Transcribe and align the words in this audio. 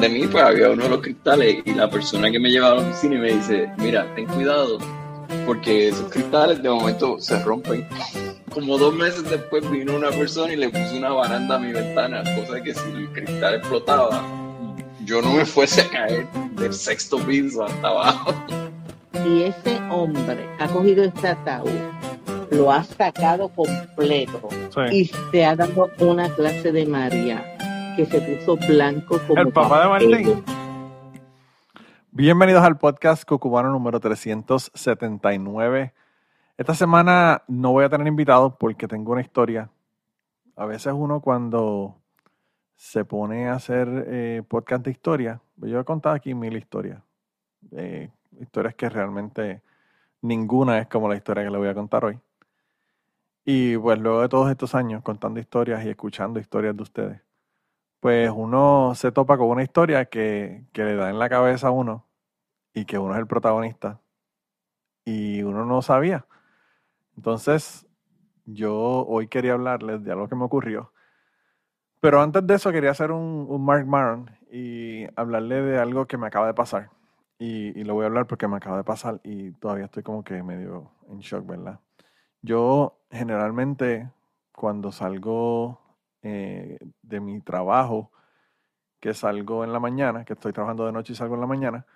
de 0.00 0.08
mí 0.08 0.26
pues 0.26 0.42
había 0.42 0.70
uno 0.70 0.84
de 0.84 0.88
los 0.90 1.00
cristales 1.00 1.58
y 1.64 1.74
la 1.74 1.90
persona 1.90 2.30
que 2.30 2.38
me 2.38 2.50
llevaba 2.50 2.80
a 2.80 2.82
la 2.82 2.88
oficina 2.88 3.16
y 3.16 3.18
me 3.18 3.32
dice, 3.32 3.70
mira, 3.78 4.06
ten 4.14 4.26
cuidado, 4.26 4.78
porque 5.46 5.88
esos 5.88 6.10
cristales 6.10 6.62
de 6.62 6.70
momento 6.70 7.18
se 7.18 7.38
rompen. 7.42 7.86
Como 8.52 8.78
dos 8.78 8.94
meses 8.94 9.28
después 9.28 9.68
vino 9.70 9.94
una 9.94 10.10
persona 10.10 10.52
y 10.52 10.56
le 10.56 10.70
puso 10.70 10.96
una 10.96 11.10
baranda 11.10 11.56
a 11.56 11.58
mi 11.58 11.72
ventana, 11.72 12.22
cosa 12.34 12.60
que 12.62 12.74
si 12.74 12.90
el 12.90 13.08
cristal 13.12 13.54
explotaba, 13.56 14.24
yo 15.04 15.22
no 15.22 15.32
me 15.34 15.44
fuese 15.44 15.82
a 15.82 15.88
caer 15.88 16.26
del 16.56 16.72
sexto 16.72 17.18
piso 17.18 17.64
hasta 17.64 17.88
abajo. 17.88 18.34
Y 19.26 19.42
ese 19.42 19.78
hombre 19.90 20.48
ha 20.58 20.66
cogido 20.68 21.04
este 21.04 21.28
ataúd, 21.28 21.68
lo 22.50 22.72
ha 22.72 22.82
sacado 22.84 23.48
completo 23.50 24.48
Sí. 24.74 24.96
y 24.96 25.10
se 25.30 25.44
ha 25.44 25.54
dado 25.56 25.90
una 25.98 26.28
clase 26.34 26.72
de 26.72 26.86
María 26.86 27.44
que 28.00 28.06
se 28.06 28.20
puso 28.20 28.56
blanco 28.66 29.18
como 29.26 29.42
El 29.42 29.52
papá 29.52 29.82
de. 29.82 29.88
Martín. 29.88 30.44
Bienvenidos 32.10 32.62
al 32.62 32.78
podcast 32.78 33.24
Cucubano 33.28 33.70
número 33.70 34.00
379. 34.00 35.92
Esta 36.56 36.74
semana 36.74 37.42
no 37.46 37.72
voy 37.72 37.84
a 37.84 37.90
tener 37.90 38.06
invitados 38.06 38.54
porque 38.58 38.88
tengo 38.88 39.12
una 39.12 39.20
historia. 39.20 39.70
A 40.56 40.64
veces 40.64 40.94
uno 40.96 41.20
cuando 41.20 42.00
se 42.74 43.04
pone 43.04 43.48
a 43.48 43.54
hacer 43.54 44.06
eh, 44.06 44.42
podcast 44.48 44.82
de 44.82 44.92
historia, 44.92 45.42
yo 45.56 45.78
he 45.78 45.84
contado 45.84 46.14
aquí 46.14 46.32
mil 46.32 46.56
historias. 46.56 47.02
Eh, 47.72 48.08
historias 48.40 48.74
que 48.76 48.88
realmente 48.88 49.60
ninguna 50.22 50.78
es 50.78 50.86
como 50.86 51.06
la 51.06 51.16
historia 51.16 51.44
que 51.44 51.50
le 51.50 51.58
voy 51.58 51.68
a 51.68 51.74
contar 51.74 52.02
hoy. 52.06 52.18
Y 53.44 53.76
pues 53.76 53.98
luego 53.98 54.22
de 54.22 54.28
todos 54.30 54.50
estos 54.50 54.74
años 54.74 55.02
contando 55.02 55.38
historias 55.38 55.84
y 55.84 55.90
escuchando 55.90 56.40
historias 56.40 56.74
de 56.74 56.82
ustedes, 56.82 57.20
pues 58.00 58.30
uno 58.34 58.94
se 58.94 59.12
topa 59.12 59.36
con 59.36 59.48
una 59.48 59.62
historia 59.62 60.06
que, 60.06 60.64
que 60.72 60.84
le 60.84 60.96
da 60.96 61.10
en 61.10 61.18
la 61.18 61.28
cabeza 61.28 61.68
a 61.68 61.70
uno 61.70 62.06
y 62.74 62.86
que 62.86 62.98
uno 62.98 63.14
es 63.14 63.20
el 63.20 63.26
protagonista 63.26 64.00
y 65.04 65.42
uno 65.42 65.64
no 65.64 65.82
sabía. 65.82 66.26
Entonces, 67.16 67.86
yo 68.46 69.04
hoy 69.06 69.28
quería 69.28 69.52
hablarles 69.54 70.02
de 70.04 70.12
algo 70.12 70.28
que 70.28 70.36
me 70.36 70.44
ocurrió. 70.44 70.92
Pero 72.00 72.22
antes 72.22 72.46
de 72.46 72.54
eso 72.54 72.72
quería 72.72 72.92
hacer 72.92 73.12
un, 73.12 73.62
Mark 73.62 73.86
Maron 73.86 74.30
y 74.50 75.04
hablarle 75.16 75.62
de 75.62 75.78
algo 75.78 76.06
que 76.06 76.16
me 76.16 76.26
acaba 76.26 76.46
de 76.46 76.54
pasar. 76.54 76.90
Y, 77.38 77.78
y 77.78 77.84
lo 77.84 77.94
voy 77.94 78.04
a 78.04 78.06
hablar 78.06 78.26
porque 78.26 78.48
me 78.48 78.56
acaba 78.56 78.78
de 78.78 78.84
pasar 78.84 79.20
y 79.22 79.52
todavía 79.52 79.86
estoy 79.86 80.02
como 80.02 80.24
que 80.24 80.42
medio 80.42 80.90
en 81.08 81.18
shock, 81.20 81.46
¿verdad? 81.46 81.80
Yo 82.42 82.98
generalmente 83.10 84.10
cuando 84.52 84.92
salgo 84.92 85.79
eh, 86.22 86.78
de 87.02 87.20
mi 87.20 87.40
trabajo, 87.40 88.10
que 89.00 89.14
salgo 89.14 89.64
en 89.64 89.72
la 89.72 89.80
mañana, 89.80 90.24
que 90.24 90.34
estoy 90.34 90.52
trabajando 90.52 90.86
de 90.86 90.92
noche 90.92 91.14
y 91.14 91.16
salgo 91.16 91.34
en 91.34 91.40
la 91.40 91.46
mañana, 91.46 91.86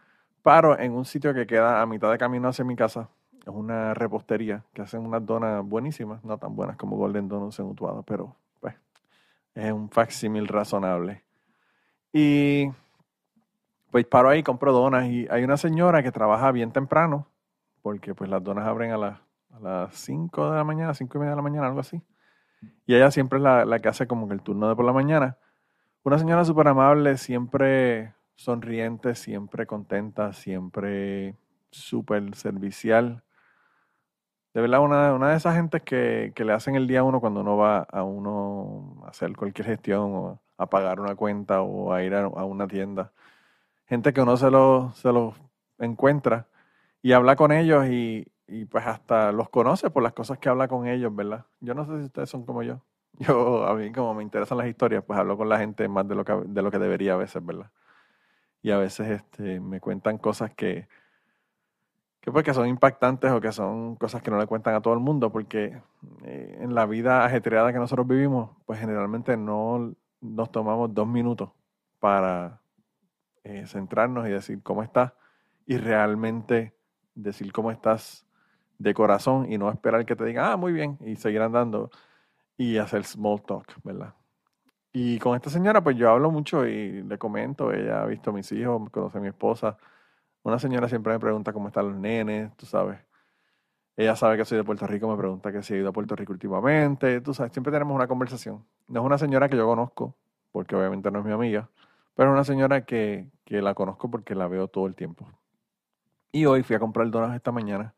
paro 0.43 0.79
en 0.79 0.93
un 0.93 1.05
sitio 1.05 1.35
que 1.35 1.47
queda 1.47 1.81
a 1.83 1.87
mitad 1.87 2.11
de 2.11 2.19
camino 2.19 2.49
hacia 2.49 2.65
mi 2.65 2.77
casa. 2.77 3.09
Es 3.43 3.49
una 3.49 3.93
repostería 3.93 4.65
que 4.73 4.83
hacen 4.83 5.01
unas 5.01 5.25
donas 5.25 5.63
buenísimas, 5.65 6.25
no 6.25 6.39
tan 6.39 6.57
buenas 6.57 6.77
como 6.77 6.97
Golden 6.97 7.29
Donuts 7.29 7.59
en 7.59 7.67
Utuado, 7.67 8.03
pero 8.03 8.35
pues 8.61 8.75
es 9.55 9.71
un 9.71 9.91
facsímil 9.91 10.49
razonable. 10.49 11.23
Y 12.13 12.71
pues 13.91 14.07
paro 14.07 14.31
ahí, 14.31 14.43
compro 14.43 14.73
donas 14.73 15.07
y 15.07 15.27
hay 15.31 15.45
una 15.45 15.57
señora 15.57 16.03
que 16.03 16.11
trabaja 16.11 16.51
bien 16.53 16.73
temprano, 16.73 17.27
porque 17.83 18.15
pues 18.15 18.31
las 18.31 18.43
donas 18.43 18.67
abren 18.67 18.93
a 18.93 18.97
las, 18.97 19.21
a 19.53 19.61
las 19.61 19.95
5 19.95 20.51
de 20.51 20.57
la 20.57 20.65
mañana, 20.65 20.95
5 20.95 21.19
y 21.19 21.21
media 21.21 21.31
de 21.31 21.37
la 21.37 21.43
mañana, 21.43 21.67
algo 21.67 21.81
así. 21.81 22.01
Y 22.87 22.95
ella 22.95 23.11
siempre 23.11 23.39
es 23.39 23.43
la, 23.43 23.65
la 23.65 23.81
que 23.81 23.89
hace 23.89 24.07
como 24.07 24.29
que 24.29 24.35
el 24.35 24.43
turno 24.43 24.69
de 24.69 24.77
por 24.77 24.85
la 24.85 24.93
mañana. 24.93 25.39
Una 26.03 26.19
señora 26.19 26.45
súper 26.45 26.69
amable, 26.69 27.17
siempre 27.17 28.15
sonriente, 28.37 29.15
siempre 29.15 29.67
contenta, 29.67 30.33
siempre 30.33 31.37
súper 31.71 32.35
servicial. 32.35 33.23
De 34.53 34.61
verdad, 34.61 34.81
una, 34.81 35.15
una 35.15 35.31
de 35.31 35.37
esas 35.37 35.57
gentes 35.57 35.83
que, 35.83 36.33
que 36.35 36.45
le 36.45 36.53
hacen 36.53 36.77
el 36.77 36.87
día 36.87 37.01
a 37.01 37.05
uno 37.05 37.21
cuando 37.21 37.41
uno 37.41 37.57
va 37.57 37.81
a 37.81 38.05
uno 38.05 39.03
a 39.05 39.09
hacer 39.09 39.35
cualquier 39.37 39.67
gestión 39.67 40.13
o 40.15 40.41
a 40.57 40.67
pagar 40.69 41.01
una 41.01 41.15
cuenta 41.15 41.63
o 41.63 41.93
a 41.93 42.03
ir 42.03 42.15
a, 42.15 42.27
una 42.27 42.69
tienda. 42.69 43.13
Gente 43.87 44.13
que 44.13 44.21
uno 44.21 44.37
se 44.37 44.51
lo, 44.51 44.93
se 44.95 45.13
los 45.13 45.35
encuentra 45.79 46.47
y 47.03 47.13
habla 47.13 47.37
con 47.37 47.53
ellos 47.53 47.87
y, 47.89 48.27
y 48.47 48.65
pues 48.67 48.87
hasta 48.87 49.33
los 49.33 49.49
conoce 49.49 49.91
por 49.91 50.03
las 50.03 50.13
cosas 50.13 50.39
que 50.39 50.49
habla 50.49 50.69
con 50.69 50.87
ellos, 50.87 51.15
¿verdad? 51.15 51.47
Yo 51.61 51.75
no 51.75 51.85
sé 51.87 51.99
si 51.99 52.05
ustedes 52.05 52.31
son 52.31 52.45
como 52.45 52.63
yo. 52.63 52.81
Yo, 53.19 53.65
a 53.65 53.75
mí 53.75 53.93
como 53.93 54.13
me 54.13 54.25
interesan 54.25 54.59
las 54.59 54.67
historias, 54.67 55.05
pues 55.05 55.19
hablo 55.19 55.37
con 55.37 55.49
la 55.49 55.59
gente 55.59 55.87
más 55.87 56.09
de 56.09 56.17
lo 56.17 56.25
que, 56.25 56.33
de 56.47 56.63
lo 56.63 56.71
que 56.73 56.81
debería 56.81 57.15
a 57.15 57.17
veces, 57.17 57.45
¿verdad? 57.45 57.71
Y 58.61 58.73
a 58.73 58.79
veces 58.79 59.09
este, 59.09 59.61
me 59.61 59.81
cuentan 59.81 60.19
cosas 60.19 60.53
que, 60.53 60.89
que, 62.21 62.33
pues, 62.33 62.45
que 62.45 62.55
son 62.55 62.67
impactantes 62.67 63.31
o 63.31 63.41
que 63.41 63.53
son 63.53 63.95
cosas 63.97 64.21
que 64.21 64.33
no 64.33 64.39
le 64.39 64.47
cuentan 64.47 64.75
a 64.75 64.81
todo 64.81 64.95
el 64.95 65.01
mundo, 65.01 65.31
porque 65.31 65.81
eh, 66.25 66.59
en 66.61 66.75
la 66.75 66.87
vida 66.87 67.25
ajetreada 67.25 67.73
que 67.73 67.79
nosotros 67.79 68.07
vivimos, 68.09 68.51
pues 68.67 68.81
generalmente 68.81 69.37
no 69.37 69.95
nos 70.21 70.51
tomamos 70.51 70.93
dos 70.93 71.07
minutos 71.07 71.51
para 72.01 72.61
eh, 73.45 73.65
centrarnos 73.67 74.27
y 74.27 74.31
decir 74.31 74.63
cómo 74.63 74.83
estás 74.83 75.13
y 75.67 75.77
realmente 75.77 76.75
decir 77.15 77.53
cómo 77.53 77.71
estás 77.71 78.27
de 78.79 78.95
corazón 78.95 79.51
y 79.51 79.59
no 79.59 79.71
esperar 79.71 80.05
que 80.05 80.17
te 80.17 80.25
digan, 80.25 80.47
ah, 80.47 80.57
muy 80.57 80.73
bien, 80.73 80.99
y 81.01 81.17
seguir 81.17 81.43
andando 81.43 81.91
y 82.57 82.79
hacer 82.79 83.05
small 83.05 83.43
talk, 83.43 83.67
¿verdad? 83.83 84.15
Y 84.93 85.19
con 85.19 85.35
esta 85.35 85.51
señora, 85.51 85.83
pues 85.83 85.97
yo 85.97 86.09
hablo 86.11 86.31
mucho 86.31 86.67
y 86.67 87.03
le 87.03 87.19
comento, 87.19 87.73
ella 87.73 88.03
ha 88.03 88.07
visto 88.07 88.31
a 88.31 88.33
mis 88.33 88.51
hijos, 88.53 88.91
conoce 88.91 89.19
a 89.19 89.21
mi 89.21 89.29
esposa. 89.29 89.77
Una 90.45 90.59
señora 90.61 90.89
siempre 90.89 91.13
me 91.13 91.19
pregunta 91.19 91.53
cómo 91.53 91.69
están 91.69 91.89
los 91.89 91.97
nenes, 91.97 92.57
tú 92.57 92.65
sabes. 92.67 93.01
Ella 93.97 94.17
sabe 94.17 94.37
que 94.37 94.45
soy 94.45 94.59
de 94.59 94.65
Puerto 94.65 94.87
Rico, 94.87 95.09
me 95.09 95.17
pregunta 95.17 95.53
que 95.53 95.63
si 95.63 95.75
he 95.75 95.79
ido 95.79 95.89
a 95.89 95.93
Puerto 95.93 96.15
Rico 96.17 96.33
últimamente, 96.33 97.21
tú 97.21 97.35
sabes, 97.35 97.53
siempre 97.53 97.73
tenemos 97.73 97.95
una 97.95 98.07
conversación. 98.07 98.65
No 98.89 99.01
es 99.01 99.07
una 99.07 99.19
señora 99.19 99.49
que 99.49 99.57
yo 99.57 99.67
conozco, 99.67 100.15
porque 100.53 100.77
obviamente 100.77 101.11
no 101.11 101.21
es 101.21 101.25
mi 101.25 101.33
amiga, 101.33 101.69
pero 102.15 102.31
es 102.31 102.35
una 102.35 102.45
señora 102.45 102.85
que, 102.85 103.29
que 103.45 103.63
la 103.63 103.75
conozco 103.75 104.11
porque 104.11 104.35
la 104.37 104.47
veo 104.49 104.69
todo 104.69 104.87
el 104.87 104.95
tiempo. 104.95 105.27
Y 106.31 106.47
hoy 106.47 106.63
fui 106.63 106.77
a 106.77 106.81
comprar 106.81 107.11
donas 107.11 107.35
esta 107.35 107.53
mañana, 107.53 107.95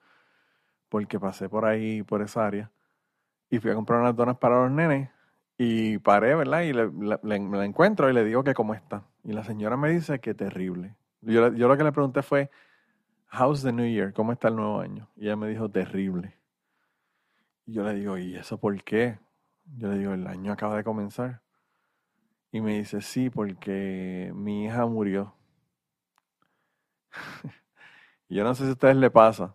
porque 0.96 1.20
pasé 1.20 1.46
por 1.46 1.66
ahí, 1.66 2.02
por 2.02 2.22
esa 2.22 2.46
área, 2.46 2.70
y 3.50 3.58
fui 3.58 3.70
a 3.70 3.74
comprar 3.74 4.00
unas 4.00 4.16
donas 4.16 4.38
para 4.38 4.62
los 4.62 4.70
nenes, 4.70 5.10
y 5.58 5.98
paré, 5.98 6.34
¿verdad? 6.34 6.62
Y 6.62 6.72
le, 6.72 6.88
me 6.88 7.58
la 7.58 7.66
encuentro 7.66 8.08
y 8.08 8.14
le 8.14 8.24
digo 8.24 8.42
que 8.42 8.54
cómo 8.54 8.72
está. 8.72 9.04
Y 9.22 9.34
la 9.34 9.44
señora 9.44 9.76
me 9.76 9.90
dice 9.90 10.20
que 10.20 10.32
terrible. 10.32 10.96
Yo, 11.20 11.52
yo 11.52 11.68
lo 11.68 11.76
que 11.76 11.84
le 11.84 11.92
pregunté 11.92 12.22
fue, 12.22 12.50
How's 13.30 13.62
the 13.62 13.72
New 13.72 13.86
Year? 13.86 14.14
¿Cómo 14.14 14.32
está 14.32 14.48
el 14.48 14.56
nuevo 14.56 14.80
año? 14.80 15.10
Y 15.16 15.26
ella 15.26 15.36
me 15.36 15.48
dijo, 15.48 15.70
terrible. 15.70 16.34
Y 17.66 17.74
yo 17.74 17.84
le 17.84 17.92
digo, 17.92 18.16
¿y 18.16 18.34
eso 18.34 18.58
por 18.58 18.82
qué? 18.82 19.18
Yo 19.76 19.88
le 19.88 19.98
digo, 19.98 20.14
el 20.14 20.26
año 20.26 20.50
acaba 20.50 20.78
de 20.78 20.84
comenzar. 20.84 21.42
Y 22.52 22.62
me 22.62 22.78
dice, 22.78 23.02
sí, 23.02 23.28
porque 23.28 24.32
mi 24.34 24.64
hija 24.64 24.86
murió. 24.86 25.34
Y 28.28 28.34
yo 28.34 28.42
no 28.42 28.56
sé 28.56 28.64
si 28.64 28.70
a 28.70 28.72
ustedes 28.72 28.96
le 28.96 29.08
pasa, 29.08 29.54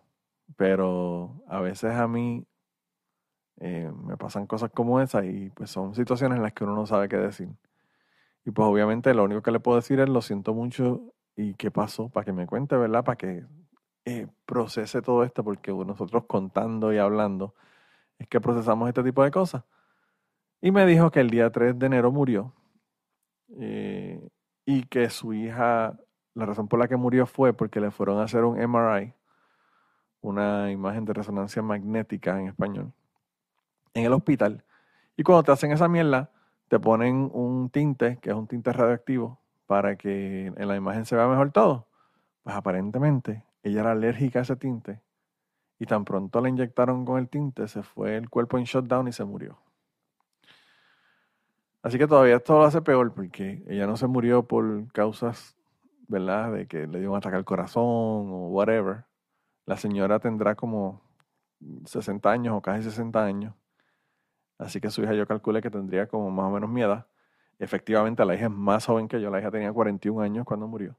pero 0.56 1.42
a 1.48 1.60
veces 1.60 1.94
a 1.94 2.08
mí 2.08 2.46
eh, 3.60 3.90
me 4.04 4.16
pasan 4.16 4.46
cosas 4.46 4.70
como 4.70 5.00
esas 5.00 5.24
y 5.24 5.50
pues 5.50 5.70
son 5.70 5.94
situaciones 5.94 6.36
en 6.36 6.42
las 6.42 6.52
que 6.52 6.64
uno 6.64 6.74
no 6.74 6.86
sabe 6.86 7.08
qué 7.08 7.16
decir. 7.16 7.48
Y 8.44 8.50
pues 8.50 8.66
obviamente 8.66 9.14
lo 9.14 9.24
único 9.24 9.42
que 9.42 9.52
le 9.52 9.60
puedo 9.60 9.76
decir 9.76 10.00
es 10.00 10.08
lo 10.08 10.22
siento 10.22 10.54
mucho 10.54 11.14
y 11.36 11.54
qué 11.54 11.70
pasó, 11.70 12.08
para 12.08 12.24
que 12.24 12.32
me 12.32 12.46
cuente, 12.46 12.76
¿verdad? 12.76 13.04
Para 13.04 13.16
que 13.16 13.44
eh, 14.04 14.26
procese 14.46 15.00
todo 15.02 15.24
esto, 15.24 15.44
porque 15.44 15.72
nosotros 15.72 16.24
contando 16.26 16.92
y 16.92 16.98
hablando 16.98 17.54
es 18.18 18.28
que 18.28 18.40
procesamos 18.40 18.88
este 18.88 19.02
tipo 19.02 19.22
de 19.22 19.30
cosas. 19.30 19.64
Y 20.60 20.70
me 20.72 20.86
dijo 20.86 21.10
que 21.10 21.20
el 21.20 21.30
día 21.30 21.50
3 21.50 21.78
de 21.78 21.86
enero 21.86 22.12
murió 22.12 22.54
eh, 23.58 24.28
y 24.64 24.84
que 24.84 25.10
su 25.10 25.34
hija, 25.34 25.98
la 26.34 26.46
razón 26.46 26.68
por 26.68 26.78
la 26.78 26.88
que 26.88 26.96
murió 26.96 27.26
fue 27.26 27.52
porque 27.52 27.80
le 27.80 27.90
fueron 27.90 28.18
a 28.18 28.24
hacer 28.24 28.44
un 28.44 28.58
MRI, 28.58 29.14
una 30.22 30.70
imagen 30.70 31.04
de 31.04 31.12
resonancia 31.12 31.60
magnética 31.60 32.40
en 32.40 32.48
español, 32.48 32.92
en 33.92 34.04
el 34.06 34.12
hospital. 34.12 34.64
Y 35.16 35.22
cuando 35.22 35.42
te 35.42 35.52
hacen 35.52 35.72
esa 35.72 35.88
mierda, 35.88 36.30
te 36.68 36.80
ponen 36.80 37.30
un 37.34 37.68
tinte, 37.68 38.18
que 38.22 38.30
es 38.30 38.36
un 38.36 38.46
tinte 38.46 38.72
radioactivo, 38.72 39.38
para 39.66 39.96
que 39.96 40.46
en 40.46 40.68
la 40.68 40.76
imagen 40.76 41.04
se 41.04 41.16
vea 41.16 41.28
mejor 41.28 41.50
todo. 41.50 41.86
Pues 42.42 42.56
aparentemente 42.56 43.44
ella 43.62 43.80
era 43.80 43.92
alérgica 43.92 44.38
a 44.38 44.42
ese 44.42 44.56
tinte 44.56 45.00
y 45.78 45.86
tan 45.86 46.04
pronto 46.04 46.40
la 46.40 46.48
inyectaron 46.48 47.04
con 47.04 47.18
el 47.18 47.28
tinte, 47.28 47.66
se 47.66 47.82
fue 47.82 48.16
el 48.16 48.30
cuerpo 48.30 48.56
en 48.56 48.64
shutdown 48.64 49.08
y 49.08 49.12
se 49.12 49.24
murió. 49.24 49.58
Así 51.82 51.98
que 51.98 52.06
todavía 52.06 52.36
esto 52.36 52.56
lo 52.56 52.64
hace 52.64 52.80
peor 52.82 53.12
porque 53.12 53.64
ella 53.66 53.88
no 53.88 53.96
se 53.96 54.06
murió 54.06 54.46
por 54.46 54.92
causas, 54.92 55.56
¿verdad? 56.06 56.52
De 56.52 56.68
que 56.68 56.86
le 56.86 57.00
dio 57.00 57.10
un 57.10 57.16
ataque 57.16 57.34
al 57.34 57.44
corazón 57.44 57.82
o 57.82 58.48
whatever. 58.50 59.04
La 59.66 59.76
señora 59.76 60.18
tendrá 60.18 60.54
como 60.54 61.02
60 61.84 62.30
años 62.30 62.54
o 62.56 62.62
casi 62.62 62.82
60 62.82 63.24
años. 63.24 63.54
Así 64.58 64.80
que 64.80 64.90
su 64.90 65.02
hija 65.02 65.14
yo 65.14 65.26
calculé 65.26 65.60
que 65.60 65.70
tendría 65.70 66.06
como 66.06 66.30
más 66.30 66.46
o 66.46 66.50
menos 66.50 66.70
mi 66.70 66.82
edad. 66.82 67.06
Efectivamente, 67.58 68.24
la 68.24 68.34
hija 68.34 68.46
es 68.46 68.50
más 68.50 68.86
joven 68.86 69.08
que 69.08 69.20
yo. 69.20 69.30
La 69.30 69.40
hija 69.40 69.50
tenía 69.50 69.72
41 69.72 70.20
años 70.20 70.44
cuando 70.44 70.66
murió. 70.66 70.96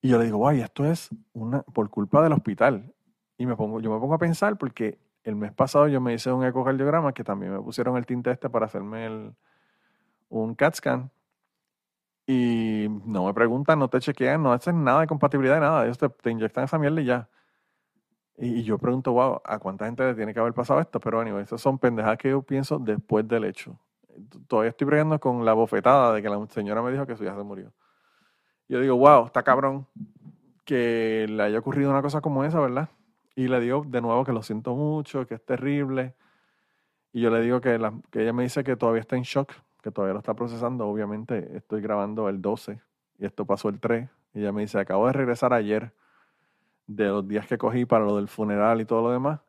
Y 0.00 0.08
yo 0.08 0.18
le 0.18 0.24
digo, 0.24 0.38
guay, 0.38 0.60
esto 0.60 0.84
es 0.84 1.10
una 1.32 1.62
por 1.62 1.88
culpa 1.90 2.22
del 2.22 2.32
hospital. 2.32 2.92
Y 3.38 3.46
me 3.46 3.56
pongo, 3.56 3.80
yo 3.80 3.92
me 3.92 4.00
pongo 4.00 4.14
a 4.14 4.18
pensar 4.18 4.58
porque 4.58 4.98
el 5.24 5.36
mes 5.36 5.52
pasado 5.52 5.88
yo 5.88 6.00
me 6.00 6.14
hice 6.14 6.32
un 6.32 6.44
ecocardiograma 6.44 7.12
que 7.12 7.22
también 7.22 7.52
me 7.52 7.60
pusieron 7.60 7.96
el 7.96 8.06
tinte 8.06 8.30
este 8.30 8.50
para 8.50 8.66
hacerme 8.66 9.06
el, 9.06 9.34
un 10.28 10.54
CAT 10.54 10.74
scan. 10.76 11.10
Y 12.26 12.86
no 13.04 13.26
me 13.26 13.34
preguntan, 13.34 13.78
no 13.78 13.88
te 13.88 14.00
chequean, 14.00 14.42
no 14.42 14.52
hacen 14.52 14.82
nada 14.84 15.02
de 15.02 15.06
compatibilidad 15.06 15.60
nada. 15.60 15.84
Ellos 15.84 15.98
te, 15.98 16.08
te 16.08 16.30
inyectan 16.30 16.64
esa 16.64 16.78
mierda 16.78 17.00
y 17.00 17.04
ya. 17.04 17.28
Y, 18.44 18.64
yo 18.64 18.76
pregunto, 18.76 19.12
wow, 19.12 19.40
¿a 19.44 19.60
cuánta 19.60 19.84
gente 19.84 20.04
le 20.04 20.16
tiene 20.16 20.34
que 20.34 20.40
haber 20.40 20.52
pasado 20.52 20.80
esto? 20.80 20.98
Pero 20.98 21.18
bueno, 21.18 21.38
esas 21.38 21.60
son 21.60 21.78
pendejadas 21.78 22.18
que 22.18 22.30
yo 22.30 22.42
pienso 22.42 22.76
después 22.80 23.26
del 23.28 23.44
hecho. 23.44 23.78
Todavía 24.48 24.70
estoy 24.70 24.84
bregando 24.84 25.20
con 25.20 25.44
la 25.44 25.52
bofetada 25.52 26.12
de 26.12 26.22
que 26.22 26.28
la 26.28 26.44
señora 26.48 26.82
me 26.82 26.90
dijo 26.90 27.06
que 27.06 27.16
su 27.16 27.22
hija 27.22 27.36
se 27.36 27.44
murió. 27.44 27.72
Yo 28.68 28.80
digo, 28.80 28.96
wow, 28.96 29.26
está 29.26 29.44
cabrón 29.44 29.86
que 30.64 31.26
le 31.28 31.40
haya 31.40 31.60
ocurrido 31.60 31.90
una 31.90 32.02
cosa 32.02 32.20
como 32.20 32.42
esa, 32.42 32.58
¿verdad? 32.58 32.88
Y 33.36 33.46
le 33.46 33.60
digo 33.60 33.84
de 33.86 34.00
nuevo 34.00 34.24
que 34.24 34.32
lo 34.32 34.42
siento 34.42 34.74
mucho, 34.74 35.24
que 35.24 35.34
es 35.34 35.44
terrible. 35.44 36.16
Y 37.12 37.20
yo 37.20 37.30
le 37.30 37.42
digo 37.42 37.60
que, 37.60 37.78
que 38.10 38.22
ella 38.22 38.32
me 38.32 38.42
dice 38.42 38.64
que 38.64 38.74
todavía 38.74 39.02
está 39.02 39.14
en 39.14 39.22
shock, 39.22 39.52
que 39.80 39.92
todavía 39.92 40.14
lo 40.14 40.18
está 40.18 40.34
procesando. 40.34 40.88
Obviamente 40.88 41.56
estoy 41.56 41.80
grabando 41.80 42.28
el 42.28 42.42
12 42.42 42.80
y 43.20 43.24
esto 43.24 43.44
pasó 43.44 43.68
el 43.68 43.78
3. 43.78 44.08
Y 44.34 44.40
ella 44.40 44.50
me 44.50 44.62
dice, 44.62 44.80
acabo 44.80 45.06
de 45.06 45.12
regresar 45.12 45.52
ayer 45.52 45.92
de 46.86 47.06
los 47.06 47.26
días 47.26 47.46
que 47.46 47.58
cogí 47.58 47.84
para 47.84 48.04
lo 48.04 48.16
del 48.16 48.28
funeral 48.28 48.80
y 48.80 48.84
todo 48.84 49.02
lo 49.02 49.10
demás. 49.10 49.40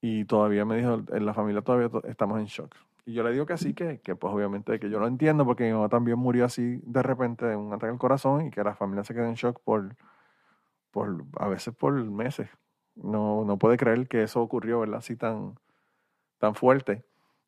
Y 0.00 0.24
todavía 0.24 0.64
me 0.64 0.76
dijo, 0.76 1.02
en 1.08 1.26
la 1.26 1.34
familia 1.34 1.62
todavía 1.62 1.90
estamos 2.04 2.38
en 2.38 2.46
shock. 2.46 2.74
Y 3.06 3.12
yo 3.14 3.22
le 3.22 3.32
digo 3.32 3.46
que 3.46 3.56
sí, 3.56 3.72
que, 3.72 4.00
que 4.00 4.16
pues 4.16 4.34
obviamente 4.34 4.80
que 4.80 4.90
yo 4.90 4.98
lo 4.98 5.06
entiendo 5.06 5.44
porque 5.44 5.64
mi 5.64 5.72
mamá 5.72 5.88
también 5.88 6.18
murió 6.18 6.44
así 6.44 6.80
de 6.82 7.02
repente 7.02 7.46
de 7.46 7.56
un 7.56 7.72
ataque 7.72 7.92
al 7.92 7.98
corazón 7.98 8.46
y 8.46 8.50
que 8.50 8.64
la 8.64 8.74
familia 8.74 9.04
se 9.04 9.14
quedó 9.14 9.26
en 9.26 9.34
shock 9.34 9.60
por, 9.62 9.96
por 10.90 11.24
a 11.38 11.48
veces 11.48 11.74
por 11.74 11.92
meses. 11.92 12.48
No, 12.96 13.44
no 13.44 13.58
puede 13.58 13.76
creer 13.76 14.08
que 14.08 14.22
eso 14.22 14.42
ocurrió, 14.42 14.80
¿verdad? 14.80 14.98
Así 14.98 15.16
tan, 15.16 15.54
tan 16.38 16.54
fuerte. 16.54 17.04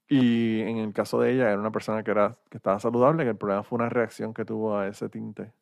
Y 0.08 0.60
en 0.60 0.78
el 0.78 0.92
caso 0.92 1.20
de 1.20 1.32
ella, 1.32 1.50
era 1.50 1.60
una 1.60 1.72
persona 1.72 2.02
que, 2.02 2.10
era, 2.10 2.38
que 2.50 2.56
estaba 2.58 2.78
saludable, 2.78 3.24
que 3.24 3.30
el 3.30 3.36
problema 3.36 3.62
fue 3.62 3.76
una 3.76 3.88
reacción 3.88 4.32
que 4.32 4.44
tuvo 4.44 4.76
a 4.76 4.88
ese 4.88 5.08
tinte 5.08 5.52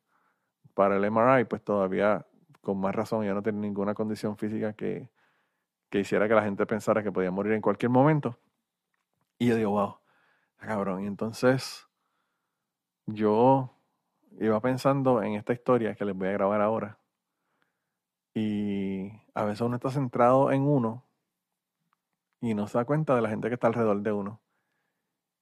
para 0.75 0.97
el 0.97 1.11
MRI, 1.11 1.47
pues 1.47 1.63
todavía 1.65 2.27
con 2.67 2.81
más 2.81 2.93
razón 2.97 3.25
ya 3.25 3.33
no 3.33 3.45
tiene 3.45 3.61
ninguna 3.61 3.95
condición 3.95 4.37
física 4.37 4.73
que, 4.73 5.09
que 5.89 6.01
hiciera 6.01 6.27
que 6.27 6.35
la 6.35 6.43
gente 6.43 6.67
pensara 6.67 7.01
que 7.01 7.13
podía 7.13 7.31
morir 7.31 7.53
en 7.53 7.61
cualquier 7.61 7.91
momento. 7.91 8.41
Y 9.39 9.47
yo 9.47 9.55
digo, 9.55 9.71
wow, 9.71 9.99
cabrón. 10.57 11.05
Y 11.05 11.07
entonces 11.07 11.87
yo 13.07 13.71
iba 14.41 14.61
pensando 14.61 15.23
en 15.23 15.35
esta 15.35 15.53
historia 15.53 15.95
que 15.95 16.05
les 16.05 16.17
voy 16.17 16.27
a 16.27 16.33
grabar 16.33 16.61
ahora. 16.61 16.99
Y 18.35 19.13
a 19.33 19.45
veces 19.45 19.61
uno 19.61 19.77
está 19.77 19.91
centrado 19.91 20.51
en 20.51 20.63
uno 20.63 21.05
y 22.41 22.53
no 22.55 22.67
se 22.67 22.79
da 22.79 22.85
cuenta 22.85 23.15
de 23.15 23.23
la 23.23 23.29
gente 23.29 23.47
que 23.47 23.55
está 23.55 23.69
alrededor 23.69 24.03
de 24.03 24.11
uno. 24.11 24.41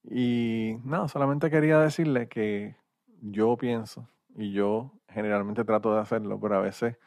Y 0.02 0.76
no, 0.84 1.08
solamente 1.08 1.50
quería 1.50 1.78
decirle 1.78 2.28
que 2.28 2.76
yo 3.22 3.56
pienso, 3.56 4.10
y 4.36 4.52
yo 4.52 4.92
generalmente 5.08 5.64
trato 5.64 5.94
de 5.94 6.02
hacerlo, 6.02 6.38
pero 6.38 6.56
a 6.56 6.60
veces 6.60 6.98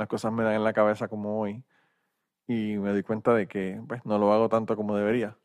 las 0.00 0.08
cosas 0.08 0.32
me 0.32 0.42
dan 0.42 0.54
en 0.54 0.64
la 0.64 0.72
cabeza 0.72 1.08
como 1.08 1.38
hoy 1.38 1.62
y 2.46 2.78
me 2.78 2.88
doy 2.88 3.02
cuenta 3.02 3.34
de 3.34 3.46
que 3.46 3.82
pues, 3.86 4.02
no 4.06 4.18
lo 4.18 4.32
hago 4.32 4.48
tanto 4.48 4.74
como 4.74 4.96
debería. 4.96 5.36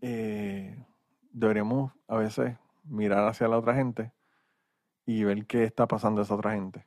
Eh, 0.00 0.86
deberíamos 1.32 1.92
a 2.06 2.16
veces 2.16 2.56
mirar 2.84 3.26
hacia 3.26 3.48
la 3.48 3.58
otra 3.58 3.74
gente 3.74 4.12
y 5.06 5.24
ver 5.24 5.44
qué 5.46 5.64
está 5.64 5.88
pasando 5.88 6.20
a 6.20 6.24
esa 6.24 6.36
otra 6.36 6.52
gente. 6.52 6.86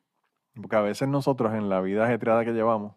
Porque 0.56 0.78
a 0.78 0.82
veces 0.82 1.10
nosotros 1.10 1.54
en 1.54 1.68
la 1.68 1.82
vida 1.82 2.06
ajetreada 2.06 2.46
que 2.46 2.54
llevamos 2.54 2.96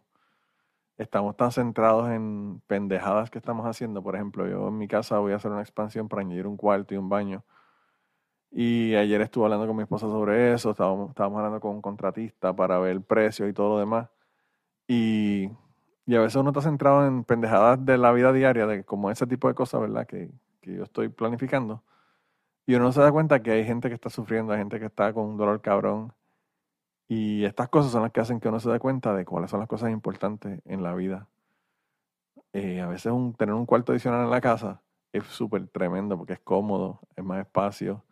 estamos 0.98 1.36
tan 1.36 1.50
centrados 1.50 2.08
en 2.08 2.62
pendejadas 2.68 3.28
que 3.28 3.38
estamos 3.38 3.66
haciendo. 3.66 4.04
Por 4.04 4.14
ejemplo, 4.14 4.46
yo 4.46 4.68
en 4.68 4.78
mi 4.78 4.86
casa 4.86 5.18
voy 5.18 5.32
a 5.32 5.36
hacer 5.36 5.50
una 5.50 5.62
expansión 5.62 6.08
para 6.08 6.22
añadir 6.22 6.46
un 6.46 6.56
cuarto 6.56 6.94
y 6.94 6.96
un 6.96 7.08
baño 7.08 7.44
y 8.58 8.94
ayer 8.94 9.20
estuve 9.20 9.44
hablando 9.44 9.66
con 9.66 9.76
mi 9.76 9.82
esposa 9.82 10.06
sobre 10.06 10.54
eso, 10.54 10.70
estábamos, 10.70 11.12
hablando 11.20 11.60
con 11.60 11.72
un 11.72 11.82
contratista 11.82 12.56
para 12.56 12.78
ver 12.78 12.92
el 12.92 13.02
precio 13.02 13.46
y 13.48 13.52
todo 13.52 13.74
lo 13.74 13.78
demás. 13.78 14.08
Y, 14.88 15.50
a 16.08 16.20
veces 16.20 16.36
uno 16.36 16.50
está 16.50 16.62
centrado 16.62 17.06
en 17.06 17.24
pendejadas 17.24 17.84
de 17.84 17.98
la 17.98 18.12
vida 18.12 18.32
diaria, 18.32 18.66
de 18.66 18.82
como 18.84 19.10
ese 19.10 19.26
tipo 19.26 19.48
de 19.48 19.54
cosas, 19.54 19.82
¿verdad? 19.82 20.06
Que, 20.06 20.30
que 20.62 20.74
yo 20.74 20.84
estoy 20.84 21.10
planificando. 21.10 21.82
Y 22.66 22.76
uno 22.76 22.92
se 22.92 23.02
da 23.02 23.12
cuenta 23.12 23.42
que 23.42 23.50
hay 23.52 23.66
gente 23.66 23.88
que 23.90 23.94
está 23.94 24.08
sufriendo, 24.08 24.54
hay 24.54 24.60
gente 24.60 24.80
que 24.80 24.86
está 24.86 25.12
con 25.12 25.26
un 25.26 25.36
dolor 25.36 25.60
cabrón. 25.60 26.14
Y 27.08 27.44
estas 27.44 27.68
cosas 27.68 27.92
son 27.92 28.02
las 28.04 28.12
que 28.12 28.20
hacen 28.20 28.40
que 28.40 28.48
uno 28.48 28.58
se 28.60 28.70
dé 28.70 28.78
cuenta 28.78 29.14
de 29.14 29.26
cuáles 29.26 29.50
son 29.50 29.60
las 29.60 29.68
cosas 29.68 29.90
importantes 29.90 30.62
en 30.64 30.82
la 30.82 30.94
vida. 30.94 31.28
Eh, 32.54 32.80
a 32.80 32.86
veces 32.88 33.12
tener 33.36 33.54
un 33.54 33.66
cuarto 33.66 33.92
adicional 33.92 34.24
en 34.24 34.30
la 34.30 34.40
casa 34.40 34.80
es 35.12 35.24
súper 35.26 35.68
tremendo 35.68 36.16
porque 36.16 36.34
es 36.34 36.40
cómodo, 36.40 37.00
es 37.16 37.24
más 37.24 37.40
espacio 37.40 38.02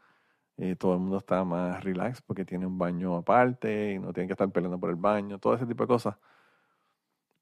eh, 0.56 0.76
todo 0.76 0.94
el 0.94 1.00
mundo 1.00 1.18
está 1.18 1.44
más 1.44 1.82
relax 1.82 2.22
porque 2.22 2.44
tiene 2.44 2.66
un 2.66 2.78
baño 2.78 3.16
aparte 3.16 3.92
y 3.92 3.98
no 3.98 4.12
tiene 4.12 4.28
que 4.28 4.34
estar 4.34 4.50
peleando 4.50 4.78
por 4.78 4.90
el 4.90 4.96
baño, 4.96 5.38
todo 5.38 5.54
ese 5.54 5.66
tipo 5.66 5.84
de 5.84 5.88
cosas. 5.88 6.16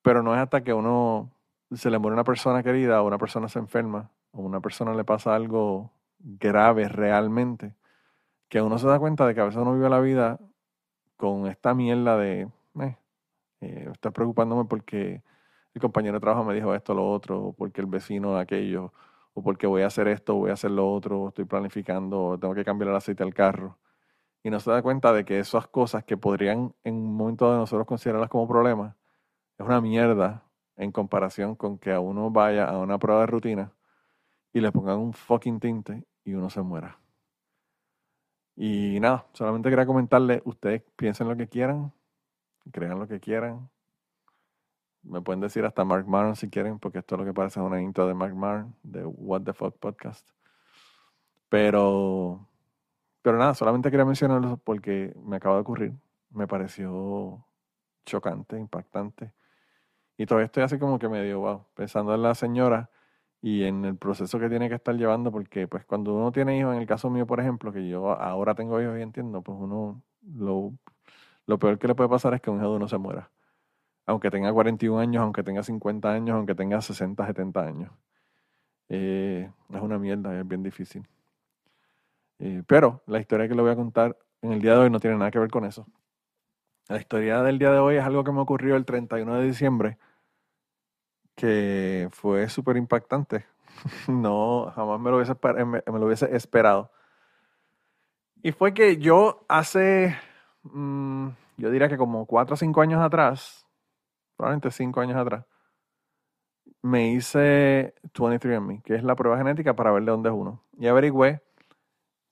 Pero 0.03 0.23
no 0.23 0.35
es 0.35 0.41
hasta 0.41 0.62
que 0.64 0.73
uno 0.73 1.31
se 1.73 1.91
le 1.91 1.99
muere 1.99 2.14
una 2.14 2.25
persona 2.25 2.62
querida 2.62 3.03
o 3.03 3.06
una 3.06 3.19
persona 3.19 3.49
se 3.49 3.59
enferma 3.59 4.11
o 4.32 4.43
una 4.43 4.61
persona 4.61 4.94
le 4.94 5.05
pasa 5.05 5.35
algo 5.35 5.91
grave 6.19 6.88
realmente 6.88 7.75
que 8.49 8.61
uno 8.61 8.79
se 8.79 8.87
da 8.87 8.99
cuenta 8.99 9.26
de 9.26 9.35
que 9.35 9.40
a 9.40 9.45
veces 9.45 9.61
uno 9.61 9.75
vive 9.75 9.88
la 9.88 10.00
vida 10.00 10.38
con 11.16 11.47
esta 11.47 11.75
mierda 11.75 12.16
de 12.19 12.49
eh, 12.81 12.97
eh, 13.62 13.88
estoy 13.92 14.11
preocupándome 14.11 14.64
porque 14.64 15.23
el 15.73 15.81
compañero 15.81 16.14
de 16.14 16.21
trabajo 16.21 16.45
me 16.45 16.54
dijo 16.54 16.75
esto, 16.75 16.95
lo 16.95 17.09
otro, 17.11 17.40
o 17.40 17.52
porque 17.52 17.81
el 17.81 17.87
vecino 17.87 18.37
aquello, 18.37 18.92
o 19.35 19.43
porque 19.43 19.67
voy 19.67 19.83
a 19.83 19.87
hacer 19.87 20.09
esto, 20.09 20.35
voy 20.35 20.51
a 20.51 20.55
hacer 20.55 20.71
lo 20.71 20.93
otro, 20.93 21.29
estoy 21.29 21.45
planificando, 21.45 22.39
tengo 22.41 22.55
que 22.55 22.65
cambiar 22.65 22.91
el 22.91 22.97
aceite 22.97 23.23
al 23.23 23.35
carro. 23.35 23.79
Y 24.43 24.51
no 24.51 24.61
se 24.61 24.71
da 24.71 24.83
cuenta 24.83 25.12
de 25.12 25.25
que 25.25 25.39
esas 25.39 25.69
cosas 25.69 26.05
que 26.05 26.17
podrían 26.17 26.75
en 26.85 26.95
un 26.97 27.15
momento 27.17 27.51
de 27.51 27.59
nosotros 27.59 27.87
considerarlas 27.87 28.29
como 28.31 28.49
problemas, 28.49 28.97
es 29.59 29.67
una 29.67 29.81
mierda 29.81 30.45
en 30.77 30.93
comparación 30.93 31.55
con 31.57 31.79
que 31.79 31.93
a 31.93 32.01
uno 32.01 32.31
vaya 32.31 32.67
a 32.67 32.79
una 32.79 32.99
prueba 32.99 33.21
de 33.21 33.27
rutina 33.27 33.73
y 34.53 34.61
le 34.61 34.73
pongan 34.73 34.99
un 34.99 35.12
fucking 35.12 35.61
tinte 35.61 36.05
y 36.25 36.35
uno 36.35 36.51
se 36.51 36.62
muera. 36.62 36.99
Y 38.57 39.01
nada, 39.01 39.27
solamente 39.33 39.71
quería 39.71 39.87
comentarle, 39.87 40.43
ustedes 40.45 40.83
piensen 40.97 41.29
lo 41.29 41.37
que 41.37 41.49
quieran, 41.49 41.93
crean 42.71 42.99
lo 42.99 43.09
que 43.09 43.21
quieran, 43.21 43.71
me 45.02 45.21
pueden 45.21 45.40
decir 45.40 45.64
hasta 45.64 45.85
Mark 45.85 46.06
Maron 46.06 46.37
si 46.37 46.49
quieren, 46.49 46.78
porque 46.78 46.99
esto 46.99 47.14
es 47.14 47.21
lo 47.21 47.25
que 47.25 47.35
parece 47.35 47.61
una 47.61 47.80
intro 47.80 48.06
de 48.06 48.14
Mark 48.14 48.35
Maron, 48.35 48.75
de 48.82 49.04
What 49.04 49.42
the 49.42 49.52
Fuck 49.52 49.78
Podcast. 49.78 50.28
Pero, 51.49 52.49
pero 53.23 53.38
nada, 53.38 53.54
solamente 53.54 53.90
quería 53.90 54.06
mencionarlo 54.06 54.59
porque 54.59 55.14
me 55.25 55.37
acaba 55.37 55.56
de 55.56 55.61
ocurrir. 55.62 55.92
Me 56.30 56.47
pareció 56.47 57.44
chocante, 58.06 58.59
impactante. 58.59 59.32
Y 60.16 60.26
todavía 60.26 60.47
estoy 60.47 60.62
así 60.64 60.78
como 60.78 60.99
que 60.99 61.09
medio, 61.09 61.40
wow, 61.40 61.66
pensando 61.75 62.14
en 62.14 62.23
la 62.23 62.35
señora 62.35 62.90
y 63.42 63.64
en 63.64 63.85
el 63.85 63.97
proceso 63.97 64.38
que 64.38 64.49
tiene 64.49 64.68
que 64.68 64.76
estar 64.76 64.94
llevando, 64.97 65.32
porque 65.32 65.68
pues 65.68 65.85
cuando 65.85 66.14
uno 66.14 66.32
tiene 66.32 66.59
hijos, 66.59 66.75
en 66.75 66.80
el 66.80 66.87
caso 66.87 67.11
mío, 67.11 67.26
por 67.26 67.40
ejemplo, 67.40 67.73
que 67.73 67.88
yo 67.88 68.12
ahora 68.12 68.54
tengo 68.54 68.80
hijos 68.80 68.99
y 68.99 69.02
entiendo, 69.02 69.42
pues 69.42 69.59
uno, 69.61 70.02
lo, 70.23 70.73
lo 71.47 71.59
peor 71.59 71.78
que 71.78 71.88
le 71.88 71.94
puede 71.94 72.11
pasar 72.11 72.35
es 72.35 72.40
que 72.40 72.50
un 72.50 72.59
hijo 72.59 72.71
de 72.71 72.76
uno 72.76 72.88
se 72.88 72.99
muera 72.99 73.30
aunque 74.06 74.30
tenga 74.30 74.52
41 74.52 74.99
años, 74.99 75.23
aunque 75.23 75.42
tenga 75.42 75.62
50 75.62 76.12
años, 76.12 76.37
aunque 76.37 76.54
tenga 76.54 76.80
60, 76.80 77.26
70 77.26 77.61
años. 77.61 77.92
Eh, 78.88 79.50
es 79.71 79.80
una 79.80 79.99
mierda, 79.99 80.38
es 80.38 80.47
bien 80.47 80.62
difícil. 80.62 81.06
Eh, 82.38 82.62
pero 82.66 83.02
la 83.06 83.21
historia 83.21 83.49
que 83.49 83.54
le 83.54 83.62
voy 83.62 83.71
a 83.71 83.76
contar 83.76 84.16
en 84.42 84.52
el 84.52 84.61
día 84.61 84.73
de 84.73 84.78
hoy 84.78 84.90
no 84.90 85.00
tiene 85.00 85.16
nada 85.16 85.30
que 85.30 85.38
ver 85.38 85.50
con 85.50 85.64
eso. 85.64 85.87
La 86.88 86.99
historia 86.99 87.42
del 87.42 87.59
día 87.59 87.71
de 87.71 87.78
hoy 87.78 87.97
es 87.97 88.04
algo 88.04 88.25
que 88.25 88.32
me 88.32 88.40
ocurrió 88.40 88.76
el 88.76 88.85
31 88.85 89.37
de 89.37 89.47
diciembre, 89.47 89.99
que 91.37 92.09
fue 92.11 92.49
súper 92.49 92.76
impactante. 92.76 93.47
no, 94.09 94.71
jamás 94.75 95.00
me 95.00 95.11
lo, 95.11 96.06
hubiese, 96.06 96.37
esperado. 96.37 96.90
Y 98.42 98.52
fue 98.52 98.75
que 98.75 98.99
yo 98.99 99.44
hace, 99.49 100.16
mm, 100.64 101.28
yo 101.56 101.71
diría 101.71 101.88
que 101.88 101.97
como 101.97 102.26
4 102.26 102.54
o 102.54 102.56
5 102.56 102.80
años 102.82 103.00
atrás, 103.00 103.66
probablemente 104.42 104.72
cinco 104.72 105.00
años 105.00 105.16
atrás, 105.16 105.44
me 106.82 107.12
hice 107.12 107.94
23andMe, 108.12 108.82
que 108.82 108.96
es 108.96 109.04
la 109.04 109.14
prueba 109.14 109.38
genética 109.38 109.76
para 109.76 109.92
ver 109.92 110.02
de 110.02 110.11
dónde 110.11 110.30
es 110.30 110.34
uno. 110.34 110.64
Y 110.76 110.88
averigüé 110.88 111.44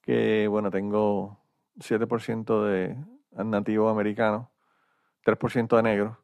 que, 0.01 0.45
bueno, 0.49 0.69
tengo 0.71 1.39
7% 1.77 2.65
de 2.65 2.97
nativo 3.31 3.87
americano, 3.87 4.51
3% 5.23 5.77
de 5.77 5.83
negro, 5.83 6.17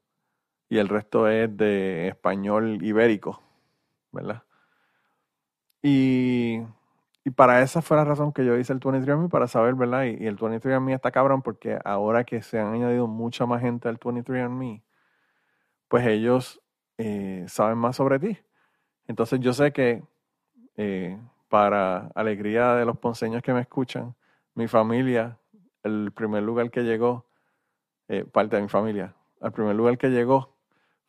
y 0.67 0.77
el 0.79 0.89
resto 0.89 1.29
es 1.29 1.55
de 1.55 2.09
español 2.09 2.83
ibérico, 2.83 3.41
¿verdad? 4.11 4.43
Y, 5.81 6.63
y 7.23 7.29
para 7.29 7.61
esa 7.61 7.81
fue 7.81 7.95
la 7.95 8.03
razón 8.03 8.33
que 8.33 8.43
yo 8.43 8.57
hice 8.57 8.73
el 8.73 8.81
23andMe, 8.81 9.29
para 9.29 9.47
saber, 9.47 9.75
¿verdad? 9.75 10.03
Y, 10.03 10.21
y 10.21 10.27
el 10.27 10.35
23andMe 10.37 10.95
está 10.95 11.11
cabrón 11.11 11.41
porque 11.41 11.79
ahora 11.85 12.25
que 12.25 12.41
se 12.41 12.59
han 12.59 12.73
añadido 12.73 13.07
mucha 13.07 13.45
más 13.45 13.61
gente 13.61 13.87
al 13.87 13.97
23andMe, 13.97 14.83
pues 15.87 16.05
ellos 16.07 16.61
eh, 16.97 17.45
saben 17.47 17.77
más 17.77 17.95
sobre 17.95 18.19
ti. 18.19 18.37
Entonces 19.07 19.39
yo 19.39 19.53
sé 19.53 19.71
que 19.71 20.03
eh, 20.75 21.17
para 21.49 22.07
alegría 22.15 22.75
de 22.75 22.85
los 22.85 22.97
ponceños 22.97 23.41
que 23.41 23.53
me 23.53 23.61
escuchan, 23.61 24.15
mi 24.55 24.67
familia, 24.67 25.37
el 25.83 26.11
primer 26.13 26.43
lugar 26.43 26.69
que 26.71 26.81
llegó, 26.81 27.25
eh, 28.09 28.25
parte 28.25 28.55
de 28.57 28.63
mi 28.63 28.69
familia, 28.69 29.15
el 29.41 29.51
primer 29.51 29.75
lugar 29.75 29.97
que 29.97 30.09
llegó 30.09 30.55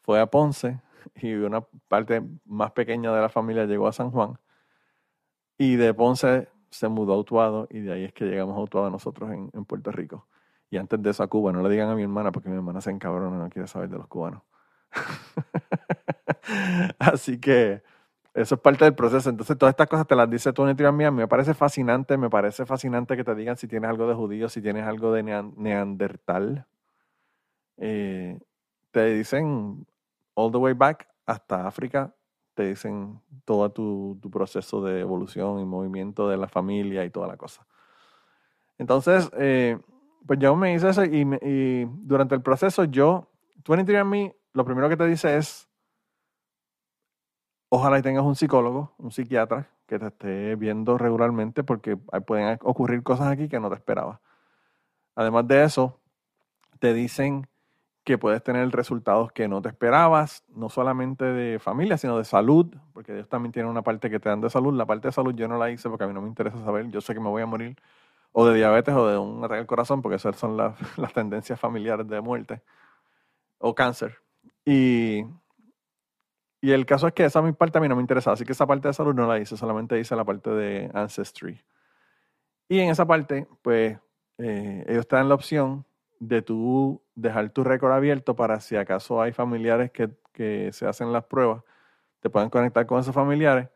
fue 0.02 0.20
a 0.20 0.26
Ponce 0.26 0.80
y 1.16 1.35
una 1.35 1.62
parte 1.88 2.23
más 2.44 2.73
pequeña 2.73 3.12
de 3.12 3.20
la 3.20 3.28
familia 3.28 3.66
llegó 3.66 3.88
a 3.88 3.92
San 3.92 4.11
Juan. 4.11 4.38
Y 5.56 5.76
de 5.76 5.92
Ponce 5.92 6.49
se 6.70 6.88
mudó 6.88 7.14
a 7.14 7.18
Utuado 7.18 7.66
y 7.70 7.80
de 7.80 7.92
ahí 7.92 8.04
es 8.04 8.12
que 8.12 8.26
llegamos 8.26 8.56
a 8.56 8.61
Utuado 8.61 8.90
nosotros 8.90 9.30
en, 9.32 9.50
en 9.52 9.64
Puerto 9.64 9.90
Rico. 9.90 10.26
Y 10.70 10.76
antes 10.76 11.02
de 11.02 11.11
eso 11.11 11.23
a 11.23 11.28
Cuba, 11.28 11.50
no 11.50 11.62
le 11.62 11.70
digan 11.70 11.88
a 11.88 11.94
mi 11.94 12.02
hermana 12.02 12.30
porque 12.30 12.49
mi 12.49 12.56
hermana 12.56 12.80
se 12.80 12.90
encabrona, 12.90 13.38
no 13.38 13.49
quiere 13.49 13.66
saber 13.66 13.88
de 13.88 13.97
los 13.97 14.06
cubanos. 14.06 14.42
Así 16.99 17.38
que 17.38 17.83
eso 18.35 18.54
es 18.54 18.61
parte 18.61 18.85
del 18.85 18.95
proceso. 18.95 19.30
Entonces, 19.30 19.57
todas 19.59 19.73
estas 19.73 19.88
cosas 19.88 20.07
te 20.07 20.14
las 20.14 20.30
dice 20.30 20.52
Tony 20.52 20.75
Trian 20.75 20.95
A 20.95 21.11
mí 21.11 21.16
me 21.16 21.28
parece 21.28 21.54
fascinante, 21.54 22.16
me 22.16 22.30
parece 22.30 22.66
fascinante 22.66 23.16
que 23.16 23.25
te 23.25 23.35
digan 23.35 23.57
si 23.57 23.66
tienes 23.66 23.90
algo 23.90 24.07
de 24.07 24.14
judío, 24.14 24.49
si 24.49 24.62
tienes 24.62 24.87
algo 24.87 25.12
de 25.12 25.23
neandertal. 25.23 26.66
Eh, 27.78 28.38
te 28.92 29.14
dicen 29.14 29.87
all 30.35 30.52
the 30.52 30.59
way 30.59 30.75
back 30.75 31.09
hasta 31.26 31.66
África, 31.66 32.14
te 32.54 32.68
dicen 32.68 33.21
todo 33.45 33.71
tu, 33.71 34.18
tu, 34.23 34.30
proceso 34.30 34.83
de 34.83 35.00
evolución 35.00 35.61
y 35.61 35.64
movimiento 35.64 36.28
de 36.28 36.37
la 36.37 36.49
familia 36.49 37.04
y 37.04 37.11
toda 37.11 37.26
la 37.26 37.37
cosa. 37.37 37.66
Entonces, 38.78 39.28
eh, 39.37 39.78
pues 40.26 40.38
yo 40.38 40.54
me 40.54 40.75
hice 40.75 40.90
eso 40.90 41.04
y, 41.04 41.26
y 41.42 41.87
durante 42.02 42.37
el 42.37 42.42
proceso 42.42 42.85
yo, 42.85 43.28
23andMe 43.64 44.38
lo 44.59 44.65
primero 44.65 44.88
que 44.88 44.97
te 44.97 45.07
dice 45.07 45.37
es, 45.37 45.69
ojalá 47.69 47.97
y 48.00 48.03
tengas 48.03 48.25
un 48.25 48.35
psicólogo, 48.35 48.93
un 48.99 49.12
psiquiatra 49.12 49.69
que 49.87 50.00
te 50.00 50.09
esté 50.09 50.57
viendo 50.57 50.99
regularmente 50.99 51.62
porque 51.62 51.97
pueden 51.97 52.59
ocurrir 52.62 53.05
cosas 53.05 53.29
aquí 53.29 53.49
que 53.49 53.61
no 53.61 53.69
te 53.69 53.77
esperabas. 53.77 54.19
Además 55.15 55.47
de 55.47 55.62
eso, 55.62 56.00
te 56.81 56.93
dicen 56.93 57.47
que 58.03 58.19
puedes 58.19 58.43
tener 58.43 58.69
resultados 58.71 59.31
que 59.31 59.47
no 59.47 59.62
te 59.62 59.69
esperabas, 59.69 60.43
no 60.49 60.69
solamente 60.71 61.25
de 61.25 61.61
familia, 61.61 61.99
sino 61.99 62.19
de 62.19 62.25
salud, 62.25 62.67
porque 62.93 63.12
ellos 63.12 63.29
también 63.29 63.53
tienen 63.53 63.71
una 63.71 63.83
parte 63.83 64.11
que 64.11 64.19
te 64.19 64.29
dan 64.29 64.41
de 64.41 64.50
salud. 64.50 64.75
La 64.75 64.87
parte 64.87 65.07
de 65.07 65.12
salud 65.12 65.37
yo 65.37 65.47
no 65.47 65.57
la 65.57 65.71
hice 65.71 65.88
porque 65.88 66.03
a 66.03 66.09
mí 66.09 66.15
no 66.15 66.23
me 66.23 66.29
interesa 66.29 66.59
saber, 66.65 66.88
yo 66.91 67.00
sé 67.00 67.15
que 67.15 67.21
me 67.21 67.29
voy 67.29 67.43
a 67.43 67.47
morir 67.47 67.77
o 68.33 68.45
de 68.45 68.57
diabetes 68.57 68.95
o 68.95 69.07
de 69.07 69.19
un 69.19 69.45
ataque 69.45 69.61
al 69.61 69.67
corazón, 69.67 70.03
porque 70.03 70.17
esas 70.17 70.35
son 70.35 70.57
las, 70.57 70.75
las 70.99 71.12
tendencias 71.12 71.61
familiares 71.61 72.09
de 72.09 72.21
muerte, 72.21 72.61
o 73.59 73.75
cáncer. 73.75 74.19
Y, 74.71 75.25
y 76.61 76.73
el 76.73 76.85
caso 76.85 77.07
es 77.07 77.15
que 77.15 77.25
esa 77.25 77.41
parte 77.53 77.79
a 77.79 77.81
mí 77.81 77.89
no 77.89 77.97
me 77.97 78.03
interesaba, 78.03 78.35
así 78.35 78.45
que 78.45 78.53
esa 78.53 78.67
parte 78.67 78.87
de 78.87 78.93
salud 78.93 79.15
no 79.15 79.27
la 79.27 79.39
hice, 79.39 79.57
solamente 79.57 79.99
hice 79.99 80.15
la 80.15 80.27
parte 80.27 80.51
de 80.51 80.91
Ancestry. 80.93 81.65
Y 82.69 82.81
en 82.81 82.91
esa 82.91 83.07
parte, 83.07 83.49
pues, 83.63 83.99
eh, 84.37 84.85
ellos 84.87 85.09
te 85.09 85.17
dan 85.17 85.31
la 85.31 85.37
opción 85.37 85.87
de 86.21 86.43
tú 86.43 87.03
dejar 87.15 87.49
tu 87.49 87.65
récord 87.65 87.93
abierto 87.93 88.37
para 88.37 88.61
si 88.61 88.77
acaso 88.77 89.23
hay 89.23 89.33
familiares 89.33 89.91
que, 89.91 90.11
que 90.35 90.71
se 90.75 90.87
hacen 90.87 91.15
las 91.15 91.25
pruebas, 91.25 91.63
te 92.21 92.29
pueden 92.29 92.51
conectar 92.51 92.85
con 92.85 93.01
esos 93.01 93.15
familiares, 93.15 93.71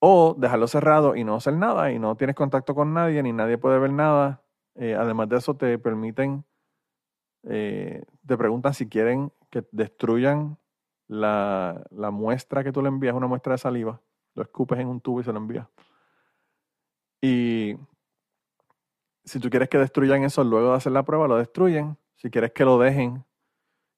o 0.00 0.34
dejarlo 0.36 0.66
cerrado 0.66 1.16
y 1.16 1.24
no 1.24 1.36
hacer 1.36 1.54
nada, 1.54 1.90
y 1.92 1.98
no 1.98 2.14
tienes 2.14 2.36
contacto 2.36 2.74
con 2.74 2.92
nadie, 2.92 3.22
ni 3.22 3.32
nadie 3.32 3.56
puede 3.56 3.78
ver 3.78 3.92
nada. 3.92 4.42
Eh, 4.74 4.94
además 4.94 5.30
de 5.30 5.38
eso, 5.38 5.56
te 5.56 5.78
permiten, 5.78 6.44
eh, 7.44 8.04
te 8.26 8.36
preguntan 8.36 8.74
si 8.74 8.86
quieren 8.86 9.32
que 9.52 9.64
destruyan 9.70 10.58
la, 11.06 11.84
muestra 12.10 12.64
que 12.64 12.72
tú 12.72 12.80
le 12.80 12.88
envías, 12.88 13.14
una 13.14 13.26
muestra 13.26 13.52
de 13.52 13.58
saliva, 13.58 14.00
lo 14.34 14.42
escupes 14.42 14.78
en 14.78 14.88
un 14.88 15.00
tubo 15.00 15.20
y 15.20 15.24
se 15.24 15.32
lo 15.32 15.38
envías. 15.38 15.68
Y 17.20 17.76
si 19.24 19.38
tú 19.38 19.50
quieres 19.50 19.68
que 19.68 19.78
destruyan 19.78 20.24
eso 20.24 20.42
luego 20.42 20.70
de 20.70 20.76
hacer 20.76 20.92
la 20.92 21.04
prueba, 21.04 21.28
lo 21.28 21.36
destruyen. 21.36 21.98
Si 22.16 22.30
quieres 22.30 22.52
que 22.52 22.64
lo 22.64 22.78
dejen 22.78 23.24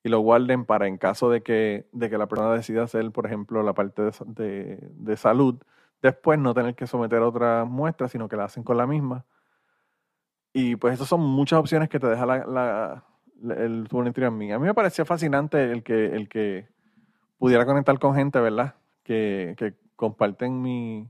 y 0.02 0.08
lo 0.08 0.18
guarden 0.18 0.64
para 0.64 0.88
en 0.88 0.98
caso 0.98 1.30
de 1.30 1.42
que, 1.42 1.88
de 1.92 2.10
que 2.10 2.18
la 2.18 2.26
persona 2.26 2.52
decida 2.52 2.82
hacer, 2.82 3.10
por 3.12 3.24
ejemplo, 3.24 3.62
la 3.62 3.74
parte 3.74 4.10
de, 4.26 5.16
salud, 5.16 5.62
después 6.02 6.38
no 6.38 6.52
tener 6.52 6.74
que 6.74 6.88
someter 6.88 7.20
otra 7.20 7.64
muestra, 7.64 8.08
sino 8.08 8.28
que 8.28 8.36
la 8.36 8.44
hacen 8.44 8.64
con 8.64 8.76
la 8.76 8.88
misma. 8.88 9.24
Y 10.52 10.76
pues 10.76 10.94
esas 10.94 11.08
son 11.08 11.20
muchas 11.20 11.60
opciones 11.60 11.88
que 11.88 12.00
te 12.00 12.08
deja 12.08 12.26
la, 12.26 13.04
el 13.42 13.88
a 14.24 14.30
mí. 14.30 14.52
A 14.52 14.58
mí 14.58 14.66
me 14.66 14.74
parecía 14.74 15.04
fascinante 15.04 15.72
el 15.72 15.82
que, 15.82 16.06
el 16.06 16.28
que 16.28 16.68
pudiera 17.38 17.66
conectar 17.66 17.98
con 17.98 18.14
gente, 18.14 18.40
¿verdad? 18.40 18.74
Que, 19.02 19.54
que 19.56 19.74
comparten 19.96 20.60
mi, 20.60 21.08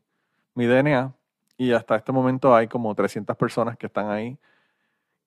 mi 0.55 0.67
DNA. 0.67 1.15
Y 1.57 1.73
hasta 1.73 1.97
este 1.97 2.13
momento 2.13 2.55
hay 2.55 2.69
como 2.69 2.95
300 2.95 3.37
personas 3.37 3.77
que 3.77 3.87
están 3.87 4.11
ahí 4.11 4.39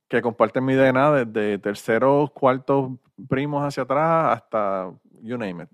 que 0.07 0.21
comparten 0.21 0.63
mi 0.63 0.73
DNA 0.73 1.11
desde 1.25 1.59
terceros, 1.59 2.31
cuartos 2.31 2.91
primos 3.27 3.63
hacia 3.63 3.83
atrás 3.83 4.37
hasta 4.37 4.91
you 5.21 5.37
name 5.37 5.63
it. 5.63 5.69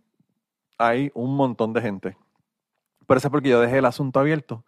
Hay 0.78 1.12
un 1.14 1.36
montón 1.36 1.74
de 1.74 1.82
gente. 1.82 2.18
Pero 3.06 3.18
eso 3.18 3.28
es 3.28 3.32
porque 3.32 3.50
yo 3.50 3.62
dejé 3.62 3.78
el 3.78 3.86
asunto 3.86 4.20
abierto 4.20 4.64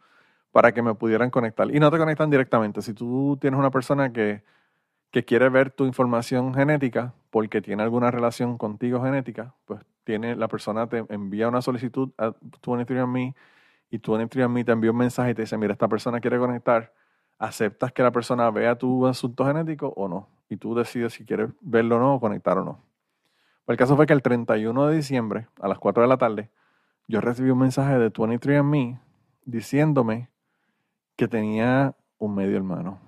para 0.51 0.71
que 0.71 0.81
me 0.81 0.93
pudieran 0.93 1.29
conectar. 1.29 1.73
Y 1.73 1.79
no 1.79 1.89
te 1.89 1.97
conectan 1.97 2.29
directamente. 2.29 2.81
Si 2.81 2.93
tú 2.93 3.37
tienes 3.41 3.59
una 3.59 3.71
persona 3.71 4.13
que 4.13 4.43
que 5.11 5.23
quiere 5.23 5.49
ver 5.49 5.71
tu 5.71 5.85
información 5.85 6.53
genética 6.53 7.13
porque 7.29 7.61
tiene 7.61 7.83
alguna 7.83 8.11
relación 8.11 8.57
contigo 8.57 9.01
genética, 9.03 9.55
pues 9.65 9.81
tiene 10.03 10.35
la 10.35 10.47
persona 10.47 10.87
te 10.87 11.05
envía 11.09 11.47
una 11.47 11.61
solicitud 11.61 12.11
a 12.17 12.33
23andMe 12.61 13.35
y 13.89 13.99
23andMe 13.99 14.65
te 14.65 14.71
envía 14.71 14.91
un 14.91 14.97
mensaje 14.97 15.31
y 15.31 15.33
te 15.33 15.41
dice, 15.41 15.57
mira, 15.57 15.73
esta 15.73 15.87
persona 15.87 16.19
quiere 16.19 16.37
conectar, 16.37 16.93
aceptas 17.37 17.91
que 17.91 18.03
la 18.03 18.11
persona 18.11 18.49
vea 18.51 18.77
tu 18.77 19.05
asunto 19.07 19.45
genético 19.45 19.93
o 19.95 20.07
no, 20.07 20.29
y 20.49 20.57
tú 20.57 20.75
decides 20.75 21.13
si 21.13 21.25
quieres 21.25 21.49
verlo 21.61 21.97
o 21.97 21.99
no, 21.99 22.15
o 22.15 22.19
conectar 22.19 22.57
o 22.57 22.63
no. 22.63 22.81
El 23.67 23.77
caso 23.77 23.95
fue 23.95 24.05
que 24.05 24.13
el 24.13 24.21
31 24.21 24.87
de 24.87 24.95
diciembre, 24.95 25.47
a 25.59 25.67
las 25.67 25.79
4 25.79 26.03
de 26.03 26.09
la 26.09 26.17
tarde, 26.17 26.51
yo 27.07 27.21
recibí 27.21 27.49
un 27.49 27.59
mensaje 27.59 27.97
de 27.97 28.11
23andMe 28.11 28.99
diciéndome 29.43 30.29
que 31.15 31.27
tenía 31.27 31.95
un 32.17 32.35
medio 32.35 32.57
hermano. 32.57 32.99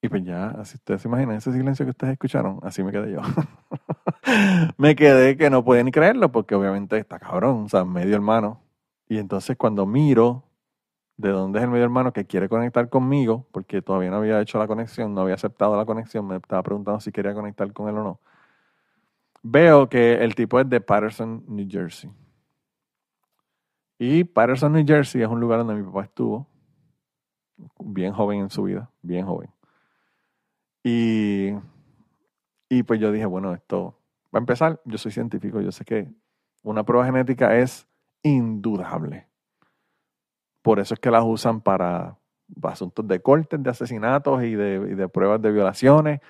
Y 0.00 0.08
pues 0.08 0.24
ya, 0.24 0.50
así 0.50 0.76
ustedes 0.76 1.02
se 1.02 1.08
imaginan 1.08 1.36
ese 1.36 1.52
silencio 1.52 1.84
que 1.84 1.90
ustedes 1.90 2.12
escucharon, 2.12 2.60
así 2.62 2.84
me 2.84 2.92
quedé 2.92 3.12
yo. 3.12 3.20
me 4.78 4.94
quedé 4.94 5.36
que 5.36 5.50
no 5.50 5.64
pueden 5.64 5.86
ni 5.86 5.92
creerlo 5.92 6.30
porque 6.30 6.54
obviamente 6.54 6.96
está 6.98 7.18
cabrón, 7.18 7.64
o 7.64 7.68
sea, 7.68 7.84
medio 7.84 8.14
hermano. 8.14 8.62
Y 9.08 9.18
entonces 9.18 9.56
cuando 9.56 9.86
miro 9.86 10.44
de 11.16 11.30
dónde 11.30 11.58
es 11.58 11.64
el 11.64 11.70
medio 11.70 11.84
hermano 11.84 12.12
que 12.12 12.26
quiere 12.26 12.48
conectar 12.48 12.88
conmigo, 12.88 13.48
porque 13.50 13.82
todavía 13.82 14.10
no 14.10 14.18
había 14.18 14.40
hecho 14.40 14.58
la 14.58 14.68
conexión, 14.68 15.14
no 15.14 15.22
había 15.22 15.34
aceptado 15.34 15.76
la 15.76 15.84
conexión, 15.84 16.26
me 16.26 16.36
estaba 16.36 16.62
preguntando 16.62 17.00
si 17.00 17.10
quería 17.10 17.34
conectar 17.34 17.72
con 17.72 17.88
él 17.88 17.96
o 17.96 18.04
no. 18.04 18.20
Veo 19.42 19.88
que 19.88 20.22
el 20.22 20.36
tipo 20.36 20.60
es 20.60 20.68
de 20.68 20.80
Patterson, 20.80 21.44
New 21.48 21.66
Jersey. 21.68 22.10
Y 23.98 24.22
Patterson, 24.22 24.72
New 24.72 24.86
Jersey 24.86 25.22
es 25.22 25.28
un 25.28 25.40
lugar 25.40 25.58
donde 25.58 25.74
mi 25.74 25.82
papá 25.82 26.04
estuvo, 26.04 26.46
bien 27.80 28.12
joven 28.12 28.40
en 28.40 28.50
su 28.50 28.62
vida, 28.62 28.88
bien 29.02 29.26
joven. 29.26 29.50
Y, 30.88 31.54
y 32.70 32.82
pues 32.82 32.98
yo 32.98 33.12
dije, 33.12 33.26
bueno, 33.26 33.52
esto 33.52 33.98
va 34.34 34.38
a 34.38 34.40
empezar. 34.40 34.80
Yo 34.86 34.96
soy 34.96 35.12
científico, 35.12 35.60
yo 35.60 35.70
sé 35.70 35.84
que 35.84 36.08
una 36.62 36.82
prueba 36.82 37.04
genética 37.04 37.58
es 37.58 37.86
indudable. 38.22 39.28
Por 40.62 40.80
eso 40.80 40.94
es 40.94 41.00
que 41.00 41.10
las 41.10 41.24
usan 41.24 41.60
para, 41.60 42.16
asuntos 42.62 43.06
de 43.06 43.20
cortes, 43.20 43.62
de 43.62 43.68
asesinatos 43.68 44.42
y 44.42 44.54
de, 44.54 45.08
pruebas 45.10 45.42
de 45.42 45.52
violaciones. 45.52 46.20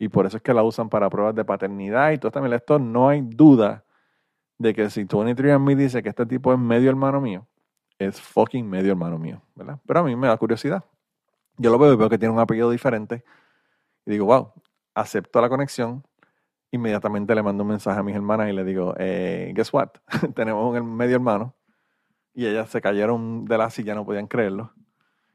Y 0.00 0.08
por 0.08 0.26
eso 0.26 0.38
es 0.38 0.42
que 0.42 0.52
la 0.52 0.64
usan 0.64 0.88
para 0.88 1.08
pruebas 1.08 1.36
de 1.36 1.44
paternidad 1.44 2.10
y 2.10 2.18
todo 2.18 2.32
también 2.32 2.54
esto. 2.54 2.80
No 2.80 3.08
hay 3.08 3.22
duda 3.22 3.84
de 4.58 4.74
que 4.74 4.90
si 4.90 5.04
23andMe 5.04 5.76
dice 5.76 6.02
que 6.02 6.08
este 6.08 6.26
tipo 6.26 6.52
es 6.52 6.58
medio 6.58 6.90
hermano 6.90 7.20
mío, 7.20 7.46
es 8.00 8.20
fucking 8.20 8.68
medio 8.68 8.90
hermano 8.90 9.16
mío, 9.16 9.42
¿verdad? 9.54 9.78
Pero 9.86 10.00
a 10.00 10.02
mí 10.02 10.16
me 10.16 10.26
da 10.26 10.36
curiosidad. 10.36 10.84
Yo 11.56 11.70
lo 11.70 11.78
veo 11.78 11.92
y 11.92 11.96
veo 11.96 12.08
que 12.08 12.18
tiene 12.18 12.34
un 12.34 12.40
apellido 12.40 12.70
diferente 12.70 13.24
y 14.08 14.12
digo, 14.12 14.24
wow, 14.24 14.54
acepto 14.94 15.38
la 15.42 15.50
conexión. 15.50 16.02
inmediatamente 16.70 17.34
le 17.34 17.42
mando 17.42 17.62
un 17.62 17.68
mensaje 17.68 18.00
a 18.00 18.02
mis 18.02 18.14
hermanas 18.14 18.48
y 18.48 18.54
le 18.54 18.64
digo, 18.64 18.94
eh, 18.98 19.52
guess 19.54 19.70
what? 19.70 19.90
Tenemos 20.34 20.74
un 20.74 20.96
medio 20.96 21.16
hermano. 21.16 21.54
Y 22.32 22.46
ellas 22.46 22.70
se 22.70 22.80
cayeron 22.80 23.44
de 23.44 23.58
la 23.58 23.68
silla, 23.68 23.94
no 23.94 24.06
podían 24.06 24.26
creerlo. 24.26 24.72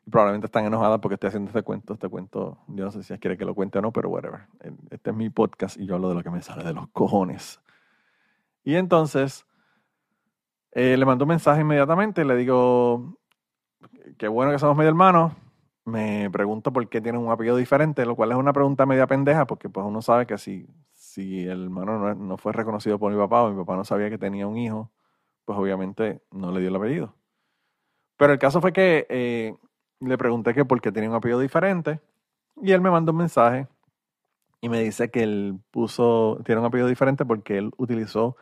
Y 0.07 0.09
probablemente 0.09 0.47
están 0.47 0.65
enojadas 0.65 0.99
porque 1.01 1.13
estoy 1.13 1.27
haciendo 1.27 1.49
este 1.49 1.61
cuento. 1.61 1.93
Este 1.93 2.09
cuento, 2.09 2.57
yo 2.67 2.85
no 2.85 2.91
sé 2.91 3.03
si 3.03 3.15
quiere 3.19 3.37
que 3.37 3.45
lo 3.45 3.53
cuente 3.53 3.77
o 3.77 3.81
no, 3.83 3.91
pero 3.91 4.09
whatever. 4.09 4.47
Este 4.89 5.11
es 5.11 5.15
mi 5.15 5.29
podcast 5.29 5.77
y 5.77 5.85
yo 5.85 5.93
hablo 5.93 6.09
de 6.09 6.15
lo 6.15 6.23
que 6.23 6.31
me 6.31 6.41
sale 6.41 6.63
de 6.63 6.73
los 6.73 6.87
cojones. 6.89 7.61
Y 8.63 8.73
entonces, 8.73 9.45
eh, 10.71 10.97
le 10.97 11.05
mando 11.05 11.25
un 11.25 11.29
mensaje 11.29 11.61
inmediatamente, 11.61 12.25
le 12.25 12.35
digo, 12.35 13.19
qué 14.17 14.27
bueno 14.27 14.51
que 14.51 14.57
somos 14.57 14.75
medio 14.75 14.89
hermanos. 14.89 15.33
Me 15.85 16.29
pregunto 16.31 16.71
por 16.71 16.87
qué 16.87 17.01
tienen 17.01 17.21
un 17.21 17.31
apellido 17.31 17.57
diferente, 17.57 18.05
lo 18.05 18.15
cual 18.15 18.31
es 18.31 18.37
una 18.37 18.53
pregunta 18.53 18.85
media 18.85 19.05
pendeja, 19.05 19.45
porque 19.45 19.69
pues 19.69 19.85
uno 19.85 20.01
sabe 20.01 20.25
que 20.25 20.37
si, 20.37 20.65
si 20.93 21.41
el 21.45 21.63
hermano 21.65 22.15
no, 22.15 22.37
fue 22.37 22.53
reconocido 22.53 22.97
por 22.97 23.11
mi 23.11 23.17
papá 23.17 23.43
o 23.43 23.51
mi 23.51 23.57
papá 23.59 23.75
no 23.75 23.83
sabía 23.83 24.09
que 24.09 24.17
tenía 24.17 24.47
un 24.47 24.57
hijo, 24.57 24.91
pues 25.45 25.59
obviamente 25.59 26.21
no 26.31 26.51
le 26.51 26.61
dio 26.61 26.69
el 26.69 26.75
apellido. 26.77 27.15
Pero 28.17 28.33
el 28.33 28.39
caso 28.39 28.61
fue 28.61 28.71
que 28.71 29.05
eh, 29.09 29.55
le 29.99 30.17
pregunté 30.17 30.65
por 30.65 30.79
qué 30.81 30.91
tenía 30.91 31.09
un 31.09 31.15
apellido 31.15 31.39
diferente 31.39 31.99
y 32.61 32.71
él 32.71 32.81
me 32.81 32.91
mandó 32.91 33.11
un 33.11 33.17
mensaje 33.17 33.67
y 34.61 34.69
me 34.69 34.81
dice 34.81 35.11
que 35.11 35.23
él 35.23 35.59
puso, 35.71 36.39
tiene 36.45 36.61
un 36.61 36.67
apellido 36.67 36.87
diferente 36.87 37.25
porque 37.25 37.57
él 37.57 37.71
utilizó 37.77 38.37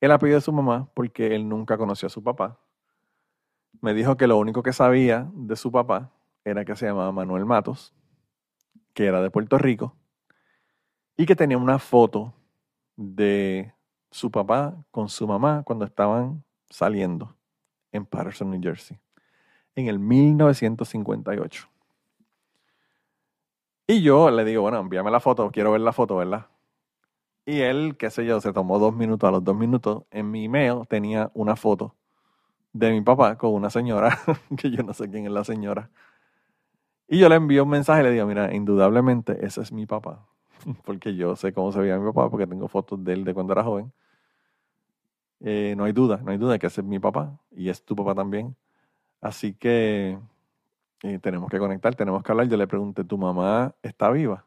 el 0.00 0.12
apellido 0.12 0.38
de 0.38 0.42
su 0.42 0.52
mamá 0.52 0.90
porque 0.94 1.34
él 1.34 1.48
nunca 1.48 1.76
conoció 1.76 2.06
a 2.06 2.10
su 2.10 2.22
papá. 2.22 2.60
Me 3.80 3.94
dijo 3.94 4.16
que 4.16 4.28
lo 4.28 4.38
único 4.38 4.62
que 4.62 4.72
sabía 4.72 5.28
de 5.34 5.56
su 5.56 5.72
papá 5.72 6.12
era 6.44 6.64
que 6.64 6.76
se 6.76 6.86
llamaba 6.86 7.12
Manuel 7.12 7.44
Matos, 7.44 7.94
que 8.94 9.06
era 9.06 9.22
de 9.22 9.30
Puerto 9.30 9.58
Rico, 9.58 9.96
y 11.16 11.26
que 11.26 11.36
tenía 11.36 11.58
una 11.58 11.78
foto 11.78 12.34
de 12.96 13.72
su 14.10 14.30
papá 14.30 14.76
con 14.90 15.08
su 15.08 15.26
mamá 15.26 15.62
cuando 15.64 15.84
estaban 15.84 16.44
saliendo 16.70 17.36
en 17.92 18.06
Patterson, 18.06 18.50
New 18.50 18.60
Jersey, 18.62 18.98
en 19.74 19.88
el 19.88 19.98
1958. 19.98 21.68
Y 23.86 24.02
yo 24.02 24.30
le 24.30 24.44
digo, 24.44 24.62
bueno, 24.62 24.80
envíame 24.80 25.10
la 25.10 25.20
foto, 25.20 25.50
quiero 25.50 25.72
ver 25.72 25.80
la 25.80 25.92
foto, 25.92 26.16
¿verdad? 26.16 26.46
Y 27.46 27.62
él, 27.62 27.96
qué 27.96 28.10
sé 28.10 28.26
yo, 28.26 28.42
se 28.42 28.52
tomó 28.52 28.78
dos 28.78 28.94
minutos. 28.94 29.26
A 29.26 29.30
los 29.30 29.42
dos 29.42 29.56
minutos, 29.56 30.04
en 30.10 30.30
mi 30.30 30.44
email 30.44 30.86
tenía 30.86 31.30
una 31.32 31.56
foto 31.56 31.96
de 32.74 32.90
mi 32.92 33.00
papá 33.00 33.38
con 33.38 33.54
una 33.54 33.70
señora, 33.70 34.18
que 34.58 34.70
yo 34.70 34.82
no 34.82 34.92
sé 34.92 35.10
quién 35.10 35.24
es 35.24 35.32
la 35.32 35.44
señora. 35.44 35.90
Y 37.08 37.18
yo 37.18 37.28
le 37.28 37.36
envío 37.36 37.64
un 37.64 37.70
mensaje 37.70 38.02
y 38.02 38.04
le 38.04 38.10
digo, 38.12 38.26
mira, 38.26 38.54
indudablemente 38.54 39.44
ese 39.44 39.62
es 39.62 39.72
mi 39.72 39.86
papá. 39.86 40.26
Porque 40.84 41.16
yo 41.16 41.34
sé 41.36 41.52
cómo 41.52 41.72
se 41.72 41.80
veía 41.80 41.98
mi 41.98 42.06
papá, 42.06 42.30
porque 42.30 42.46
tengo 42.46 42.68
fotos 42.68 43.02
de 43.02 43.12
él 43.12 43.24
de 43.24 43.32
cuando 43.32 43.52
era 43.52 43.64
joven. 43.64 43.92
Eh, 45.40 45.74
no 45.76 45.84
hay 45.84 45.92
duda, 45.92 46.20
no 46.22 46.32
hay 46.32 46.36
duda 46.36 46.52
de 46.52 46.58
que 46.58 46.66
ese 46.66 46.80
es 46.80 46.86
mi 46.86 46.98
papá 46.98 47.38
y 47.52 47.68
es 47.68 47.84
tu 47.84 47.94
papá 47.94 48.14
también. 48.14 48.56
Así 49.20 49.54
que 49.54 50.18
eh, 51.02 51.18
tenemos 51.20 51.48
que 51.48 51.58
conectar, 51.58 51.94
tenemos 51.94 52.22
que 52.22 52.32
hablar. 52.32 52.48
Yo 52.48 52.56
le 52.56 52.66
pregunté, 52.66 53.04
¿tu 53.04 53.16
mamá 53.16 53.74
está 53.82 54.10
viva? 54.10 54.44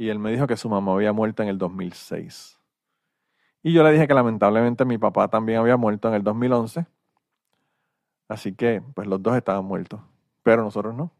y 0.00 0.08
él 0.08 0.18
me 0.18 0.32
dijo 0.32 0.46
que 0.46 0.56
su 0.56 0.70
mamá 0.70 0.94
había 0.94 1.12
muerto 1.12 1.42
en 1.42 1.50
el 1.50 1.58
2006. 1.58 2.58
Y 3.62 3.74
yo 3.74 3.82
le 3.82 3.92
dije 3.92 4.08
que 4.08 4.14
lamentablemente 4.14 4.86
mi 4.86 4.96
papá 4.96 5.28
también 5.28 5.58
había 5.58 5.76
muerto 5.76 6.08
en 6.08 6.14
el 6.14 6.24
2011. 6.24 6.86
Así 8.26 8.54
que, 8.54 8.82
pues 8.94 9.06
los 9.06 9.22
dos 9.22 9.36
estaban 9.36 9.62
muertos, 9.66 10.00
pero 10.42 10.62
nosotros 10.62 10.94
no. 10.94 11.12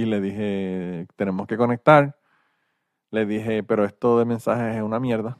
Y 0.00 0.06
le 0.06 0.18
dije, 0.18 1.06
tenemos 1.14 1.46
que 1.46 1.58
conectar. 1.58 2.16
Le 3.10 3.26
dije, 3.26 3.62
pero 3.62 3.84
esto 3.84 4.18
de 4.18 4.24
mensajes 4.24 4.76
es 4.76 4.82
una 4.82 4.98
mierda. 4.98 5.36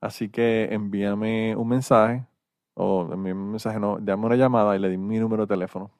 Así 0.00 0.30
que 0.30 0.72
envíame 0.72 1.54
un 1.56 1.68
mensaje, 1.68 2.26
o 2.72 3.02
envíame 3.12 3.42
un 3.42 3.50
mensaje, 3.50 3.78
no, 3.78 3.98
dame 4.00 4.24
una 4.24 4.36
llamada 4.36 4.74
y 4.76 4.78
le 4.78 4.88
di 4.88 4.96
mi 4.96 5.18
número 5.18 5.44
de 5.44 5.54
teléfono. 5.54 5.90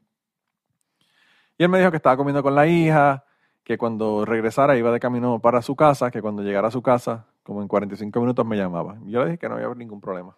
Y 1.59 1.65
él 1.65 1.69
me 1.69 1.79
dijo 1.79 1.91
que 1.91 1.99
estaba 1.99 2.17
comiendo 2.17 2.43
con 2.43 2.55
la 2.55 2.67
hija, 2.67 3.27
que 3.63 3.77
cuando 3.77 4.25
regresara 4.25 4.79
iba 4.79 4.91
de 4.91 4.99
camino 4.99 5.39
para 5.39 5.61
su 5.61 5.77
casa, 5.77 6.11
que 6.11 6.23
cuando 6.23 6.43
llegara 6.43 6.69
a 6.69 6.71
su 6.71 6.81
casa, 6.81 7.27
como 7.43 7.61
en 7.61 7.69
45 7.69 8.21
minutos 8.21 8.47
me 8.47 8.57
llamaba. 8.57 8.97
Yo 9.05 9.21
le 9.21 9.27
dije 9.27 9.39
que 9.39 9.51
no 9.51 9.57
había 9.57 9.69
ningún 9.75 10.01
problema. 10.01 10.35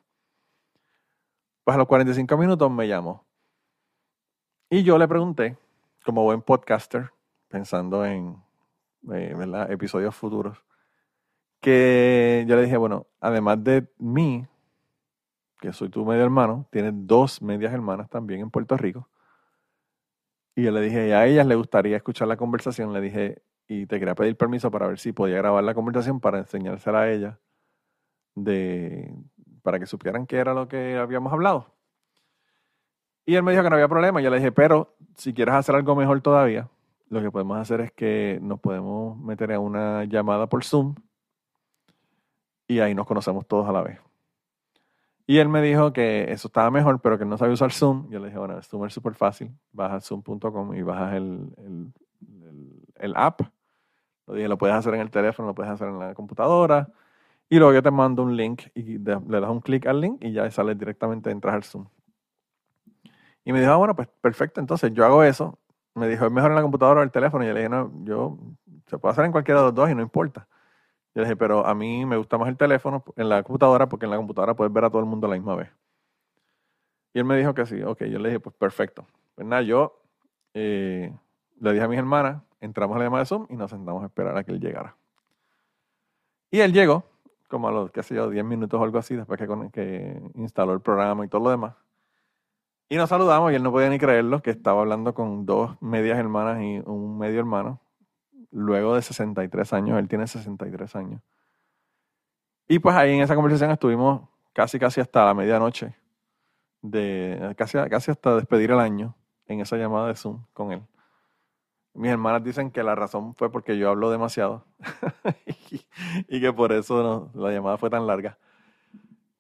Pues 1.63 1.77
a 1.77 1.79
los 1.79 1.87
45 1.87 2.37
minutos 2.37 2.69
me 2.69 2.89
llamó. 2.89 3.25
Y 4.69 4.83
yo 4.83 4.99
le 4.99 5.07
pregunté, 5.07 5.57
como 6.03 6.23
buen 6.25 6.43
podcaster, 6.43 7.11
pensando 7.49 8.05
en 8.05 8.37
eh, 9.13 9.35
episodios 9.71 10.15
futuros, 10.15 10.65
que 11.61 12.45
yo 12.49 12.57
le 12.57 12.63
dije, 12.63 12.77
bueno, 12.77 13.07
además 13.21 13.63
de 13.63 13.89
mí, 13.99 14.47
que 15.61 15.73
soy 15.73 15.89
tu 15.89 16.05
medio 16.05 16.25
hermano, 16.25 16.67
tienes 16.71 16.93
dos 16.95 17.41
medias 17.41 17.73
hermanas 17.73 18.11
también 18.11 18.41
en 18.41 18.51
Puerto 18.51 18.77
Rico. 18.77 19.09
Y 20.55 20.65
yo 20.65 20.73
le 20.73 20.81
dije, 20.81 21.15
a 21.15 21.27
ellas 21.27 21.47
le 21.47 21.55
gustaría 21.55 21.97
escuchar 21.97 22.29
la 22.29 22.37
conversación. 22.37 22.93
Le 22.93 23.01
dije, 23.01 23.43
y 23.69 23.87
te 23.87 23.99
quería 23.99 24.15
pedir 24.15 24.37
permiso 24.37 24.71
para 24.71 24.89
ver 24.89 24.99
si 24.99 25.13
podía 25.13 25.37
grabar 25.37 25.65
la 25.65 25.75
conversación 25.75 26.21
para 26.21 26.39
enseñársela 26.39 27.03
a 27.03 27.11
ella, 27.11 27.39
de, 28.35 29.15
para 29.63 29.79
que 29.79 29.87
supieran 29.87 30.27
qué 30.27 30.37
era 30.39 30.53
lo 30.53 30.69
que 30.69 30.97
habíamos 30.97 31.33
hablado. 31.33 31.75
Y 33.25 33.37
él 33.37 33.43
me 33.43 33.53
dijo 33.53 33.63
que 33.63 33.71
no 33.71 33.77
había 33.77 33.89
problema. 33.89 34.21
Yo 34.21 34.31
le 34.31 34.37
dije, 34.37 34.53
pero 34.53 34.95
si 35.17 35.33
quieres 35.33 35.55
hacer 35.55 35.75
algo 35.75 35.95
mejor 35.95 36.21
todavía, 36.21 36.69
lo 37.09 37.21
que 37.21 37.31
podemos 37.31 37.59
hacer 37.59 37.81
es 37.83 37.93
que 37.93 38.39
nos 38.43 38.59
podemos 38.61 39.17
meter 39.19 39.51
en 39.53 39.61
una 39.61 40.05
llamada 40.05 40.49
por 40.49 40.65
Zoom 40.65 40.95
y 42.67 42.81
ahí 42.81 42.95
nos 42.95 43.07
conocemos 43.07 43.47
todos 43.47 43.69
a 43.69 43.73
la 43.73 43.83
vez. 43.83 44.01
Y 45.27 45.39
él 45.39 45.49
me 45.49 45.63
dijo 45.63 45.93
que 45.93 46.33
eso 46.33 46.49
estaba 46.49 46.71
mejor, 46.71 47.01
pero 47.01 47.19
que 47.19 47.25
no 47.25 47.39
sabía 47.39 47.55
usar 47.55 47.73
Zoom. 47.73 48.11
Yo 48.11 48.19
le 48.19 48.27
dije, 48.27 48.39
bueno, 48.39 48.61
Zoom 48.63 48.87
es 48.87 48.93
súper 48.93 49.15
fácil. 49.15 49.51
Bajas 49.73 50.05
zoom.com 50.07 50.75
y 50.75 50.83
bajas 50.83 51.15
el, 51.15 51.93
el, 52.97 53.13
app. 53.15 53.43
Lo 54.27 54.35
dije, 54.35 54.49
lo 54.49 54.59
puedes 54.59 54.75
hacer 54.75 54.95
en 54.95 55.01
el 55.01 55.11
teléfono, 55.11 55.49
lo 55.49 55.55
puedes 55.55 55.71
hacer 55.71 55.89
en 55.89 55.99
la 55.99 56.15
computadora. 56.15 56.89
Y 57.49 57.59
luego 57.59 57.73
yo 57.73 57.83
te 57.83 57.91
mando 57.91 58.23
un 58.23 58.37
link 58.37 58.63
y 58.75 58.99
le 58.99 59.41
das 59.41 59.51
un 59.51 59.61
clic 59.61 59.87
al 59.87 60.01
link 60.01 60.25
y 60.25 60.33
ya 60.33 60.51
sale 60.51 60.75
directamente, 60.75 61.31
entras 61.31 61.55
al 61.55 61.65
Zoom. 61.65 61.87
Y 63.45 63.53
me 63.53 63.61
dijo, 63.61 63.73
ah, 63.73 63.77
bueno, 63.77 63.97
pues 63.97 64.09
perfecto, 64.21 64.61
entonces 64.61 64.93
yo 64.93 65.05
hago 65.05 65.23
eso. 65.25 65.59
Me 65.95 66.09
dijo, 66.09 66.25
es 66.25 66.33
mejor 66.33 66.51
en 66.51 66.57
la 66.57 66.63
computadora 66.63 67.01
o 67.01 67.03
el 67.03 67.11
teléfono. 67.11 67.45
Y 67.45 67.49
yo 67.49 67.55
le 67.55 67.61
dije, 67.61 67.69
no, 67.69 67.93
yo, 68.05 68.39
se 68.87 68.99
puede 68.99 69.13
hacer 69.13 69.25
en 69.25 69.33
cualquiera 69.33 69.61
de 69.61 69.67
los 69.67 69.75
dos 69.75 69.91
y 69.91 69.95
no 69.95 70.03
importa. 70.03 70.47
Yo 71.15 71.21
le 71.21 71.29
dije, 71.29 71.37
pero 71.37 71.67
a 71.67 71.75
mí 71.75 72.07
me 72.07 72.17
gusta 72.17 72.39
más 72.39 72.49
el 72.49 72.57
teléfono 72.57 73.05
en 73.17 73.29
la 73.29 73.43
computadora 73.43 73.89
porque 73.89 74.07
en 74.07 74.11
la 74.11 74.17
computadora 74.17 74.55
puedes 74.55 74.73
ver 74.73 74.85
a 74.85 74.91
todo 74.91 75.01
el 75.01 75.07
mundo 75.07 75.27
a 75.27 75.31
la 75.31 75.37
misma 75.37 75.57
vez. 75.57 75.71
Y 77.13 77.19
él 77.19 77.25
me 77.25 77.37
dijo 77.37 77.53
que 77.53 77.67
sí. 77.67 77.83
Ok, 77.83 78.05
yo 78.05 78.19
le 78.19 78.31
dije, 78.31 78.41
pues 78.41 78.55
perfecto. 78.57 79.07
Pues 79.35 79.47
nada, 79.47 79.63
yo 79.63 80.01
eh, 80.55 81.13
le 81.61 81.73
dije 81.73 81.85
a 81.85 81.89
mis 81.89 81.99
hermanas, 81.99 82.43
entramos 82.61 82.97
a 82.97 82.99
la 82.99 83.05
llamada 83.05 83.23
de 83.23 83.27
Zoom 83.27 83.47
y 83.51 83.57
nos 83.57 83.71
sentamos 83.71 84.03
a 84.03 84.07
esperar 84.07 84.37
a 84.37 84.45
que 84.45 84.53
él 84.53 84.61
llegara. 84.61 84.97
Y 86.51 86.61
él 86.61 86.73
llegó, 86.73 87.05
como 87.49 87.69
a 87.69 87.73
los, 87.73 87.91
qué 87.91 88.03
sé 88.03 88.15
yo, 88.15 88.31
10 88.31 88.45
minutos 88.45 88.81
o 88.81 88.85
algo 88.85 88.99
así, 88.99 89.15
después 89.15 89.39
que, 89.39 89.47
que 89.73 90.23
instaló 90.35 90.73
el 90.73 90.81
programa 90.81 91.25
y 91.25 91.29
todo 91.29 91.45
lo 91.45 91.51
demás. 91.51 91.75
Y 92.93 92.97
nos 92.99 93.09
saludamos 93.09 93.51
y 93.51 93.55
él 93.55 93.63
no 93.63 93.73
podía 93.73 93.89
ni 93.89 93.99
creerlo, 93.99 94.43
que 94.43 94.51
estaba 94.51 94.83
hablando 94.83 95.15
con 95.15 95.47
dos 95.47 95.81
medias 95.81 96.19
hermanas 96.19 96.61
y 96.61 96.83
un 96.85 97.17
medio 97.17 97.41
hermano 97.41 97.81
luego 98.51 98.95
de 98.95 99.01
63 99.01 99.73
años, 99.73 99.99
él 99.99 100.09
tiene 100.09 100.27
63 100.27 100.95
años. 100.97 101.23
Y 102.69 102.81
pues 102.81 102.95
ahí 102.95 103.15
en 103.15 103.23
esa 103.23 103.35
conversación 103.35 103.71
estuvimos 103.71 104.29
casi 104.53 104.79
casi 104.79 105.01
hasta 105.01 105.25
la 105.25 105.33
medianoche, 105.33 105.97
de, 106.83 107.55
casi, 107.57 107.79
casi 107.89 108.11
hasta 108.11 108.37
despedir 108.37 108.73
el 108.73 108.79
año 108.79 109.17
en 109.47 109.61
esa 109.61 109.79
llamada 109.79 110.09
de 110.09 110.15
Zoom 110.15 110.45
con 110.53 110.73
él. 110.73 110.83
Mis 111.95 112.11
hermanas 112.11 112.45
dicen 112.45 112.71
que 112.71 112.83
la 112.83 112.95
razón 112.95 113.35
fue 113.37 113.51
porque 113.51 113.79
yo 113.79 113.89
hablo 113.89 114.11
demasiado 114.11 114.67
y, 116.29 116.41
que 116.43 116.53
por 116.53 116.73
eso 116.73 117.31
la 117.33 117.53
llamada 117.53 117.79
fue 117.79 117.89
tan 117.89 118.07
larga. 118.07 118.37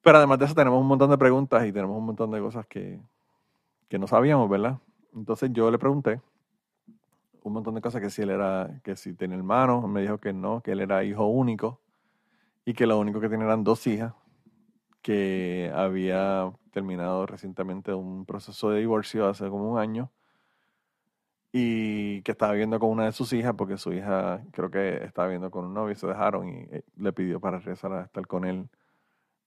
Pero 0.00 0.16
además 0.16 0.38
de 0.38 0.46
eso 0.46 0.54
tenemos 0.54 0.80
un 0.80 0.86
montón 0.86 1.10
de 1.10 1.18
preguntas 1.18 1.66
y 1.66 1.70
tenemos 1.70 1.98
un 1.98 2.06
montón 2.06 2.30
de 2.30 2.40
cosas 2.40 2.66
que, 2.66 2.98
que 3.92 3.98
no 3.98 4.06
sabíamos, 4.06 4.48
¿verdad? 4.48 4.78
Entonces 5.14 5.50
yo 5.52 5.70
le 5.70 5.78
pregunté 5.78 6.18
un 7.42 7.52
montón 7.52 7.74
de 7.74 7.82
cosas 7.82 8.00
que 8.00 8.08
si 8.08 8.22
él 8.22 8.30
era, 8.30 8.80
que 8.82 8.96
si 8.96 9.12
tenía 9.12 9.36
hermanos, 9.36 9.86
me 9.86 10.00
dijo 10.00 10.16
que 10.16 10.32
no, 10.32 10.62
que 10.62 10.72
él 10.72 10.80
era 10.80 11.04
hijo 11.04 11.26
único 11.26 11.78
y 12.64 12.72
que 12.72 12.86
lo 12.86 12.98
único 12.98 13.20
que 13.20 13.28
tenía 13.28 13.44
eran 13.44 13.64
dos 13.64 13.86
hijas, 13.86 14.14
que 15.02 15.70
había 15.74 16.50
terminado 16.70 17.26
recientemente 17.26 17.92
un 17.92 18.24
proceso 18.24 18.70
de 18.70 18.80
divorcio 18.80 19.28
hace 19.28 19.46
como 19.50 19.70
un 19.70 19.78
año 19.78 20.10
y 21.52 22.22
que 22.22 22.32
estaba 22.32 22.52
viviendo 22.52 22.80
con 22.80 22.88
una 22.88 23.04
de 23.04 23.12
sus 23.12 23.30
hijas 23.34 23.52
porque 23.58 23.76
su 23.76 23.92
hija 23.92 24.42
creo 24.52 24.70
que 24.70 25.04
estaba 25.04 25.28
viviendo 25.28 25.50
con 25.50 25.66
un 25.66 25.74
novio 25.74 25.92
y 25.92 25.96
se 25.96 26.06
dejaron 26.06 26.48
y 26.48 26.66
eh, 26.70 26.82
le 26.96 27.12
pidió 27.12 27.40
para 27.40 27.58
regresar 27.58 27.92
a 27.92 28.04
estar 28.04 28.26
con 28.26 28.46
él 28.46 28.70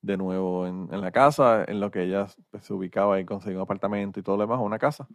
de 0.05 0.17
nuevo 0.17 0.67
en, 0.67 1.01
la 1.01 1.11
casa, 1.11 1.65
en 1.67 1.79
lo 1.79 1.89
que 1.89 2.03
ella 2.03 2.27
pues, 2.51 2.63
se 2.63 2.73
ubicaba 2.73 3.19
y 3.19 3.25
conseguía 3.25 3.57
un 3.57 3.63
apartamento 3.63 4.19
y 4.19 4.23
todo 4.23 4.37
lo 4.37 4.43
demás, 4.43 4.59
una 4.61 4.77
casa. 4.77 5.07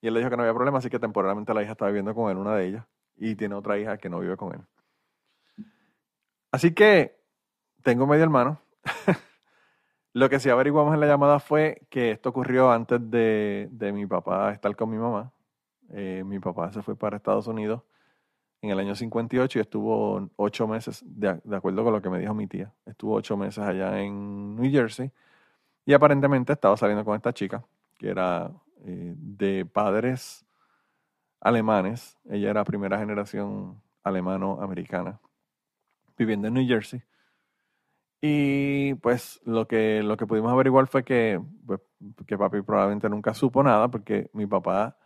Y 0.00 0.08
él 0.08 0.14
le 0.14 0.20
dijo 0.20 0.30
que 0.30 0.36
no 0.36 0.42
había 0.42 0.54
problema, 0.54 0.78
así 0.78 0.90
que 0.90 0.98
temporalmente 0.98 1.54
la 1.54 1.62
hija 1.62 1.72
está 1.72 1.86
viviendo 1.86 2.14
con 2.14 2.30
él, 2.30 2.36
una 2.36 2.56
de 2.56 2.66
ellas, 2.66 2.86
y 3.16 3.36
tiene 3.36 3.54
otra 3.54 3.78
hija 3.78 3.98
que 3.98 4.10
no 4.10 4.18
vive 4.18 4.36
con 4.36 4.52
él. 4.54 4.60
Así 6.50 6.74
que 6.74 7.20
tengo 7.82 8.06
medio 8.06 8.24
hermano. 8.24 8.60
Lo 10.12 10.28
que 10.28 10.40
sí 10.40 10.50
averiguamos 10.50 10.92
en 10.92 11.00
la 11.00 11.06
llamada 11.06 11.38
fue 11.38 11.86
que 11.88 12.10
esto 12.10 12.30
ocurrió 12.30 12.70
antes 12.70 12.98
de, 13.10 13.68
de 13.70 13.92
mi 13.92 14.06
papá 14.06 14.52
estar 14.52 14.74
con 14.74 14.90
mi 14.90 14.98
mamá. 14.98 15.32
Eh, 15.90 16.24
mi 16.26 16.40
papá 16.40 16.70
se 16.72 16.82
fue 16.82 16.96
para 16.96 17.16
Estados 17.16 17.46
Unidos 17.46 17.82
en 18.62 18.70
el 18.70 18.78
año 18.78 18.94
58 18.94 19.58
y 19.58 19.62
estuvo 19.62 20.30
ocho 20.36 20.68
meses, 20.68 21.04
de, 21.04 21.40
acuerdo 21.52 21.82
con 21.82 21.92
lo 21.92 22.00
que 22.00 22.08
me 22.08 22.20
dijo 22.20 22.32
mi 22.32 22.46
tía, 22.46 22.72
estuvo 22.86 23.14
ocho 23.14 23.36
meses 23.36 23.58
allá 23.58 24.00
en 24.00 24.54
New 24.54 24.70
Jersey 24.70 25.10
y 25.84 25.92
aparentemente 25.92 26.52
estaba 26.52 26.76
saliendo 26.76 27.04
con 27.04 27.16
esta 27.16 27.32
chica, 27.32 27.64
que 27.98 28.08
era 28.08 28.52
eh, 28.84 29.14
de 29.16 29.66
padres 29.66 30.46
alemanes. 31.40 32.16
Ella 32.30 32.50
era 32.50 32.64
primera 32.64 32.98
generación 32.98 33.82
alemano-americana, 34.04 35.18
viviendo 36.16 36.46
en 36.46 36.54
New 36.54 36.66
Jersey. 36.66 37.02
Y 38.20 38.94
pues 38.94 39.40
lo 39.44 39.66
que, 39.66 40.04
lo 40.04 40.16
que 40.16 40.28
pudimos 40.28 40.52
averiguar 40.52 40.86
fue 40.86 41.02
que, 41.02 41.40
pues, 41.66 41.80
que 42.24 42.38
papi 42.38 42.62
probablemente 42.62 43.08
nunca 43.08 43.34
supo 43.34 43.64
nada 43.64 43.88
porque 43.88 44.30
mi 44.32 44.46
papá 44.46 44.96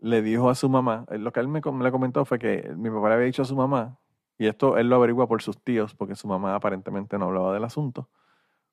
le 0.00 0.22
dijo 0.22 0.50
a 0.50 0.54
su 0.54 0.68
mamá, 0.68 1.04
eh, 1.10 1.18
lo 1.18 1.32
que 1.32 1.40
él 1.40 1.48
me, 1.48 1.60
comentó 1.60 2.24
fue 2.24 2.38
que 2.38 2.72
mi 2.76 2.90
papá 2.90 3.08
le 3.08 3.14
había 3.14 3.26
dicho 3.26 3.42
a 3.42 3.44
su 3.44 3.56
mamá, 3.56 3.98
y 4.38 4.46
esto 4.46 4.78
él 4.78 4.88
lo 4.88 4.96
averigua 4.96 5.26
por 5.26 5.42
sus 5.42 5.62
tíos, 5.62 5.94
porque 5.94 6.14
su 6.14 6.28
mamá 6.28 6.54
aparentemente 6.54 7.18
no 7.18 7.26
hablaba 7.26 7.52
del 7.52 7.64
asunto, 7.64 8.08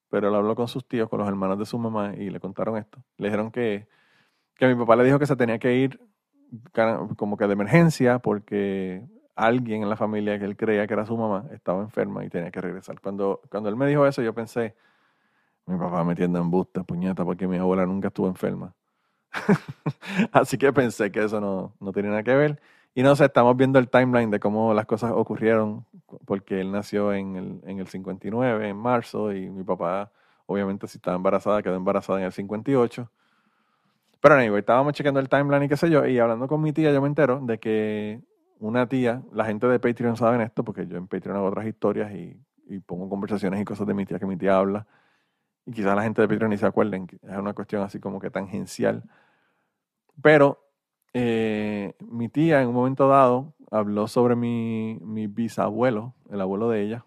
pero 0.09 0.29
él 0.29 0.35
habló 0.35 0.55
con 0.55 0.67
sus 0.67 0.88
tíos, 0.88 1.09
con 1.09 1.19
los 1.19 1.27
hermanos 1.27 1.57
de 1.59 1.65
su 1.65 1.79
mamá, 1.79 2.13
y 2.15 2.29
le 2.29 2.39
contaron 2.39 2.77
esto. 2.77 3.03
Le 3.17 3.27
dijeron 3.27 3.51
que, 3.51 3.88
que 4.55 4.67
mi 4.67 4.75
papá 4.75 4.95
le 4.95 5.03
dijo 5.05 5.19
que 5.19 5.25
se 5.25 5.35
tenía 5.35 5.59
que 5.59 5.75
ir 5.75 5.99
como 7.17 7.38
que 7.38 7.47
de 7.47 7.53
emergencia 7.53 8.19
porque 8.19 9.03
alguien 9.35 9.83
en 9.83 9.89
la 9.89 9.97
familia 9.97 10.39
que 10.39 10.45
él 10.45 10.55
creía 10.55 10.88
que 10.88 10.93
era 10.93 11.05
su 11.05 11.17
mamá 11.17 11.45
estaba 11.51 11.81
enferma 11.81 12.23
y 12.23 12.29
tenía 12.29 12.51
que 12.51 12.61
regresar. 12.61 13.01
Cuando, 13.01 13.41
cuando 13.49 13.69
él 13.69 13.75
me 13.75 13.88
dijo 13.88 14.05
eso, 14.05 14.21
yo 14.21 14.33
pensé, 14.33 14.75
mi 15.65 15.77
papá 15.77 16.03
metiendo 16.03 16.39
en 16.39 16.49
busta, 16.49 16.83
puñeta, 16.83 17.25
porque 17.25 17.47
mi 17.47 17.57
abuela 17.57 17.85
nunca 17.85 18.09
estuvo 18.09 18.27
enferma. 18.27 18.73
Así 20.32 20.58
que 20.58 20.71
pensé 20.74 21.12
que 21.12 21.24
eso 21.24 21.39
no, 21.39 21.74
no 21.80 21.91
tenía 21.91 22.12
nada 22.12 22.24
que 22.24 22.36
ver. 22.36 22.62
Y 22.93 23.04
no 23.04 23.15
sé, 23.15 23.26
estamos 23.26 23.58
viendo 23.58 23.78
el 23.78 23.89
timeline 23.89 24.32
de 24.32 24.39
cómo 24.39 24.74
las 24.74 24.86
cosas 24.86 25.12
ocurrieron, 25.12 25.86
porque 26.26 26.62
él 26.62 26.71
nació 26.71 27.13
en 27.13 27.36
el, 27.36 27.62
en 27.65 27.80
el 27.80 27.88
59, 27.88 28.69
en 28.69 28.78
marzo, 28.78 29.34
y 29.34 29.50
mi 29.50 29.63
papá, 29.63 30.12
obviamente, 30.45 30.88
si 30.88 30.98
estaba 30.98 31.17
embarazada, 31.17 31.62
quedó 31.62 31.76
embarazada 31.76 32.19
en 32.19 32.26
el 32.26 32.32
58. 32.32 33.10
Pero 34.21 34.36
anyway, 34.36 34.60
estábamos 34.60 34.93
chequeando 34.93 35.19
el 35.19 35.28
timeline 35.28 35.63
y 35.63 35.69
qué 35.69 35.78
sé 35.78 35.89
yo, 35.89 36.06
y 36.06 36.17
hablando 36.19 36.48
con 36.48 36.62
mi 36.62 36.71
tía, 36.71 36.93
yo 36.93 37.02
me 37.02 37.08
entero 37.08 37.41
de 37.43 37.60
que 37.60 38.21
una 38.60 38.88
tía, 38.88 39.21
la 39.34 39.45
gente 39.45 39.67
de 39.67 39.80
Patreon 39.80 40.15
saben 40.15 40.41
esto, 40.41 40.63
porque 40.63 40.88
yo 40.88 40.98
en 40.98 41.08
Patreon 41.08 41.36
hago 41.38 41.48
otras 41.48 41.65
historias 41.67 42.12
y, 42.13 42.39
y 42.67 42.80
pongo 42.80 43.10
conversaciones 43.10 43.62
y 43.62 43.65
cosas 43.65 43.86
de 43.88 43.93
mi 43.93 44.06
tía 44.06 44.19
que 44.19 44.26
mi 44.26 44.38
tía 44.38 44.58
habla, 44.58 44.88
y 45.65 45.71
quizás 45.74 45.95
la 45.95 46.04
gente 46.04 46.21
de 46.21 46.28
Patreon 46.28 46.52
ni 46.52 46.58
se 46.58 46.65
acuerden, 46.65 47.08
es 47.24 47.38
una 47.38 47.54
cuestión 47.54 47.82
así 47.84 48.00
como 48.00 48.19
que 48.19 48.30
tangencial. 48.30 49.04
Pero 50.21 50.65
eh, 51.13 51.93
mi 51.99 52.30
tía 52.30 52.62
en 52.62 52.67
un 52.69 52.73
momento 52.73 53.08
dado 53.08 53.54
habló 53.71 54.08
sobre 54.08 54.36
mi, 54.36 54.97
mi 55.01 55.28
bisabuelo, 55.28 56.13
el 56.30 56.41
abuelo 56.41 56.69
de 56.69 56.82
ella, 56.82 57.06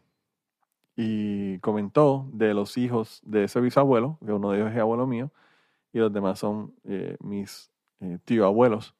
y 0.97 1.59
comentó 1.61 2.29
de 2.33 2.55
los 2.55 2.77
hijos 2.77 3.21
de 3.25 3.45
ese 3.45 3.61
bisabuelo, 3.61 4.19
que 4.25 4.33
uno 4.33 4.51
de 4.51 4.59
ellos 4.59 4.73
es 4.73 4.79
abuelo 4.79 5.07
mío, 5.07 5.31
y 5.93 5.99
los 5.99 6.13
demás 6.13 6.39
son 6.39 6.75
eh, 6.85 7.17
mis 7.21 7.71
eh, 8.01 8.19
tío 8.25 8.45
abuelos. 8.47 8.95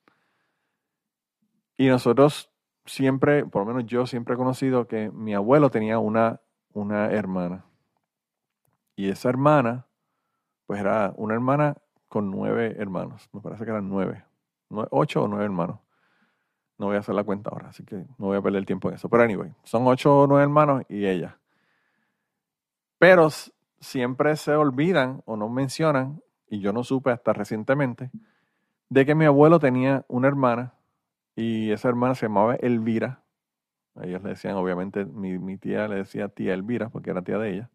Y 1.77 1.89
nosotros 1.89 2.51
siempre, 2.87 3.45
por 3.47 3.63
lo 3.63 3.73
menos 3.73 3.87
yo 3.91 4.07
siempre 4.07 4.35
he 4.35 4.39
conocido 4.39 4.89
que 4.89 5.11
mi 5.11 5.35
abuelo 5.35 5.71
tenía 5.71 5.99
una, 5.99 6.41
una 6.73 7.11
hermana. 7.11 7.65
Y 8.97 9.09
esa 9.11 9.29
hermana, 9.29 9.87
pues 10.67 10.81
era 10.81 11.13
una 11.17 11.35
hermana 11.35 11.77
con 12.09 12.31
nueve 12.31 12.77
hermanos. 12.79 13.29
Me 13.33 13.41
parece 13.41 13.65
que 13.65 13.71
eran 13.71 13.89
nueve. 13.89 14.25
Nue- 14.71 14.89
ocho 14.91 15.23
o 15.23 15.29
nueve 15.29 15.45
hermanos. 15.45 15.81
No 16.79 16.87
voy 16.87 16.97
a 16.97 17.01
hacer 17.01 17.15
la 17.15 17.25
cuenta 17.25 17.51
ahora, 17.51 17.69
así 17.69 17.85
que 17.85 17.97
no 18.19 18.27
voy 18.27 18.37
a 18.37 18.43
perder 18.43 18.65
tiempo 18.65 18.89
en 18.89 18.95
eso. 18.95 19.09
Pero 19.09 19.23
anyway, 19.23 19.53
son 19.65 19.87
ocho 19.87 20.21
o 20.21 20.27
nueve 20.27 20.45
hermanos 20.45 20.85
y 20.89 21.07
ella. 21.07 21.39
Pero 22.99 23.29
siempre 23.81 24.37
se 24.37 24.55
olvidan 24.55 25.23
o 25.25 25.37
no 25.37 25.49
mencionan, 25.49 26.23
y 26.49 26.61
yo 26.61 26.73
no 26.73 26.85
supe 26.85 27.11
hasta 27.11 27.33
recientemente, 27.33 28.11
de 28.89 29.07
que 29.07 29.15
mi 29.15 29.25
abuelo 29.25 29.59
tenía 29.59 30.05
una 30.09 30.29
hermana 30.29 30.75
y 31.37 31.71
esa 31.71 31.89
hermana 31.89 32.15
se 32.15 32.27
llamaba 32.27 32.55
Elvira. 32.57 33.23
Ellos 34.01 34.23
le 34.23 34.31
decían, 34.31 34.55
obviamente, 34.55 35.05
mi, 35.05 35.39
mi 35.39 35.59
tía 35.59 35.89
le 35.89 35.97
decía 35.97 36.29
tía 36.29 36.55
Elvira 36.55 36.89
porque 36.89 37.11
era 37.11 37.23
tía 37.23 37.39
de 37.39 37.51
ella. 37.51 37.71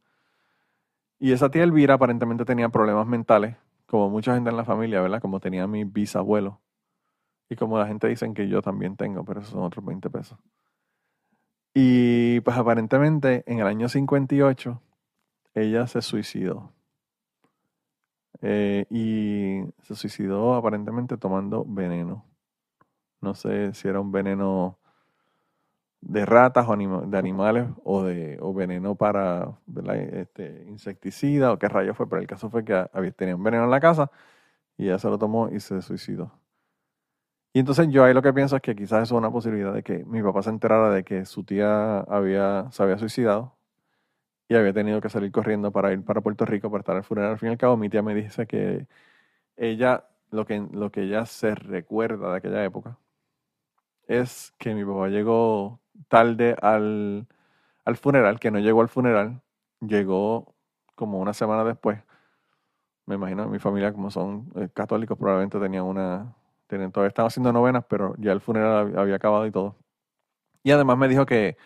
Y 1.19 1.31
esa 1.31 1.49
tía 1.49 1.63
Elvira 1.63 1.95
aparentemente 1.95 2.45
tenía 2.45 2.69
problemas 2.69 3.07
mentales, 3.07 3.55
como 3.93 4.09
mucha 4.09 4.33
gente 4.33 4.49
en 4.49 4.57
la 4.57 4.65
familia, 4.65 5.01
¿verdad? 5.01 5.21
Como 5.21 5.39
tenía 5.39 5.67
mi 5.67 5.83
bisabuelo. 5.83 6.59
Y 7.47 7.55
como 7.55 7.77
la 7.77 7.85
gente 7.85 8.07
dicen 8.07 8.33
que 8.33 8.47
yo 8.47 8.63
también 8.63 8.97
tengo, 8.97 9.23
pero 9.23 9.41
esos 9.41 9.51
son 9.51 9.61
otros 9.61 9.85
20 9.85 10.09
pesos. 10.09 10.39
Y 11.75 12.39
pues 12.39 12.57
aparentemente 12.57 13.43
en 13.45 13.59
el 13.59 13.67
año 13.67 13.87
58 13.87 14.81
ella 15.53 15.85
se 15.85 16.01
suicidó. 16.01 16.73
Eh, 18.41 18.87
y 18.89 19.61
se 19.83 19.93
suicidó 19.93 20.55
aparentemente 20.55 21.15
tomando 21.17 21.63
veneno. 21.63 22.25
No 23.21 23.35
sé 23.35 23.75
si 23.75 23.87
era 23.87 23.99
un 23.99 24.11
veneno 24.11 24.79
de 26.05 26.25
ratas 26.25 26.67
o 26.67 26.75
de 26.75 27.17
animales 27.17 27.67
o 27.83 28.03
de 28.03 28.37
o 28.41 28.53
veneno 28.53 28.95
para 28.95 29.57
este 30.13 30.65
insecticida 30.67 31.51
o 31.53 31.59
qué 31.59 31.69
rayo 31.69 31.93
fue, 31.93 32.09
pero 32.09 32.21
el 32.21 32.27
caso 32.27 32.49
fue 32.49 32.65
que 32.65 32.73
había, 32.93 33.11
tenía 33.11 33.35
un 33.35 33.43
veneno 33.43 33.65
en 33.65 33.71
la 33.71 33.79
casa 33.79 34.11
y 34.77 34.85
ella 34.87 34.99
se 34.99 35.09
lo 35.09 35.17
tomó 35.19 35.49
y 35.49 35.59
se 35.59 35.81
suicidó. 35.81 36.33
Y 37.53 37.59
entonces 37.59 37.87
yo 37.89 38.03
ahí 38.03 38.13
lo 38.13 38.21
que 38.21 38.33
pienso 38.33 38.55
es 38.55 38.61
que 38.61 38.75
quizás 38.75 39.03
eso 39.03 39.15
es 39.15 39.19
una 39.19 39.31
posibilidad 39.31 39.73
de 39.73 39.83
que 39.83 40.03
mi 40.05 40.21
papá 40.23 40.41
se 40.43 40.49
enterara 40.49 40.89
de 40.91 41.03
que 41.03 41.25
su 41.25 41.43
tía 41.43 41.99
había, 42.01 42.67
se 42.71 42.83
había 42.83 42.97
suicidado 42.97 43.55
y 44.49 44.55
había 44.55 44.73
tenido 44.73 45.01
que 45.01 45.09
salir 45.09 45.31
corriendo 45.31 45.71
para 45.71 45.93
ir 45.93 46.03
para 46.03 46.21
Puerto 46.21 46.45
Rico 46.45 46.69
para 46.71 46.81
estar 46.81 46.95
al 46.97 47.03
funeral. 47.03 47.31
Al 47.33 47.39
fin 47.39 47.49
y 47.49 47.51
al 47.53 47.57
cabo, 47.57 47.77
mi 47.77 47.89
tía 47.89 48.01
me 48.03 48.15
dice 48.15 48.47
que 48.47 48.87
ella, 49.57 50.07
lo 50.31 50.45
que, 50.45 50.67
lo 50.71 50.91
que 50.91 51.03
ella 51.03 51.25
se 51.25 51.55
recuerda 51.55 52.31
de 52.31 52.37
aquella 52.37 52.63
época 52.65 52.97
es 54.07 54.53
que 54.57 54.75
mi 54.75 54.85
papá 54.85 55.09
llegó 55.09 55.82
tarde 56.09 56.55
al, 56.61 57.27
al 57.85 57.97
funeral, 57.97 58.39
que 58.39 58.51
no 58.51 58.59
llegó 58.59 58.81
al 58.81 58.89
funeral, 58.89 59.41
llegó 59.81 60.55
como 60.95 61.19
una 61.19 61.33
semana 61.33 61.63
después. 61.65 61.99
Me 63.05 63.15
imagino, 63.15 63.47
mi 63.49 63.59
familia, 63.59 63.91
como 63.91 64.09
son 64.11 64.49
eh, 64.55 64.69
católicos, 64.73 65.17
probablemente 65.17 65.59
tenían 65.59 65.83
una, 65.83 66.33
tenían, 66.67 66.91
todavía 66.91 67.09
estaban 67.09 67.27
haciendo 67.27 67.51
novenas, 67.51 67.83
pero 67.89 68.15
ya 68.17 68.31
el 68.31 68.39
funeral 68.41 68.87
hab- 68.93 68.97
había 68.99 69.15
acabado 69.15 69.45
y 69.45 69.51
todo. 69.51 69.75
Y 70.63 70.71
además 70.71 70.97
me 70.97 71.07
dijo 71.09 71.25
que, 71.25 71.57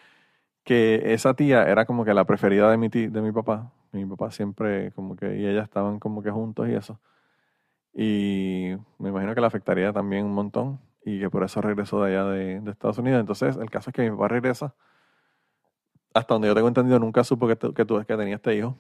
que 0.66 1.14
esa 1.14 1.36
tía 1.36 1.64
era 1.70 1.86
como 1.86 2.06
que 2.06 2.14
la 2.16 2.26
preferida 2.26 2.72
de 2.72 2.78
mi, 2.78 2.90
ti- 2.90 3.08
de 3.08 3.22
mi 3.22 3.32
papá. 3.34 3.72
Mi 3.94 4.06
papá 4.06 4.32
siempre 4.32 4.92
como 4.94 5.16
que, 5.18 5.38
y 5.40 5.48
ella 5.48 5.64
estaban 5.64 6.00
como 6.00 6.24
que 6.24 6.32
juntos 6.32 6.70
y 6.70 6.76
eso. 6.76 7.00
Y 7.94 8.74
me 9.00 9.10
imagino 9.10 9.36
que 9.36 9.42
le 9.42 9.48
afectaría 9.48 9.94
también 9.94 10.26
un 10.26 10.34
montón 10.34 10.80
y 11.08 11.22
que 11.22 11.30
por 11.30 11.42
eso 11.46 11.62
regresó 11.62 12.04
de 12.04 12.10
allá 12.12 12.26
de, 12.26 12.60
de 12.60 12.72
Estados 12.72 12.98
Unidos. 12.98 13.22
Entonces, 13.22 13.56
el 13.56 13.70
caso 13.70 13.90
es 13.90 13.94
que 13.94 14.02
mi 14.02 14.10
papá 14.10 14.28
regresa. 14.28 14.76
Hasta 16.14 16.34
donde 16.34 16.50
yo 16.50 16.54
tengo 16.56 16.68
entendido, 16.68 17.00
nunca 17.00 17.24
supo 17.24 17.48
que, 17.48 17.56
que, 17.56 17.86
tú- 17.86 18.04
que 18.06 18.18
tenía 18.18 18.36
este 18.36 18.58
hijo. 18.58 18.78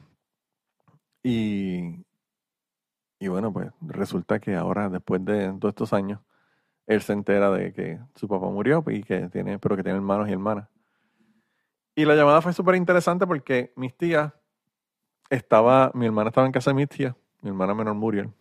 Y, 1.24 2.04
y 3.18 3.28
bueno, 3.30 3.54
pues 3.54 3.72
resulta 3.80 4.40
que 4.40 4.56
ahora, 4.56 4.90
después 4.90 5.24
de 5.24 5.54
todos 5.58 5.72
estos 5.72 5.94
años, 5.94 6.20
él 6.86 7.02
se 7.02 7.13
entera 7.13 7.50
de 7.50 7.72
que 7.72 7.98
su 8.16 8.28
papá 8.28 8.48
murió 8.48 8.84
y 8.88 9.04
que 9.04 9.30
tiene, 9.30 9.58
pero 9.58 9.78
que 9.78 9.84
tiene 9.84 9.98
hermanos 9.98 10.28
y 10.28 10.34
hermanas. 10.34 10.68
Y 11.96 12.04
la 12.04 12.16
llamada 12.16 12.42
fue 12.42 12.52
súper 12.52 12.76
interesante 12.76 13.26
porque 13.26 13.72
mis 13.78 13.96
tías 13.96 14.34
estaba, 15.30 15.92
mi 15.94 16.06
hermana 16.08 16.28
estaba 16.30 16.46
en 16.46 16.52
casa 16.52 16.72
de 16.72 16.76
mis 16.76 16.90
tías, 16.90 17.16
mi 17.42 17.50
hermana 17.52 17.74
menor 17.74 17.96
Muriel, 17.96 18.34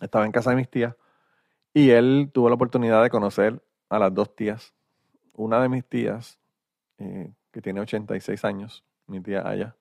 estaba 0.00 0.26
en 0.26 0.32
casa 0.32 0.50
de 0.50 0.56
mis 0.56 0.68
tías 0.68 0.94
y 1.72 1.90
él 1.90 2.30
tuvo 2.32 2.48
la 2.48 2.54
oportunidad 2.56 3.02
de 3.02 3.10
conocer 3.10 3.62
a 3.88 3.98
las 3.98 4.12
dos 4.12 4.34
tías. 4.34 4.74
Una 5.34 5.60
de 5.60 5.68
mis 5.68 5.84
tías, 5.84 6.38
eh, 6.98 7.32
que 7.50 7.62
tiene 7.62 7.80
86 7.80 8.44
años, 8.44 8.84
mi 9.06 9.20
tía 9.20 9.46
Aya, 9.46 9.76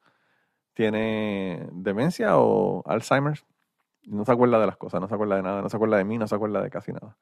tiene 0.74 1.68
demencia 1.72 2.38
o 2.38 2.84
Alzheimer's. 2.86 3.46
No 4.04 4.26
se 4.26 4.32
acuerda 4.32 4.60
de 4.60 4.66
las 4.66 4.78
cosas, 4.78 5.02
no 5.02 5.08
se 5.08 5.14
acuerda 5.14 5.36
de 5.36 5.44
nada, 5.44 5.62
no 5.62 5.70
se 5.70 5.76
acuerda 5.76 5.98
de 5.98 6.06
mí, 6.06 6.18
no 6.18 6.28
se 6.28 6.36
acuerda 6.36 6.62
de 6.62 6.70
casi 6.70 6.94
nada. 6.94 7.18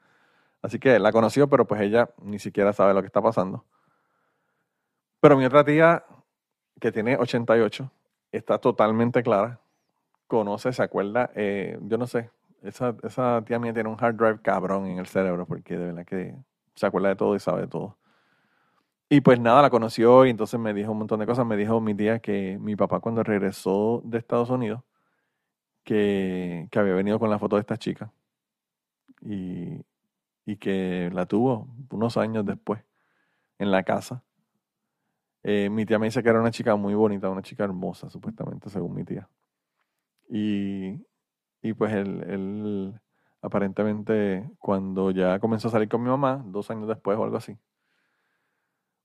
Así 0.61 0.79
que 0.79 0.99
la 0.99 1.11
conoció, 1.11 1.47
pero 1.49 1.65
pues 1.65 1.81
ella 1.81 2.09
ni 2.21 2.39
siquiera 2.39 2.73
sabe 2.73 2.93
lo 2.93 3.01
que 3.01 3.07
está 3.07 3.21
pasando. 3.21 3.65
Pero 5.19 5.37
mi 5.37 5.45
otra 5.45 5.63
tía, 5.63 6.05
que 6.79 6.91
tiene 6.91 7.17
88, 7.17 7.91
está 8.31 8.59
totalmente 8.59 9.23
clara, 9.23 9.59
conoce, 10.27 10.71
se 10.73 10.83
acuerda, 10.83 11.31
eh, 11.35 11.77
yo 11.81 11.97
no 11.97 12.05
sé, 12.05 12.29
esa, 12.63 12.95
esa 13.03 13.43
tía 13.45 13.59
mía 13.59 13.73
tiene 13.73 13.89
un 13.89 13.97
hard 13.99 14.15
drive 14.15 14.41
cabrón 14.41 14.85
en 14.87 14.99
el 14.99 15.07
cerebro, 15.07 15.45
porque 15.45 15.77
de 15.77 15.85
verdad 15.87 16.05
que 16.05 16.35
se 16.75 16.85
acuerda 16.85 17.09
de 17.09 17.15
todo 17.15 17.35
y 17.35 17.39
sabe 17.39 17.61
de 17.61 17.67
todo. 17.67 17.97
Y 19.09 19.21
pues 19.21 19.39
nada, 19.39 19.61
la 19.61 19.69
conoció 19.69 20.25
y 20.25 20.29
entonces 20.31 20.59
me 20.59 20.73
dijo 20.73 20.91
un 20.91 20.99
montón 20.99 21.19
de 21.19 21.25
cosas. 21.25 21.45
Me 21.45 21.55
dijo 21.57 21.79
mi 21.79 21.95
tía 21.95 22.19
que 22.19 22.57
mi 22.59 22.75
papá 22.75 22.99
cuando 22.99 23.23
regresó 23.23 24.01
de 24.05 24.17
Estados 24.17 24.49
Unidos, 24.49 24.83
que, 25.83 26.67
que 26.71 26.79
había 26.79 26.93
venido 26.93 27.19
con 27.19 27.29
la 27.29 27.39
foto 27.39 27.55
de 27.55 27.61
esta 27.61 27.77
chica 27.77 28.11
y, 29.21 29.81
y 30.45 30.57
que 30.57 31.09
la 31.13 31.25
tuvo 31.25 31.67
unos 31.91 32.17
años 32.17 32.45
después 32.45 32.83
en 33.59 33.71
la 33.71 33.83
casa. 33.83 34.23
Eh, 35.43 35.69
mi 35.69 35.85
tía 35.85 35.99
me 35.99 36.07
dice 36.07 36.21
que 36.21 36.29
era 36.29 36.41
una 36.41 36.51
chica 36.51 36.75
muy 36.75 36.93
bonita, 36.93 37.29
una 37.29 37.41
chica 37.41 37.63
hermosa, 37.63 38.09
supuestamente, 38.09 38.69
según 38.69 38.95
mi 38.95 39.03
tía. 39.03 39.29
Y, 40.29 40.99
y 41.61 41.73
pues 41.73 41.93
él, 41.93 42.23
él 42.27 43.01
aparentemente 43.41 44.49
cuando 44.59 45.11
ya 45.11 45.39
comenzó 45.39 45.67
a 45.67 45.71
salir 45.71 45.89
con 45.89 46.03
mi 46.03 46.09
mamá, 46.09 46.43
dos 46.45 46.69
años 46.71 46.87
después 46.87 47.17
o 47.17 47.23
algo 47.23 47.37
así, 47.37 47.57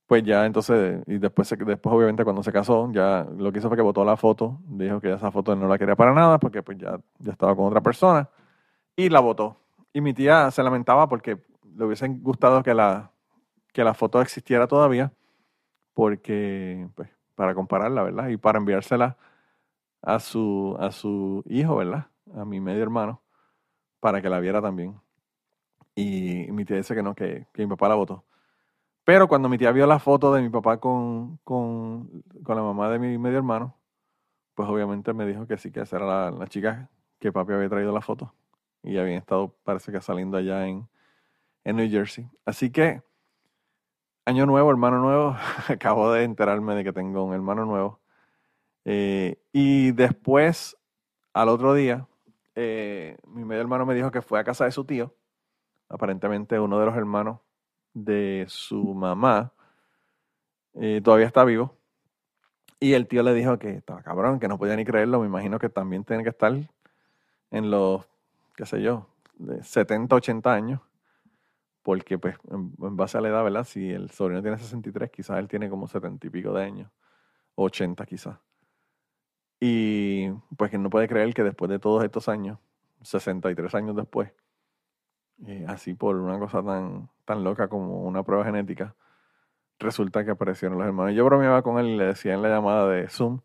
pues 0.05 0.23
ya 0.23 0.45
entonces, 0.45 1.01
y 1.07 1.17
después, 1.17 1.49
después 1.49 1.95
obviamente 1.95 2.23
cuando 2.23 2.43
se 2.43 2.51
casó, 2.51 2.91
ya 2.91 3.25
lo 3.37 3.51
que 3.51 3.59
hizo 3.59 3.69
fue 3.69 3.77
que 3.77 3.83
botó 3.83 4.03
la 4.05 4.17
foto, 4.17 4.59
dijo 4.65 4.99
que 5.01 5.13
esa 5.13 5.31
foto 5.31 5.55
no 5.55 5.67
la 5.67 5.77
quería 5.77 5.95
para 5.95 6.13
nada 6.13 6.39
porque 6.39 6.61
pues 6.61 6.77
ya, 6.77 6.99
ya 7.19 7.31
estaba 7.31 7.55
con 7.55 7.65
otra 7.65 7.81
persona 7.81 8.29
y 8.95 9.09
la 9.09 9.19
votó. 9.19 9.57
Y 9.93 10.01
mi 10.01 10.13
tía 10.13 10.51
se 10.51 10.63
lamentaba 10.63 11.07
porque 11.07 11.37
le 11.75 11.85
hubiesen 11.85 12.21
gustado 12.21 12.63
que 12.63 12.73
la, 12.73 13.11
que 13.73 13.83
la 13.83 13.93
foto 13.93 14.21
existiera 14.21 14.67
todavía, 14.67 15.11
porque, 15.93 16.87
pues, 16.95 17.09
para 17.35 17.55
compararla, 17.55 18.03
¿verdad? 18.03 18.29
Y 18.29 18.37
para 18.37 18.59
enviársela 18.59 19.17
a 20.01 20.19
su, 20.19 20.75
a 20.79 20.91
su 20.91 21.43
hijo, 21.47 21.77
¿verdad? 21.77 22.07
A 22.33 22.45
mi 22.45 22.59
medio 22.59 22.83
hermano, 22.83 23.21
para 23.99 24.21
que 24.21 24.29
la 24.29 24.39
viera 24.39 24.61
también. 24.61 24.99
Y 25.95 26.47
mi 26.51 26.65
tía 26.65 26.77
dice 26.77 26.95
que 26.95 27.03
no, 27.03 27.15
que, 27.15 27.47
que 27.53 27.63
mi 27.63 27.69
papá 27.69 27.89
la 27.89 27.95
votó. 27.95 28.25
Pero 29.03 29.27
cuando 29.27 29.49
mi 29.49 29.57
tía 29.57 29.71
vio 29.71 29.85
la 29.85 29.99
foto 29.99 30.33
de 30.33 30.41
mi 30.41 30.49
papá 30.49 30.79
con, 30.79 31.37
con, 31.43 32.23
con, 32.43 32.55
la 32.55 32.63
mamá 32.63 32.89
de 32.89 32.99
mi 32.99 33.17
medio 33.17 33.37
hermano, 33.37 33.75
pues 34.55 34.69
obviamente 34.69 35.13
me 35.13 35.25
dijo 35.25 35.47
que 35.47 35.57
sí, 35.57 35.71
que 35.71 35.81
esa 35.81 35.97
era 35.97 36.31
la, 36.31 36.47
chica 36.47 36.89
que 37.19 37.31
papi 37.31 37.53
había 37.53 37.69
traído 37.69 37.91
la 37.93 38.01
foto. 38.01 38.33
Y 38.83 38.97
habían 38.97 39.17
estado, 39.17 39.55
parece 39.63 39.91
que 39.91 40.01
saliendo 40.01 40.37
allá 40.37 40.67
en, 40.67 40.87
en 41.65 41.75
New 41.77 41.89
Jersey. 41.89 42.29
Así 42.45 42.71
que, 42.71 43.01
año 44.25 44.45
nuevo, 44.45 44.69
hermano 44.71 44.99
nuevo. 44.99 45.35
Acabo 45.69 46.11
de 46.13 46.23
enterarme 46.23 46.75
de 46.75 46.83
que 46.83 46.93
tengo 46.93 47.23
un 47.25 47.33
hermano 47.33 47.65
nuevo. 47.65 47.99
Eh, 48.85 49.41
y 49.53 49.91
después, 49.91 50.77
al 51.33 51.49
otro 51.49 51.73
día, 51.73 52.07
eh, 52.55 53.17
mi 53.27 53.45
medio 53.45 53.61
hermano 53.61 53.85
me 53.85 53.95
dijo 53.95 54.11
que 54.11 54.21
fue 54.21 54.39
a 54.39 54.43
casa 54.43 54.65
de 54.65 54.71
su 54.71 54.85
tío. 54.85 55.15
Aparentemente 55.89 56.59
uno 56.59 56.79
de 56.79 56.85
los 56.85 56.95
hermanos 56.95 57.39
de 57.93 58.45
su 58.47 58.93
mamá 58.93 59.53
eh, 60.75 61.01
todavía 61.03 61.27
está 61.27 61.43
vivo. 61.43 61.77
Y 62.79 62.93
el 62.93 63.07
tío 63.07 63.23
le 63.23 63.33
dijo 63.33 63.57
que 63.59 63.75
estaba 63.75 64.01
cabrón, 64.01 64.39
que 64.39 64.47
no 64.47 64.57
podía 64.57 64.75
ni 64.75 64.85
creerlo. 64.85 65.19
Me 65.21 65.27
imagino 65.27 65.59
que 65.59 65.69
también 65.69 66.03
tiene 66.03 66.23
que 66.23 66.29
estar 66.29 66.53
en 67.51 67.71
los, 67.71 68.05
qué 68.55 68.65
sé 68.65 68.81
yo, 68.81 69.07
de 69.35 69.63
70, 69.63 70.15
80 70.15 70.53
años. 70.53 70.81
Porque, 71.81 72.17
pues, 72.17 72.35
en, 72.49 72.73
base 72.77 73.17
a 73.17 73.21
la 73.21 73.29
edad, 73.29 73.43
¿verdad? 73.43 73.65
Si 73.65 73.89
el 73.91 74.09
sobrino 74.09 74.41
tiene 74.41 74.57
63, 74.57 75.11
quizás 75.11 75.39
él 75.39 75.47
tiene 75.47 75.69
como 75.69 75.87
70 75.87 76.27
y 76.27 76.29
pico 76.29 76.53
de 76.53 76.63
años. 76.63 76.91
80 77.55 78.05
quizás. 78.05 78.37
Y 79.65 80.29
pues 80.57 80.71
que 80.71 80.77
no 80.77 80.89
puede 80.89 81.07
creer 81.07 81.33
que 81.33 81.41
después 81.41 81.71
de 81.71 81.79
todos 81.79 82.03
estos 82.03 82.27
años, 82.27 82.59
63 83.03 83.73
años 83.75 83.95
después, 83.95 84.33
eh, 85.47 85.63
así 85.69 85.93
por 85.93 86.17
una 86.17 86.37
cosa 86.37 86.61
tan, 86.61 87.09
tan 87.23 87.45
loca 87.45 87.69
como 87.69 88.03
una 88.03 88.23
prueba 88.23 88.43
genética, 88.43 88.93
resulta 89.79 90.25
que 90.25 90.31
aparecieron 90.31 90.77
los 90.77 90.85
hermanos. 90.85 91.15
Yo 91.15 91.23
bromeaba 91.23 91.61
con 91.61 91.79
él 91.79 91.87
y 91.87 91.95
le 91.95 92.07
decía 92.07 92.33
en 92.33 92.41
la 92.41 92.49
llamada 92.49 92.89
de 92.89 93.07
Zoom 93.07 93.39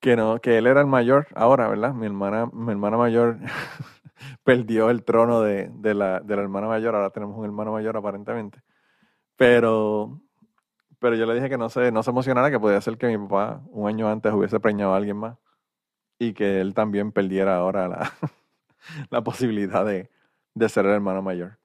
que 0.00 0.16
no, 0.16 0.40
que 0.40 0.56
él 0.56 0.66
era 0.66 0.80
el 0.80 0.86
mayor 0.86 1.26
ahora, 1.34 1.68
¿verdad? 1.68 1.92
Mi 1.92 2.06
hermana, 2.06 2.46
mi 2.50 2.70
hermana 2.70 2.96
mayor 2.96 3.36
perdió 4.44 4.88
el 4.88 5.04
trono 5.04 5.42
de, 5.42 5.70
de, 5.74 5.92
la, 5.92 6.20
de 6.20 6.36
la 6.36 6.42
hermana 6.42 6.68
mayor, 6.68 6.94
ahora 6.94 7.10
tenemos 7.10 7.36
un 7.36 7.44
hermano 7.44 7.72
mayor 7.72 7.98
aparentemente. 7.98 8.62
Pero, 9.36 10.22
pero 10.98 11.16
yo 11.16 11.26
le 11.26 11.34
dije 11.34 11.48
que 11.48 11.58
no 11.58 11.68
se, 11.68 11.92
no 11.92 12.02
se 12.02 12.10
emocionara, 12.10 12.50
que 12.50 12.60
podía 12.60 12.80
ser 12.80 12.98
que 12.98 13.06
mi 13.06 13.18
papá 13.18 13.62
un 13.70 13.88
año 13.88 14.08
antes 14.08 14.32
hubiese 14.32 14.60
preñado 14.60 14.94
a 14.94 14.96
alguien 14.96 15.16
más 15.16 15.36
y 16.18 16.32
que 16.34 16.60
él 16.60 16.74
también 16.74 17.12
perdiera 17.12 17.56
ahora 17.56 17.88
la, 17.88 18.12
la 19.10 19.22
posibilidad 19.22 19.84
de, 19.84 20.10
de 20.54 20.68
ser 20.68 20.86
el 20.86 20.92
hermano 20.92 21.22
mayor. 21.22 21.58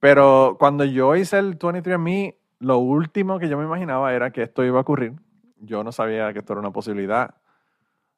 Pero 0.00 0.56
cuando 0.58 0.84
yo 0.84 1.16
hice 1.16 1.38
el 1.38 1.58
23andMe, 1.58 2.36
lo 2.58 2.78
último 2.78 3.38
que 3.38 3.48
yo 3.48 3.58
me 3.58 3.64
imaginaba 3.64 4.12
era 4.14 4.30
que 4.30 4.42
esto 4.42 4.64
iba 4.64 4.78
a 4.78 4.82
ocurrir. 4.82 5.14
Yo 5.58 5.82
no 5.84 5.92
sabía 5.92 6.32
que 6.32 6.40
esto 6.40 6.52
era 6.52 6.60
una 6.60 6.72
posibilidad. 6.72 7.34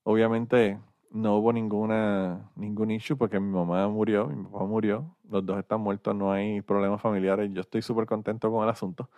Obviamente 0.03 0.81
no 1.11 1.37
hubo 1.37 1.53
ninguna, 1.53 2.51
ningún 2.57 2.91
issue 2.91 3.17
porque 3.17 3.41
mi 3.41 3.51
mamá 3.53 3.89
murió, 3.89 4.27
mi 4.27 4.43
papá 4.45 4.65
murió, 4.65 5.17
los 5.31 5.45
dos 5.47 5.59
están 5.59 5.81
muertos, 5.81 6.15
no 6.15 6.33
hay 6.33 6.61
problemas 6.61 7.01
familiares. 7.01 7.51
Yo 7.53 7.61
estoy 7.61 7.83
súper 7.83 8.07
contento 8.07 8.51
con 8.51 8.65
el 8.65 8.71
asunto. 8.71 9.09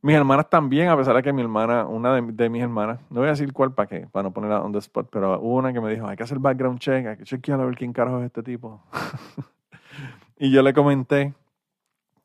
Mis 0.00 0.14
hermanas 0.14 0.48
también, 0.48 0.88
a 0.88 0.96
pesar 0.96 1.16
de 1.16 1.22
que 1.22 1.32
mi 1.32 1.42
hermana, 1.42 1.84
una 1.84 2.20
de, 2.20 2.48
mis 2.48 2.62
hermanas, 2.62 3.00
no 3.10 3.20
voy 3.20 3.26
a 3.26 3.32
decir 3.32 3.52
cuál 3.52 3.74
para 3.74 3.88
qué, 3.88 4.06
para 4.06 4.22
no 4.22 4.32
ponerla 4.32 4.62
on 4.62 4.72
the 4.72 4.78
spot, 4.78 5.08
pero 5.10 5.40
hubo 5.40 5.56
una 5.56 5.72
que 5.72 5.80
me 5.80 5.90
dijo, 5.90 6.06
hay 6.06 6.16
que 6.16 6.22
hacer 6.22 6.38
background 6.38 6.78
check, 6.78 7.06
hay 7.06 7.16
que 7.16 7.24
chequear 7.24 7.60
a 7.60 7.64
ver 7.64 7.74
quién 7.74 7.92
carajo 7.92 8.20
es 8.20 8.26
este 8.26 8.44
tipo. 8.44 8.80
y 10.38 10.52
yo 10.52 10.62
le 10.62 10.72
comenté 10.72 11.34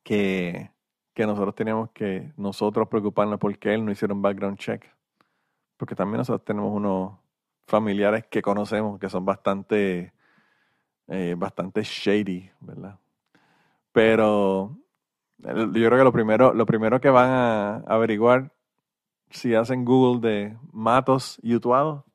que, 0.03 0.69
que 1.15 1.25
nosotros 1.25 1.55
teníamos 1.55 1.89
que 1.91 2.31
nosotros 2.37 2.87
preocuparnos 2.87 3.39
porque 3.39 3.73
él 3.73 3.83
no 3.83 3.91
hiciera 3.91 4.13
un 4.13 4.21
background 4.21 4.59
check. 4.59 4.85
Porque 5.77 5.95
también 5.95 6.19
nosotros 6.19 6.45
tenemos 6.45 6.71
unos 6.71 7.13
familiares 7.65 8.25
que 8.29 8.43
conocemos 8.43 8.99
que 8.99 9.09
son 9.09 9.25
bastante, 9.25 10.13
eh, 11.07 11.35
bastante 11.35 11.81
shady, 11.83 12.51
¿verdad? 12.59 12.99
Pero 13.91 14.77
yo 15.43 15.71
creo 15.71 15.97
que 15.97 16.03
lo 16.03 16.11
primero, 16.11 16.53
lo 16.53 16.65
primero 16.65 17.01
que 17.01 17.09
van 17.09 17.29
a 17.29 17.75
averiguar 17.87 18.53
si 19.29 19.55
hacen 19.55 19.83
Google 19.83 20.27
de 20.27 20.57
Matos 20.71 21.39
y 21.41 21.55
Utuado 21.55 22.05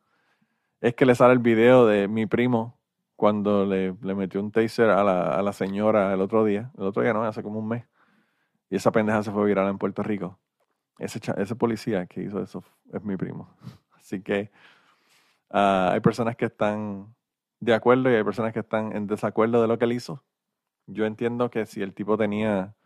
es 0.81 0.95
que 0.95 1.05
le 1.05 1.15
sale 1.15 1.33
el 1.33 1.41
video 1.41 1.87
de 1.87 2.09
mi 2.09 2.27
primo 2.27 2.79
cuando 3.17 3.67
le, 3.67 3.95
le 4.01 4.15
metió 4.15 4.41
un 4.41 4.53
taser 4.53 4.91
a 4.91 5.03
la, 5.03 5.35
a 5.35 5.43
la, 5.43 5.53
señora 5.53 6.15
el 6.15 6.21
otro 6.21 6.45
día. 6.45 6.71
El 6.79 6.85
otro 6.85 7.03
día 7.03 7.13
no, 7.13 7.25
hace 7.25 7.43
como 7.43 7.59
un 7.59 7.67
mes. 7.67 7.85
Y 8.71 8.77
esa 8.77 8.93
pendeja 8.93 9.23
se 9.25 9.33
fue 9.33 9.45
viral 9.45 9.69
en 9.69 9.79
Puerto 9.79 10.03
Rico. 10.05 10.39
Ese, 10.99 11.21
ese 11.37 11.57
policía 11.57 12.07
que 12.07 12.23
hizo 12.23 12.41
eso 12.41 12.63
es 12.93 13.03
mi 13.03 13.17
primo. 13.17 13.57
Así 13.99 14.23
que 14.23 14.53
uh, 15.51 15.91
hay 15.93 16.01
personas 16.01 16.37
que 16.37 16.45
están 16.45 17.15
de 17.61 17.75
acuerdo 17.75 18.11
y 18.11 18.15
hay 18.15 18.23
personas 18.23 18.53
que 18.53 18.61
están 18.61 18.95
en 18.95 19.09
desacuerdo 19.09 19.61
de 19.61 19.69
lo 19.69 19.79
que 19.79 19.87
él 19.87 19.93
hizo. 19.93 20.23
Yo 20.87 21.05
entiendo 21.05 21.51
que 21.51 21.67
si 21.67 21.83
el 21.83 21.95
tipo 21.95 22.17
tenía 22.17 22.77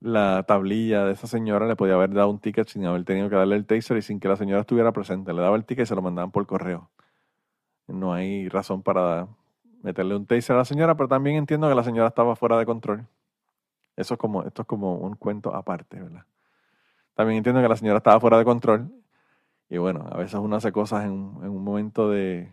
la 0.00 0.44
tablilla 0.46 1.04
de 1.04 1.12
esa 1.12 1.26
señora, 1.26 1.66
le 1.66 1.76
podía 1.76 1.94
haber 1.94 2.12
dado 2.12 2.30
un 2.30 2.38
ticket 2.38 2.68
sin 2.68 2.84
haber 2.86 3.04
tenido 3.04 3.28
que 3.28 3.36
darle 3.36 3.56
el 3.56 3.66
taser 3.66 3.96
y 3.96 4.02
sin 4.02 4.20
que 4.20 4.28
la 4.28 4.36
señora 4.36 4.60
estuviera 4.60 4.92
presente. 4.92 5.32
Le 5.32 5.42
daba 5.42 5.56
el 5.56 5.64
ticket 5.64 5.84
y 5.84 5.86
se 5.86 5.94
lo 5.94 6.02
mandaban 6.02 6.30
por 6.30 6.46
correo. 6.46 6.90
No 7.88 8.12
hay 8.12 8.48
razón 8.48 8.82
para 8.82 9.28
meterle 9.82 10.16
un 10.16 10.26
taser 10.26 10.56
a 10.56 10.60
la 10.60 10.64
señora, 10.64 10.96
pero 10.96 11.08
también 11.08 11.36
entiendo 11.36 11.68
que 11.68 11.74
la 11.74 11.84
señora 11.84 12.08
estaba 12.08 12.36
fuera 12.36 12.58
de 12.58 12.66
control. 12.66 13.06
Eso 13.96 14.14
es 14.14 14.20
como, 14.20 14.42
esto 14.42 14.62
es 14.62 14.68
como 14.68 14.96
un 14.96 15.16
cuento 15.16 15.54
aparte, 15.54 16.00
¿verdad? 16.00 16.24
También 17.14 17.38
entiendo 17.38 17.62
que 17.62 17.68
la 17.68 17.76
señora 17.76 17.98
estaba 17.98 18.20
fuera 18.20 18.38
de 18.38 18.44
control. 18.44 18.92
Y 19.68 19.78
bueno, 19.78 20.06
a 20.10 20.16
veces 20.18 20.34
uno 20.34 20.56
hace 20.56 20.70
cosas 20.72 21.04
en, 21.04 21.12
en 21.42 21.50
un 21.50 21.64
momento 21.64 22.10
de, 22.10 22.52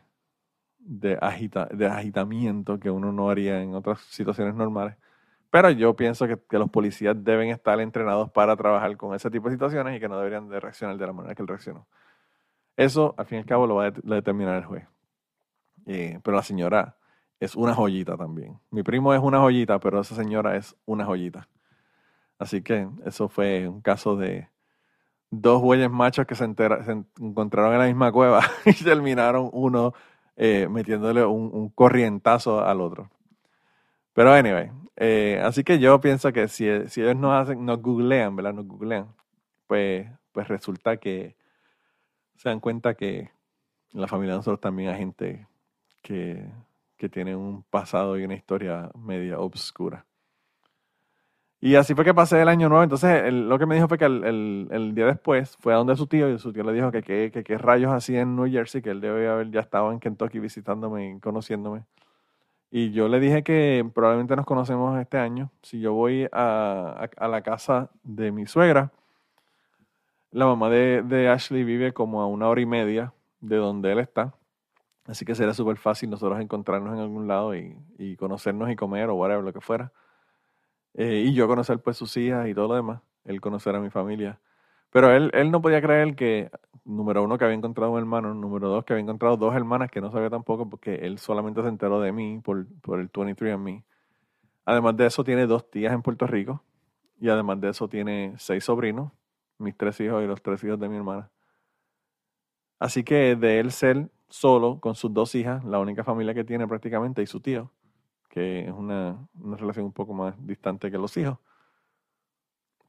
de, 0.85 1.17
agita, 1.21 1.65
de 1.65 1.87
agitamiento 1.87 2.79
que 2.79 2.89
uno 2.89 3.11
no 3.11 3.29
haría 3.29 3.61
en 3.61 3.75
otras 3.75 4.01
situaciones 4.01 4.55
normales. 4.55 4.95
Pero 5.53 5.69
yo 5.69 5.95
pienso 5.95 6.25
que, 6.25 6.57
los 6.57 6.71
policías 6.71 7.15
deben 7.23 7.49
estar 7.49 7.79
entrenados 7.79 8.31
para 8.31 8.55
trabajar 8.55 8.97
con 8.97 9.13
ese 9.13 9.29
tipo 9.29 9.49
de 9.49 9.53
situaciones 9.53 9.95
y 9.95 9.99
que 9.99 10.09
no 10.09 10.17
deberían 10.17 10.49
de 10.49 10.59
reaccionar 10.59 10.97
de 10.97 11.05
la 11.05 11.13
manera 11.13 11.35
que 11.35 11.43
él 11.43 11.47
reaccionó. 11.47 11.85
Eso, 12.75 13.13
al 13.19 13.27
fin 13.27 13.37
y 13.37 13.41
al 13.41 13.45
cabo, 13.45 13.67
lo 13.67 13.75
va 13.75 13.85
a 13.85 13.91
determinar 13.91 14.57
el 14.57 14.65
juez. 14.65 14.87
Eh, 15.85 16.19
pero 16.23 16.35
la 16.35 16.41
señora 16.41 16.97
es 17.39 17.55
una 17.55 17.75
joyita 17.75 18.17
también. 18.17 18.59
Mi 18.71 18.81
primo 18.81 19.13
es 19.13 19.21
una 19.21 19.41
joyita, 19.41 19.77
pero 19.79 20.01
esa 20.01 20.15
señora 20.15 20.55
es 20.55 20.75
una 20.85 21.05
joyita. 21.05 21.47
Así 22.39 22.63
que 22.63 22.87
eso 23.05 23.29
fue 23.29 23.67
un 23.67 23.81
caso 23.81 24.15
de 24.15 24.49
dos 25.29 25.61
bueyes 25.61 25.91
machos 25.91 26.25
que 26.25 26.33
se 26.33 26.45
encontraron 26.45 27.73
en 27.73 27.79
la 27.79 27.85
misma 27.85 28.11
cueva 28.11 28.41
y 28.65 28.73
terminaron 28.83 29.51
uno 29.53 29.93
eh, 30.35 30.67
metiéndole 30.67 31.23
un, 31.23 31.51
un 31.53 31.69
corrientazo 31.69 32.65
al 32.65 32.81
otro. 32.81 33.11
Pero 34.13 34.33
anyway, 34.33 34.71
eh, 34.97 35.41
así 35.43 35.63
que 35.63 35.79
yo 35.79 35.99
pienso 36.01 36.31
que 36.33 36.47
si, 36.47 36.65
si 36.89 37.01
ellos 37.01 37.15
nos 37.17 37.33
hacen, 37.33 37.65
nos 37.65 37.81
googlean, 37.81 38.35
¿verdad? 38.35 38.53
Nos 38.53 38.67
googlean, 38.67 39.13
pues, 39.67 40.07
pues 40.31 40.47
resulta 40.47 40.97
que 40.97 41.35
se 42.37 42.49
dan 42.49 42.59
cuenta 42.59 42.95
que 42.95 43.19
en 43.93 44.01
la 44.01 44.07
familia 44.07 44.33
de 44.33 44.39
nosotros 44.39 44.61
también 44.61 44.89
hay 44.91 44.99
gente 44.99 45.47
que, 46.01 46.45
que 46.97 47.09
tiene 47.09 47.35
un 47.35 47.63
pasado 47.63 48.19
y 48.19 48.25
una 48.25 48.35
historia 48.35 48.91
media 48.95 49.39
obscura. 49.39 50.05
Y 51.61 51.75
así 51.75 51.95
fue 51.95 52.03
que 52.03 52.13
pasé 52.13 52.41
el 52.41 52.49
año 52.49 52.67
nuevo. 52.67 52.83
Entonces, 52.83 53.31
lo 53.31 53.57
que 53.57 53.65
me 53.65 53.75
dijo 53.75 53.87
fue 53.87 53.97
que 53.97 54.05
el, 54.05 54.23
el- 54.71 54.93
día 54.95 55.05
después 55.05 55.55
fue 55.61 55.73
a 55.73 55.77
donde 55.77 55.95
su 55.95 56.07
tío 56.07 56.29
y 56.29 56.37
su 56.37 56.51
tío 56.51 56.63
le 56.63 56.73
dijo 56.73 56.91
que 56.91 57.01
qué 57.03 57.31
que, 57.31 57.57
rayos 57.57 57.91
hacía 57.93 58.21
en 58.21 58.35
New 58.35 58.51
Jersey, 58.51 58.81
que 58.81 58.89
él 58.91 58.99
debe 59.01 59.29
haber 59.29 59.49
ya 59.49 59.61
estado 59.61 59.91
en 59.91 59.99
Kentucky 59.99 60.39
visitándome 60.39 61.11
y 61.15 61.19
conociéndome. 61.19 61.83
Y 62.75 62.91
yo 62.91 63.07
le 63.07 63.19
dije 63.19 63.43
que 63.43 63.87
probablemente 63.93 64.35
nos 64.35 64.45
conocemos 64.47 64.99
este 64.99 65.17
año. 65.19 65.51
Si 65.61 65.79
yo 65.79 65.93
voy 65.93 66.27
a, 66.31 67.07
a- 67.17 67.27
la 67.27 67.41
casa 67.43 67.91
de 68.03 68.31
mi 68.31 68.47
suegra, 68.47 68.91
la 70.31 70.45
mamá 70.45 70.69
de, 70.69 71.03
de 71.03 71.29
Ashley 71.29 71.63
vive 71.63 71.93
como 71.93 72.21
a 72.21 72.27
una 72.27 72.49
hora 72.49 72.61
y 72.61 72.65
media 72.65 73.13
de 73.39 73.57
donde 73.57 73.91
él 73.91 73.99
está. 73.99 74.33
Así 75.05 75.25
que 75.25 75.35
sería 75.35 75.53
súper 75.53 75.77
fácil 75.77 76.09
nosotros 76.11 76.41
encontrarnos 76.41 76.93
en 76.95 77.01
algún 77.01 77.27
lado 77.27 77.55
y, 77.55 77.77
y 77.97 78.17
conocernos 78.17 78.71
y 78.71 78.75
comer 78.77 79.09
o 79.09 79.15
whatever, 79.15 79.43
lo 79.43 79.53
que 79.53 79.61
fuera. 79.61 79.91
Eh, 80.93 81.23
y 81.27 81.33
yo 81.33 81.47
conocer 81.47 81.79
pues 81.81 81.97
sus 81.97 82.15
hijas 82.17 82.47
y 82.47 82.53
todo 82.53 82.67
lo 82.67 82.75
demás. 82.75 83.01
Él 83.25 83.41
conocer 83.41 83.75
a 83.75 83.79
mi 83.79 83.89
familia. 83.89 84.39
Pero 84.93 85.11
él, 85.11 85.31
él 85.33 85.49
no 85.49 85.59
podía 85.59 85.81
creer 85.81 86.15
que, 86.15 86.51
número 86.85 87.23
uno, 87.23 87.39
que 87.39 87.45
había 87.45 87.57
encontrado 87.57 87.91
un 87.91 87.97
hermano, 87.97 88.35
número 88.35 88.69
dos, 88.69 88.85
que 88.85 88.93
había 88.93 89.01
encontrado 89.01 89.37
dos 89.37 89.55
hermanas 89.55 89.89
que 89.89 90.01
no 90.01 90.11
sabía 90.11 90.29
tampoco 90.29 90.69
porque 90.69 90.93
él 90.95 91.17
solamente 91.17 91.63
se 91.63 91.67
enteró 91.67 91.99
de 91.99 92.11
mí 92.11 92.39
por, 92.43 92.67
por 92.81 92.99
el 92.99 93.11
23andMe. 93.11 93.83
Además 94.65 94.95
de 94.95 95.07
eso, 95.07 95.23
tiene 95.23 95.47
dos 95.47 95.67
tías 95.71 95.93
en 95.93 96.03
Puerto 96.03 96.27
Rico 96.27 96.63
y 97.19 97.27
además 97.29 97.59
de 97.59 97.69
eso 97.69 97.89
tiene 97.89 98.35
seis 98.37 98.65
sobrinos, 98.65 99.11
mis 99.57 99.75
tres 99.75 99.99
hijos 99.99 100.23
y 100.23 100.27
los 100.27 100.43
tres 100.43 100.63
hijos 100.63 100.79
de 100.79 100.87
mi 100.87 100.97
hermana. 100.97 101.31
Así 102.77 103.03
que 103.03 103.35
de 103.35 103.59
él 103.59 103.71
ser 103.71 104.11
solo 104.29 104.79
con 104.79 104.93
sus 104.93 105.11
dos 105.11 105.33
hijas, 105.33 105.63
la 105.65 105.79
única 105.79 106.03
familia 106.03 106.35
que 106.35 106.43
tiene 106.43 106.67
prácticamente, 106.67 107.23
y 107.23 107.25
su 107.25 107.39
tío, 107.39 107.71
que 108.29 108.67
es 108.67 108.71
una, 108.71 109.17
una 109.41 109.57
relación 109.57 109.85
un 109.85 109.93
poco 109.93 110.13
más 110.13 110.35
distante 110.45 110.91
que 110.91 110.99
los 110.99 111.17
hijos, 111.17 111.39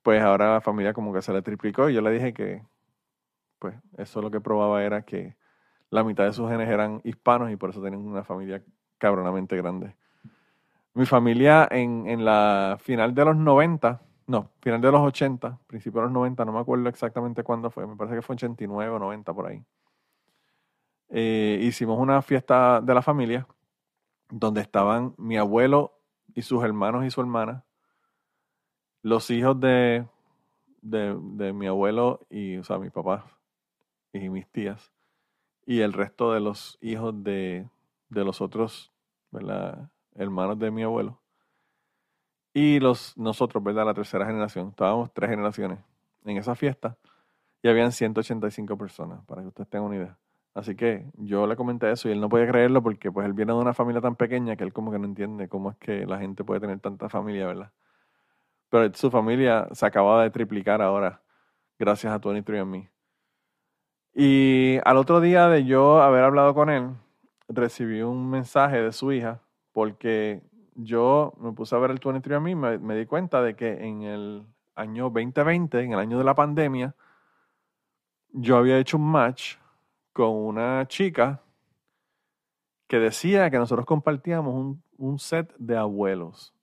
pues 0.04 0.22
ahora 0.22 0.52
la 0.52 0.60
familia 0.60 0.92
como 0.92 1.14
que 1.14 1.22
se 1.22 1.32
le 1.32 1.40
triplicó 1.40 1.88
y 1.88 1.94
yo 1.94 2.02
le 2.02 2.10
dije 2.10 2.34
que 2.34 2.62
pues 3.58 3.74
eso 3.96 4.20
lo 4.20 4.30
que 4.30 4.38
probaba 4.38 4.84
era 4.84 5.02
que 5.02 5.34
la 5.88 6.04
mitad 6.04 6.24
de 6.24 6.34
sus 6.34 6.48
genes 6.50 6.68
eran 6.68 7.00
hispanos 7.04 7.50
y 7.50 7.56
por 7.56 7.70
eso 7.70 7.80
tienen 7.80 8.00
una 8.00 8.22
familia 8.22 8.62
cabronamente 8.98 9.56
grande. 9.56 9.96
Mi 10.92 11.06
familia 11.06 11.66
en, 11.70 12.06
en 12.06 12.22
la 12.22 12.76
final 12.82 13.14
de 13.14 13.24
los 13.24 13.36
90, 13.36 14.02
no, 14.26 14.50
final 14.60 14.82
de 14.82 14.92
los 14.92 15.00
80, 15.00 15.58
principio 15.66 16.02
de 16.02 16.08
los 16.08 16.12
90, 16.12 16.44
no 16.44 16.52
me 16.52 16.60
acuerdo 16.60 16.86
exactamente 16.90 17.42
cuándo 17.42 17.70
fue, 17.70 17.86
me 17.86 17.96
parece 17.96 18.16
que 18.16 18.22
fue 18.22 18.34
89 18.34 18.92
o 18.92 18.98
90 18.98 19.32
por 19.32 19.46
ahí. 19.46 19.64
Eh, 21.08 21.60
hicimos 21.62 21.98
una 21.98 22.20
fiesta 22.20 22.82
de 22.82 22.92
la 22.92 23.00
familia 23.00 23.46
donde 24.28 24.60
estaban 24.60 25.14
mi 25.16 25.38
abuelo 25.38 25.98
y 26.34 26.42
sus 26.42 26.62
hermanos 26.62 27.06
y 27.06 27.10
su 27.10 27.22
hermana, 27.22 27.64
los 29.04 29.30
hijos 29.30 29.60
de, 29.60 30.06
de, 30.80 31.52
mi 31.52 31.66
abuelo 31.66 32.20
y, 32.30 32.56
o 32.56 32.64
sea, 32.64 32.78
mi 32.78 32.88
papá 32.88 33.26
y 34.14 34.30
mis 34.30 34.48
tías, 34.48 34.92
y 35.66 35.80
el 35.80 35.92
resto 35.92 36.32
de 36.32 36.40
los 36.40 36.78
hijos 36.80 37.22
de, 37.22 37.68
de 38.08 38.24
los 38.24 38.40
otros, 38.40 38.90
hermanos 40.14 40.58
de 40.58 40.70
mi 40.70 40.82
abuelo. 40.82 41.20
Y 42.54 42.80
los, 42.80 43.14
nosotros, 43.18 43.62
¿verdad? 43.62 43.84
La 43.84 43.94
tercera 43.94 44.24
generación. 44.24 44.68
Estábamos 44.68 45.12
tres 45.12 45.28
generaciones 45.28 45.80
en 46.24 46.38
esa 46.38 46.54
fiesta 46.54 46.96
y 47.62 47.68
habían 47.68 47.92
185 47.92 48.78
personas, 48.78 49.22
para 49.26 49.42
que 49.42 49.48
ustedes 49.48 49.68
tengan 49.68 49.88
una 49.88 49.96
idea. 49.96 50.18
Así 50.54 50.76
que 50.76 51.04
yo 51.18 51.46
le 51.46 51.56
comenté 51.56 51.90
eso 51.90 52.08
y 52.08 52.12
él 52.12 52.22
no 52.22 52.30
podía 52.30 52.46
creerlo 52.46 52.82
porque 52.82 53.12
pues 53.12 53.26
él 53.26 53.34
viene 53.34 53.52
de 53.52 53.58
una 53.58 53.74
familia 53.74 54.00
tan 54.00 54.16
pequeña 54.16 54.56
que 54.56 54.64
él 54.64 54.72
como 54.72 54.90
que 54.90 54.98
no 54.98 55.04
entiende 55.04 55.48
cómo 55.48 55.72
es 55.72 55.76
que 55.76 56.06
la 56.06 56.18
gente 56.18 56.42
puede 56.42 56.60
tener 56.60 56.80
tanta 56.80 57.10
familia, 57.10 57.46
¿verdad? 57.46 57.72
Pero 58.70 58.92
su 58.94 59.10
familia 59.10 59.68
se 59.72 59.86
acababa 59.86 60.22
de 60.22 60.30
triplicar 60.30 60.82
ahora 60.82 61.22
gracias 61.78 62.12
a 62.12 62.20
23andMe. 62.20 62.90
Y 64.14 64.78
al 64.84 64.96
otro 64.96 65.20
día 65.20 65.48
de 65.48 65.64
yo 65.64 66.00
haber 66.00 66.24
hablado 66.24 66.54
con 66.54 66.70
él, 66.70 66.90
recibí 67.48 68.02
un 68.02 68.30
mensaje 68.30 68.80
de 68.80 68.92
su 68.92 69.12
hija 69.12 69.42
porque 69.72 70.42
yo 70.74 71.34
me 71.38 71.52
puse 71.52 71.74
a 71.74 71.78
ver 71.78 71.90
el 71.90 72.00
23andMe 72.00 72.50
y 72.50 72.54
me, 72.54 72.78
me 72.78 72.96
di 72.96 73.06
cuenta 73.06 73.42
de 73.42 73.54
que 73.56 73.84
en 73.84 74.02
el 74.02 74.46
año 74.74 75.10
2020, 75.10 75.80
en 75.80 75.92
el 75.92 75.98
año 75.98 76.18
de 76.18 76.24
la 76.24 76.34
pandemia, 76.34 76.94
yo 78.30 78.56
había 78.56 78.78
hecho 78.78 78.96
un 78.96 79.10
match 79.10 79.56
con 80.12 80.30
una 80.30 80.86
chica 80.86 81.42
que 82.88 82.98
decía 82.98 83.50
que 83.50 83.58
nosotros 83.58 83.86
compartíamos 83.86 84.54
un, 84.54 84.82
un 84.96 85.18
set 85.18 85.54
de 85.58 85.76
abuelos. 85.76 86.54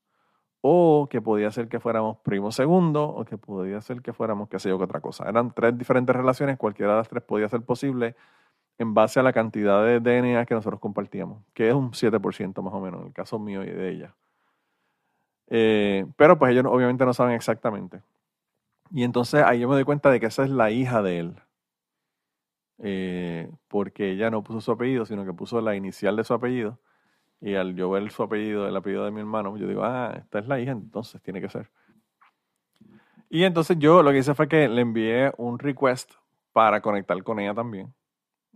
O 0.62 1.08
que 1.10 1.22
podía 1.22 1.52
ser 1.52 1.68
que 1.68 1.80
fuéramos 1.80 2.18
primo 2.20 2.52
segundo, 2.52 3.04
o 3.10 3.26
que 3.26 3.38
podía 3.38 3.82
ser 3.82 4.02
que 4.02 4.14
fuéramos 4.14 4.48
qué 4.50 4.60
sé 4.60 4.70
yo 4.70 4.78
que 4.78 4.84
otra 4.84 5.02
cosa. 5.02 5.28
Eran 5.28 5.52
tres 5.54 5.78
diferentes 5.78 6.16
relaciones, 6.16 6.58
cualquiera 6.58 6.94
de 6.94 6.98
las 7.00 7.10
tres 7.10 7.24
podía 7.24 7.50
ser 7.50 7.62
posible 7.64 8.16
en 8.78 8.94
base 8.94 9.20
a 9.20 9.24
la 9.24 9.34
cantidad 9.34 9.84
de 9.86 10.00
DNA 10.00 10.46
que 10.46 10.56
nosotros 10.56 10.80
compartíamos, 10.80 11.44
que 11.54 11.70
es 11.70 11.74
un 11.74 11.92
7% 11.92 12.62
más 12.62 12.74
o 12.74 12.82
menos, 12.82 13.02
en 13.02 13.08
el 13.08 13.14
caso 13.14 13.40
mío 13.40 13.64
y 13.64 13.70
de 13.70 13.90
ella. 13.90 14.16
Eh, 15.48 16.06
pero 16.16 16.40
pues 16.40 16.52
ellos 16.52 16.66
obviamente 16.68 17.06
no 17.06 17.14
saben 17.14 17.36
exactamente. 17.36 18.02
Y 18.92 19.04
entonces 19.04 19.44
ahí 19.44 19.60
yo 19.60 19.70
me 19.70 19.76
doy 19.76 19.84
cuenta 19.84 20.10
de 20.10 20.20
que 20.20 20.28
esa 20.28 20.44
es 20.44 20.50
la 20.50 20.72
hija 20.72 21.02
de 21.02 21.20
él. 21.20 21.36
Eh, 22.80 23.52
porque 23.68 24.12
ella 24.12 24.32
no 24.32 24.44
puso 24.44 24.62
su 24.62 24.72
apellido, 24.72 25.06
sino 25.06 25.26
que 25.26 25.34
puso 25.34 25.62
la 25.62 25.76
inicial 25.76 26.16
de 26.16 26.24
su 26.24 26.34
apellido. 26.34 26.80
Y 27.42 27.56
al 27.56 27.76
yo 27.76 27.90
ver 27.90 28.10
su 28.12 28.22
apellido, 28.22 28.68
el 28.68 28.76
apellido 28.76 29.04
de 29.04 29.12
mi 29.12 29.20
hermano, 29.20 29.58
yo 29.58 29.68
digo, 29.68 29.84
ah, 29.84 30.14
esta 30.16 30.40
es 30.40 30.48
la 30.48 30.60
hija, 30.60 30.72
entonces 30.72 31.22
tiene 31.24 31.42
que 31.42 31.50
ser. 31.50 31.72
Y 33.30 33.44
entonces 33.44 33.80
yo 33.80 34.04
lo 34.04 34.12
que 34.12 34.20
hice 34.20 34.36
fue 34.36 34.48
que 34.48 34.68
le 34.68 34.82
envié 34.82 35.32
un 35.38 35.58
request 35.58 36.12
para 36.54 36.82
conectar 36.82 37.22
con 37.24 37.40
ella 37.40 37.54
también, 37.56 37.94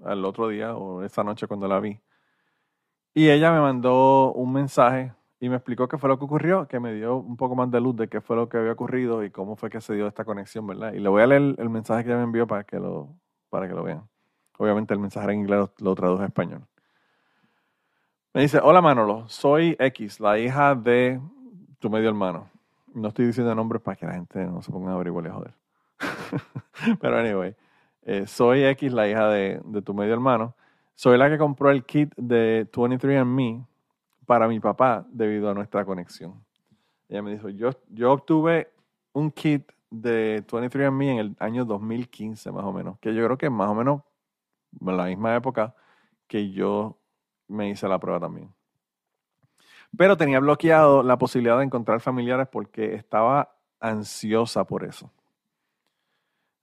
al 0.04 0.24
otro 0.24 0.50
día 0.50 0.76
o 0.76 1.02
esa 1.02 1.24
noche 1.24 1.48
cuando 1.48 1.68
la 1.68 1.80
vi. 1.80 2.00
Y 3.14 3.30
ella 3.30 3.52
me 3.52 3.62
mandó 3.62 4.34
un 4.34 4.52
mensaje 4.52 5.14
y 5.40 5.50
me 5.50 5.56
explicó 5.56 5.88
qué 5.88 5.98
fue 5.98 6.10
lo 6.10 6.20
que 6.20 6.26
ocurrió, 6.26 6.68
que 6.68 6.80
me 6.80 6.94
dio 6.94 7.16
un 7.16 7.38
poco 7.38 7.56
más 7.56 7.72
de 7.72 7.80
luz 7.80 7.96
de 7.96 8.10
qué 8.10 8.22
fue 8.22 8.36
lo 8.36 8.50
que 8.50 8.58
había 8.58 8.74
ocurrido 8.74 9.24
y 9.24 9.32
cómo 9.32 9.56
fue 9.56 9.70
que 9.70 9.82
se 9.82 9.94
dio 9.96 10.08
esta 10.08 10.26
conexión, 10.26 10.68
¿verdad? 10.68 10.94
Y 10.94 11.00
le 11.00 11.10
voy 11.10 11.22
a 11.24 11.28
leer 11.28 11.56
el 11.58 11.70
mensaje 11.70 12.04
que 12.04 12.10
ella 12.10 12.18
me 12.18 12.26
envió 12.26 12.46
para 12.46 12.66
que 12.66 12.78
lo, 12.78 13.16
para 13.50 13.68
que 13.68 13.74
lo 13.74 13.84
vean. 13.84 14.08
Obviamente 14.58 14.94
el 14.94 15.00
mensaje 15.00 15.32
en 15.32 15.40
inglés, 15.40 15.60
lo, 15.60 15.74
lo 15.80 15.96
traduje 15.96 16.24
a 16.24 16.28
español. 16.28 16.68
Me 18.36 18.42
dice, 18.42 18.60
hola 18.62 18.82
Manolo, 18.82 19.30
soy 19.30 19.78
X, 19.80 20.20
la 20.20 20.38
hija 20.38 20.76
de 20.76 21.22
tu 21.80 21.90
medio 21.90 22.10
hermano. 22.10 22.50
No 22.94 23.08
estoy 23.08 23.28
diciendo 23.28 23.56
nombres 23.56 23.82
para 23.82 23.96
que 23.96 24.06
la 24.06 24.12
gente 24.12 24.46
no 24.46 24.62
se 24.62 24.74
ponga 24.74 24.92
a 24.92 24.96
averiguar 24.96 25.26
y 25.28 25.30
joder. 25.30 25.54
Pero 27.00 27.18
anyway, 27.18 27.56
eh, 28.02 28.28
soy 28.28 28.66
X, 28.66 28.92
la 28.92 29.08
hija 29.08 29.30
de, 29.30 29.62
de 29.64 29.82
tu 29.82 29.94
medio 29.94 30.12
hermano. 30.12 30.54
Soy 30.96 31.18
la 31.18 31.30
que 31.30 31.38
compró 31.38 31.72
el 31.72 31.86
kit 31.86 32.14
de 32.18 32.70
23andMe 32.70 33.66
para 34.26 34.50
mi 34.50 34.60
papá 34.60 35.06
debido 35.10 35.50
a 35.50 35.54
nuestra 35.54 35.86
conexión. 35.86 36.44
Ella 37.08 37.22
me 37.22 37.32
dijo, 37.32 37.48
yo, 37.48 37.70
yo 37.88 38.12
obtuve 38.12 38.70
un 39.14 39.32
kit 39.32 39.72
de 39.90 40.46
23andMe 40.46 41.10
en 41.10 41.18
el 41.20 41.36
año 41.40 41.64
2015 41.64 42.52
más 42.52 42.66
o 42.66 42.74
menos, 42.74 43.00
que 43.00 43.16
yo 43.16 43.24
creo 43.24 43.38
que 43.38 43.46
es 43.46 43.52
más 43.54 43.70
o 43.70 43.76
menos 43.76 44.02
en 44.82 44.98
la 44.98 45.06
misma 45.06 45.38
época 45.38 45.74
que 46.28 46.52
yo 46.52 46.98
me 47.48 47.70
hice 47.70 47.88
la 47.88 48.00
prueba 48.00 48.20
también. 48.20 48.54
Pero 49.98 50.18
tenía 50.18 50.40
bloqueado 50.40 51.04
la 51.04 51.18
posibilidad 51.18 51.58
de 51.58 51.66
encontrar 51.66 52.02
familiares 52.02 52.48
porque 52.52 52.96
estaba 52.96 53.56
ansiosa 53.80 54.66
por 54.66 54.84
eso. 54.84 55.12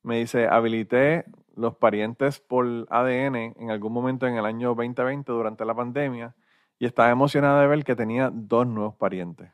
Me 0.03 0.19
dice, 0.19 0.49
habilité 0.49 1.25
los 1.55 1.77
parientes 1.77 2.41
por 2.41 2.67
ADN 2.91 3.55
en 3.57 3.71
algún 3.71 3.93
momento 3.93 4.27
en 4.27 4.37
el 4.37 4.45
año 4.45 4.75
2020 4.75 5.31
durante 5.31 5.65
la 5.65 5.75
pandemia 5.75 6.35
y 6.79 6.87
estaba 6.87 7.11
emocionada 7.11 7.61
de 7.61 7.69
ver 7.69 7.85
que 7.85 7.95
tenía 7.95 8.31
dos 8.33 8.67
nuevos 8.67 8.97
parientes. 8.97 9.51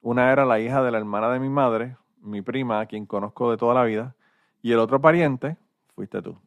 Una 0.00 0.30
era 0.30 0.44
la 0.44 0.60
hija 0.60 0.82
de 0.82 0.92
la 0.92 0.98
hermana 0.98 1.30
de 1.30 1.40
mi 1.40 1.48
madre, 1.48 1.96
mi 2.20 2.42
prima, 2.42 2.80
a 2.80 2.86
quien 2.86 3.06
conozco 3.06 3.50
de 3.50 3.56
toda 3.56 3.74
la 3.74 3.84
vida, 3.84 4.14
y 4.62 4.72
el 4.72 4.78
otro 4.78 5.00
pariente 5.00 5.56
fuiste 5.94 6.22
tú. 6.22 6.38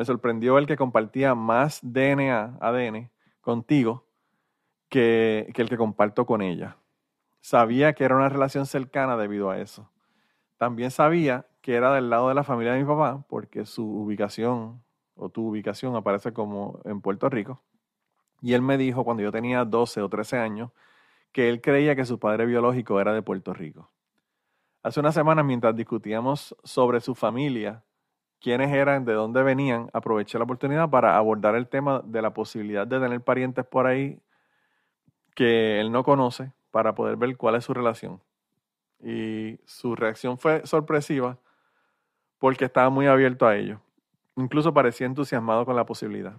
Me 0.00 0.06
sorprendió 0.06 0.56
el 0.56 0.66
que 0.66 0.78
compartía 0.78 1.34
más 1.34 1.80
DNA, 1.82 2.56
ADN, 2.58 3.10
contigo 3.42 4.06
que, 4.88 5.52
el 5.54 5.68
que 5.68 5.76
comparto 5.76 6.24
con 6.24 6.40
ella. 6.40 6.78
Sabía 7.42 7.92
que 7.92 8.04
era 8.04 8.16
una 8.16 8.30
relación 8.30 8.64
cercana 8.64 9.18
debido 9.18 9.50
a 9.50 9.58
eso. 9.58 9.90
También 10.56 10.90
sabía 10.90 11.48
que 11.60 11.74
era 11.74 11.92
del 11.92 12.08
lado 12.08 12.30
de 12.30 12.34
la 12.34 12.44
familia 12.44 12.72
de 12.72 12.78
mi 12.78 12.86
papá, 12.86 13.26
porque 13.28 13.66
su 13.66 13.84
ubicación 13.84 14.82
o 15.16 15.28
tu 15.28 15.48
ubicación 15.48 15.94
aparece 15.94 16.32
como 16.32 16.80
en 16.86 17.02
Puerto 17.02 17.28
Rico. 17.28 17.60
Y 18.40 18.54
él 18.54 18.62
me 18.62 18.78
dijo 18.78 19.04
cuando 19.04 19.22
yo 19.22 19.30
tenía 19.30 19.66
12 19.66 20.00
o 20.00 20.08
13 20.08 20.38
años 20.38 20.70
que 21.30 21.50
él 21.50 21.60
creía 21.60 21.94
que 21.94 22.06
su 22.06 22.18
padre 22.18 22.46
biológico 22.46 23.02
era 23.02 23.12
de 23.12 23.20
Puerto 23.20 23.52
Rico. 23.52 23.90
Hace 24.82 24.98
unas 25.00 25.12
semanas, 25.12 25.44
mientras 25.44 25.76
discutíamos 25.76 26.56
sobre 26.64 27.02
su 27.02 27.14
familia, 27.14 27.84
quiénes 28.40 28.72
eran, 28.72 29.04
de 29.04 29.12
dónde 29.12 29.42
venían, 29.42 29.90
aproveché 29.92 30.38
la 30.38 30.44
oportunidad 30.44 30.88
para 30.90 31.16
abordar 31.16 31.54
el 31.54 31.68
tema 31.68 32.02
de 32.04 32.22
la 32.22 32.32
posibilidad 32.32 32.86
de 32.86 32.98
tener 32.98 33.20
parientes 33.20 33.64
por 33.66 33.86
ahí 33.86 34.20
que 35.34 35.80
él 35.80 35.92
no 35.92 36.02
conoce 36.02 36.52
para 36.70 36.94
poder 36.94 37.16
ver 37.16 37.36
cuál 37.36 37.54
es 37.56 37.64
su 37.64 37.74
relación. 37.74 38.20
Y 39.02 39.58
su 39.64 39.94
reacción 39.94 40.38
fue 40.38 40.66
sorpresiva 40.66 41.38
porque 42.38 42.64
estaba 42.64 42.90
muy 42.90 43.06
abierto 43.06 43.46
a 43.46 43.56
ello. 43.56 43.80
Incluso 44.36 44.72
parecía 44.72 45.06
entusiasmado 45.06 45.64
con 45.64 45.76
la 45.76 45.84
posibilidad. 45.84 46.36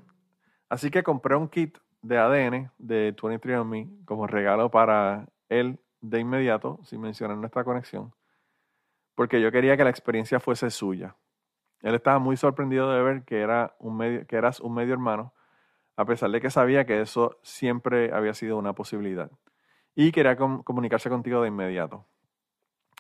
Así 0.70 0.90
que 0.90 1.04
compré 1.04 1.36
un 1.36 1.48
kit 1.48 1.78
de 2.02 2.18
ADN 2.18 2.72
de 2.78 3.16
23andMe 3.16 4.06
como 4.06 4.28
regalo 4.28 4.72
para 4.72 5.28
él 5.50 5.80
de 6.02 6.20
inmediato, 6.20 6.80
sin 6.84 7.02
mencionar 7.02 7.38
nuestra 7.38 7.64
conexión, 7.64 8.14
porque 9.14 9.40
yo 9.40 9.52
quería 9.52 9.78
que 9.78 9.84
la 9.84 9.92
experiencia 9.92 10.40
fuese 10.40 10.70
suya. 10.72 11.16
Él 11.82 11.96
estaba 11.96 12.20
muy 12.20 12.38
sorprendido 12.38 12.92
de 12.92 13.02
ver 13.02 13.24
que, 13.24 13.42
era 13.42 13.76
un 13.80 13.98
medio, 13.98 14.26
que 14.28 14.36
eras 14.36 14.60
un 14.60 14.74
medio 14.74 14.94
hermano, 14.94 15.34
a 15.96 16.06
pesar 16.06 16.32
de 16.32 16.42
que 16.42 16.50
sabía 16.50 16.86
que 16.86 17.02
eso 17.02 17.38
siempre 17.42 18.14
había 18.14 18.34
sido 18.34 18.58
una 18.58 18.74
posibilidad. 18.74 19.32
Y 19.96 20.12
quería 20.12 20.38
comunicarse 20.38 21.10
contigo 21.10 21.42
de 21.42 21.50
inmediato. 21.50 22.06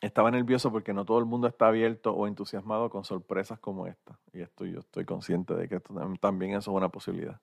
Estaba 0.01 0.31
nervioso 0.31 0.71
porque 0.71 0.93
no 0.93 1.05
todo 1.05 1.19
el 1.19 1.25
mundo 1.25 1.47
está 1.47 1.67
abierto 1.67 2.11
o 2.11 2.27
entusiasmado 2.27 2.89
con 2.89 3.03
sorpresas 3.03 3.59
como 3.59 3.85
esta. 3.85 4.19
Y 4.33 4.41
esto 4.41 4.65
yo 4.65 4.79
estoy 4.79 5.05
consciente 5.05 5.53
de 5.53 5.69
que 5.69 5.79
también 6.19 6.51
eso 6.51 6.71
es 6.71 6.77
una 6.77 6.89
posibilidad. 6.89 7.39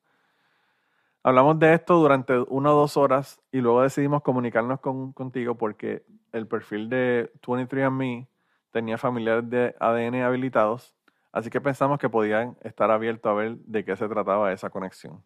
Hablamos 1.22 1.58
de 1.58 1.74
esto 1.74 1.94
durante 1.96 2.38
una 2.48 2.72
o 2.72 2.76
dos 2.76 2.96
horas 2.96 3.40
y 3.52 3.60
luego 3.60 3.82
decidimos 3.82 4.22
comunicarnos 4.22 4.80
con, 4.80 5.12
contigo 5.12 5.56
porque 5.56 6.04
el 6.32 6.46
perfil 6.46 6.88
de 6.88 7.32
23andMe 7.42 8.28
tenía 8.70 8.98
familiares 8.98 9.48
de 9.48 9.74
ADN 9.78 10.22
habilitados, 10.22 10.97
así 11.32 11.50
que 11.50 11.60
pensamos 11.60 11.98
que 11.98 12.08
podían 12.08 12.56
estar 12.62 12.90
abiertos 12.90 13.30
a 13.30 13.34
ver 13.34 13.56
de 13.58 13.84
qué 13.84 13.96
se 13.96 14.08
trataba 14.08 14.52
esa 14.52 14.70
conexión. 14.70 15.24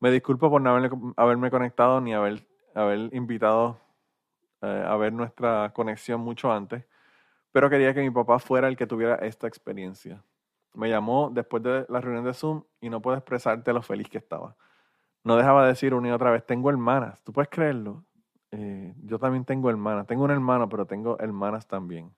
Me 0.00 0.10
disculpo 0.10 0.50
por 0.50 0.62
no 0.62 0.70
haberme 1.16 1.50
conectado 1.50 2.00
ni 2.00 2.14
haber, 2.14 2.46
haber 2.74 3.14
invitado 3.14 3.80
eh, 4.62 4.84
a 4.86 4.96
ver 4.96 5.12
nuestra 5.12 5.72
conexión 5.74 6.20
mucho 6.20 6.52
antes, 6.52 6.84
pero 7.52 7.68
quería 7.68 7.92
que 7.94 8.00
mi 8.00 8.10
papá 8.10 8.38
fuera 8.38 8.68
el 8.68 8.76
que 8.76 8.86
tuviera 8.86 9.16
esta 9.16 9.46
experiencia. 9.46 10.24
Me 10.74 10.88
llamó 10.88 11.30
después 11.32 11.62
de 11.62 11.84
la 11.88 12.00
reunión 12.00 12.24
de 12.24 12.32
Zoom 12.32 12.62
y 12.80 12.90
no 12.90 13.02
puedo 13.02 13.16
expresarte 13.16 13.72
lo 13.72 13.82
feliz 13.82 14.08
que 14.08 14.18
estaba 14.18 14.56
no 15.24 15.36
dejaba 15.36 15.62
de 15.62 15.68
decir 15.68 15.94
una 15.94 16.08
y 16.08 16.10
otra 16.12 16.30
vez, 16.30 16.44
tengo 16.46 16.70
hermanas, 16.70 17.20
¿tú 17.24 17.32
puedes 17.32 17.48
creerlo? 17.48 18.04
Eh, 18.50 18.94
yo 19.04 19.18
también 19.18 19.44
tengo 19.44 19.70
hermanas, 19.70 20.06
tengo 20.06 20.24
un 20.24 20.30
hermano, 20.30 20.68
pero 20.68 20.86
tengo 20.86 21.18
hermanas 21.20 21.66
también. 21.66 22.12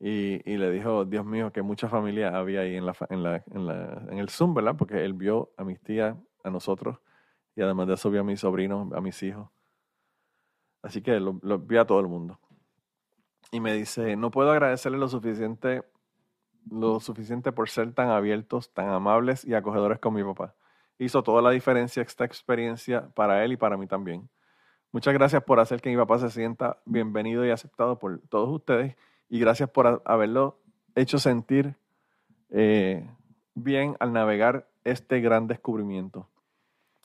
Y, 0.00 0.56
le 0.56 0.70
dijo, 0.70 1.04
Dios 1.04 1.24
mío, 1.24 1.52
que 1.52 1.62
mucha 1.62 1.88
familia 1.88 2.36
había 2.36 2.60
ahí 2.60 2.76
en, 2.76 2.86
la, 2.86 2.96
en, 3.10 3.22
la, 3.22 3.42
en, 3.50 3.66
la, 3.66 4.06
en 4.10 4.18
el 4.18 4.28
Zoom, 4.28 4.54
¿verdad? 4.54 4.76
Porque 4.76 5.04
él 5.04 5.12
vio 5.12 5.50
a 5.56 5.64
mis 5.64 5.80
tías, 5.80 6.16
a 6.44 6.50
nosotros, 6.50 6.98
y 7.56 7.62
además 7.62 7.88
de 7.88 7.94
eso 7.94 8.10
vio 8.10 8.20
a 8.20 8.24
mis 8.24 8.40
sobrinos, 8.40 8.92
a 8.92 9.00
mis 9.00 9.20
hijos. 9.22 9.50
Así 10.82 11.02
que 11.02 11.18
lo, 11.18 11.40
lo 11.42 11.58
vi 11.58 11.76
a 11.78 11.84
todo 11.84 11.98
el 11.98 12.06
mundo. 12.06 12.38
Y 13.50 13.60
me 13.60 13.72
dice, 13.72 14.14
no 14.16 14.30
puedo 14.30 14.52
agradecerle 14.52 14.98
lo 14.98 15.08
suficiente, 15.08 15.82
lo 16.70 17.00
suficiente 17.00 17.50
por 17.50 17.68
ser 17.68 17.92
tan 17.92 18.10
abiertos, 18.10 18.72
tan 18.72 18.88
amables 18.90 19.44
y 19.44 19.54
acogedores 19.54 19.98
con 19.98 20.14
mi 20.14 20.22
papá 20.22 20.54
hizo 20.98 21.22
toda 21.22 21.40
la 21.42 21.50
diferencia 21.50 22.02
esta 22.02 22.24
experiencia 22.24 23.08
para 23.14 23.44
él 23.44 23.52
y 23.52 23.56
para 23.56 23.76
mí 23.76 23.86
también. 23.86 24.28
Muchas 24.90 25.14
gracias 25.14 25.42
por 25.44 25.60
hacer 25.60 25.80
que 25.80 25.90
mi 25.90 25.96
papá 25.96 26.18
se 26.18 26.30
sienta 26.30 26.78
bienvenido 26.84 27.46
y 27.46 27.50
aceptado 27.50 27.98
por 27.98 28.20
todos 28.28 28.48
ustedes 28.48 28.96
y 29.28 29.38
gracias 29.38 29.70
por 29.70 30.02
haberlo 30.04 30.58
hecho 30.94 31.18
sentir 31.18 31.76
eh, 32.50 33.08
bien 33.54 33.96
al 34.00 34.12
navegar 34.12 34.68
este 34.84 35.20
gran 35.20 35.46
descubrimiento. 35.46 36.28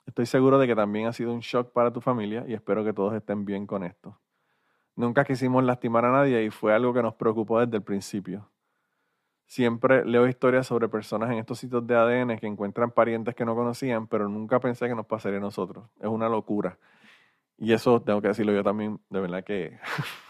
Estoy 0.06 0.26
seguro 0.26 0.60
de 0.60 0.68
que 0.68 0.76
también 0.76 1.08
ha 1.08 1.14
sido 1.14 1.34
un 1.34 1.40
shock 1.40 1.72
para 1.72 1.92
tu 1.92 2.02
familia 2.02 2.44
y 2.48 2.54
espero 2.54 2.84
que 2.84 2.94
todos 2.94 3.14
estén 3.14 3.46
bien 3.46 3.66
con 3.66 3.84
esto. 3.84 4.20
Nunca 4.96 5.24
quisimos 5.24 5.64
lastimar 5.64 6.06
a 6.06 6.12
nadie 6.12 6.44
y 6.44 6.50
fue 6.50 6.74
algo 6.74 6.94
que 6.94 7.02
nos 7.02 7.16
preocupó 7.16 7.60
desde 7.60 7.78
el 7.78 7.84
principio. 7.84 8.50
Siempre 9.46 10.06
leo 10.06 10.28
historias 10.28 10.68
sobre 10.68 10.88
personas 10.88 11.32
en 11.32 11.38
estos 11.38 11.60
sitios 11.60 11.86
de 11.86 11.96
ADN 11.96 12.38
que 12.38 12.48
encuentran 12.48 12.92
parientes 12.92 13.36
que 13.36 13.46
no 13.46 13.56
conocían, 13.56 14.08
pero 14.08 14.30
nunca 14.30 14.60
pensé 14.60 14.88
que 14.88 14.96
nos 14.96 15.06
pasaría 15.06 15.40
a 15.40 15.42
nosotros. 15.42 15.90
Es 16.00 16.08
una 16.08 16.30
locura. 16.30 16.78
Y 17.58 17.74
eso 17.74 18.02
tengo 18.02 18.22
que 18.22 18.30
decirlo 18.30 18.52
yo 18.52 18.64
también, 18.64 19.00
de 19.10 19.20
verdad 19.20 19.44
que 19.44 19.78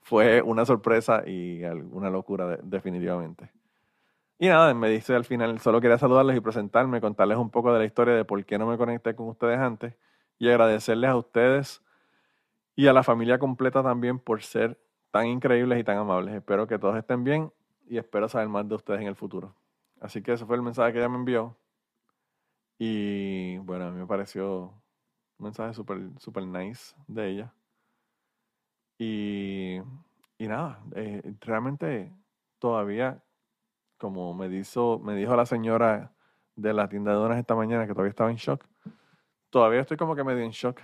fue 0.00 0.42
una 0.42 0.64
sorpresa 0.64 1.22
y 1.26 1.62
una 1.64 2.10
locura 2.10 2.58
definitivamente. 2.62 3.50
Y 4.38 4.48
nada, 4.48 4.74
me 4.74 4.88
dice 4.88 5.14
al 5.14 5.24
final, 5.24 5.60
solo 5.60 5.80
quería 5.80 5.98
saludarles 5.98 6.36
y 6.36 6.40
presentarme, 6.40 7.00
contarles 7.00 7.38
un 7.38 7.50
poco 7.50 7.72
de 7.72 7.78
la 7.78 7.84
historia 7.84 8.14
de 8.14 8.24
por 8.24 8.44
qué 8.44 8.58
no 8.58 8.66
me 8.66 8.76
conecté 8.76 9.14
con 9.14 9.28
ustedes 9.28 9.58
antes 9.58 9.94
y 10.38 10.48
agradecerles 10.48 11.10
a 11.10 11.16
ustedes 11.16 11.82
y 12.76 12.88
a 12.88 12.92
la 12.92 13.02
familia 13.02 13.38
completa 13.38 13.82
también 13.82 14.18
por 14.18 14.42
ser 14.42 14.78
tan 15.10 15.26
increíbles 15.26 15.78
y 15.78 15.84
tan 15.84 15.96
amables. 15.98 16.34
Espero 16.34 16.66
que 16.66 16.78
todos 16.78 16.96
estén 16.96 17.22
bien 17.22 17.52
y 17.88 17.98
espero 17.98 18.28
saber 18.28 18.48
más 18.48 18.68
de 18.68 18.74
ustedes 18.74 19.00
en 19.00 19.06
el 19.06 19.14
futuro. 19.14 19.54
Así 20.00 20.22
que 20.22 20.32
ese 20.32 20.44
fue 20.44 20.56
el 20.56 20.62
mensaje 20.62 20.92
que 20.92 20.98
ella 20.98 21.08
me 21.08 21.16
envió. 21.16 21.56
Y 22.78 23.58
bueno, 23.58 23.86
a 23.86 23.90
mí 23.90 24.00
me 24.00 24.06
pareció 24.06 24.74
un 25.38 25.44
mensaje 25.44 25.72
súper 25.74 26.00
super 26.18 26.44
nice 26.44 26.94
de 27.06 27.30
ella. 27.30 27.54
Y, 28.98 29.78
y 30.38 30.48
nada, 30.48 30.80
eh, 30.94 31.34
realmente 31.40 32.12
todavía, 32.58 33.22
como 33.98 34.34
me, 34.34 34.48
dijo, 34.48 34.98
me 34.98 35.14
dijo 35.14 35.34
la 35.36 35.46
señora 35.46 36.12
de 36.56 36.72
la 36.72 36.88
tienda 36.88 37.12
de 37.12 37.18
donas 37.18 37.38
esta 37.38 37.54
mañana, 37.54 37.86
que 37.86 37.92
todavía 37.92 38.10
estaba 38.10 38.30
en 38.30 38.36
shock, 38.36 38.64
todavía 39.50 39.80
estoy 39.80 39.96
como 39.96 40.14
que 40.14 40.24
medio 40.24 40.44
en 40.44 40.50
shock. 40.50 40.80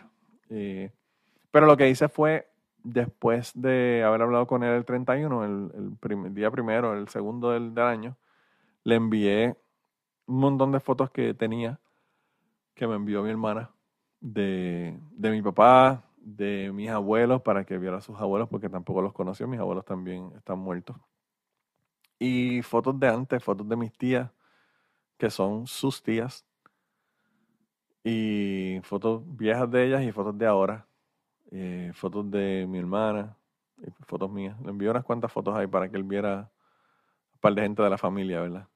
pero 0.48 1.66
lo 1.66 1.76
que 1.76 1.88
hice 1.88 2.08
fue 2.08 2.50
después 2.82 3.52
de 3.54 4.02
haber 4.04 4.22
hablado 4.22 4.46
con 4.46 4.62
él 4.62 4.74
el 4.74 4.84
31, 4.84 5.44
el, 5.44 5.96
el 6.02 6.34
día 6.34 6.50
primero, 6.50 6.94
el 6.94 7.08
segundo 7.08 7.50
del, 7.50 7.78
año, 7.78 8.16
le 8.84 8.94
envié 8.94 9.56
un 10.26 10.40
montón 10.40 10.72
de 10.72 10.80
fotos 10.80 11.10
que 11.10 11.34
tenía, 11.34 11.78
que 12.74 12.86
me 12.86 12.94
envió 12.94 13.22
mi 13.22 13.30
hermana, 13.30 13.70
de, 14.20 14.98
de 15.12 15.30
mi 15.30 15.42
papá, 15.42 16.04
de 16.20 16.70
mis 16.72 16.90
abuelos, 16.90 17.42
para 17.42 17.64
que 17.64 17.78
viera 17.78 17.98
a 17.98 18.00
sus 18.00 18.18
abuelos, 18.20 18.48
porque 18.48 18.68
tampoco 18.68 19.02
los 19.02 19.12
conoció, 19.12 19.48
mis 19.48 19.60
abuelos 19.60 19.84
también 19.84 20.32
están 20.36 20.58
muertos. 20.58 20.96
Y 22.18 22.62
fotos 22.62 22.98
de 23.00 23.08
antes, 23.08 23.42
fotos 23.42 23.68
de 23.68 23.76
mis 23.76 23.92
tías, 23.92 24.30
que 25.18 25.30
son 25.30 25.66
sus 25.66 26.02
tías, 26.02 26.44
y 28.04 28.80
fotos 28.82 29.22
viejas 29.24 29.70
de 29.70 29.86
ellas 29.86 30.02
y 30.02 30.12
fotos 30.12 30.36
de 30.38 30.46
ahora 30.46 30.86
eh, 31.50 31.90
fotos 31.94 32.30
de 32.30 32.66
mi 32.68 32.78
hermana, 32.78 33.36
fotos 34.06 34.30
mías. 34.30 34.60
Le 34.62 34.70
envié 34.70 34.88
unas 34.88 35.04
cuantas 35.04 35.32
fotos 35.32 35.54
ahí 35.56 35.66
para 35.66 35.88
que 35.88 35.96
él 35.96 36.04
viera 36.04 36.50
un 37.34 37.40
par 37.40 37.54
de 37.54 37.62
gente 37.62 37.82
de 37.82 37.90
la 37.90 37.98
familia, 37.98 38.40
¿verdad? 38.40 38.68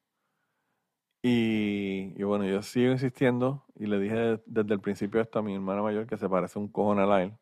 Y, 1.27 2.23
bueno, 2.23 2.45
yo 2.45 2.61
sigo 2.61 2.93
insistiendo 2.93 3.65
y 3.77 3.87
le 3.87 3.99
dije 3.99 4.43
desde 4.45 4.75
el 4.75 4.81
principio 4.81 5.23
esto 5.23 5.39
a 5.39 5.43
mi 5.43 5.55
hermana 5.55 5.81
mayor 5.81 6.07
que 6.07 6.19
se 6.19 6.29
parece 6.29 6.59
un 6.59 6.69
cojón 6.69 6.99
a 6.99 7.23
él, 7.23 7.33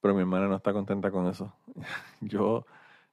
pero 0.00 0.14
mi 0.14 0.20
hermana 0.20 0.46
no 0.46 0.54
está 0.54 0.72
contenta 0.72 1.10
con 1.10 1.26
eso. 1.26 1.52
yo 2.20 2.64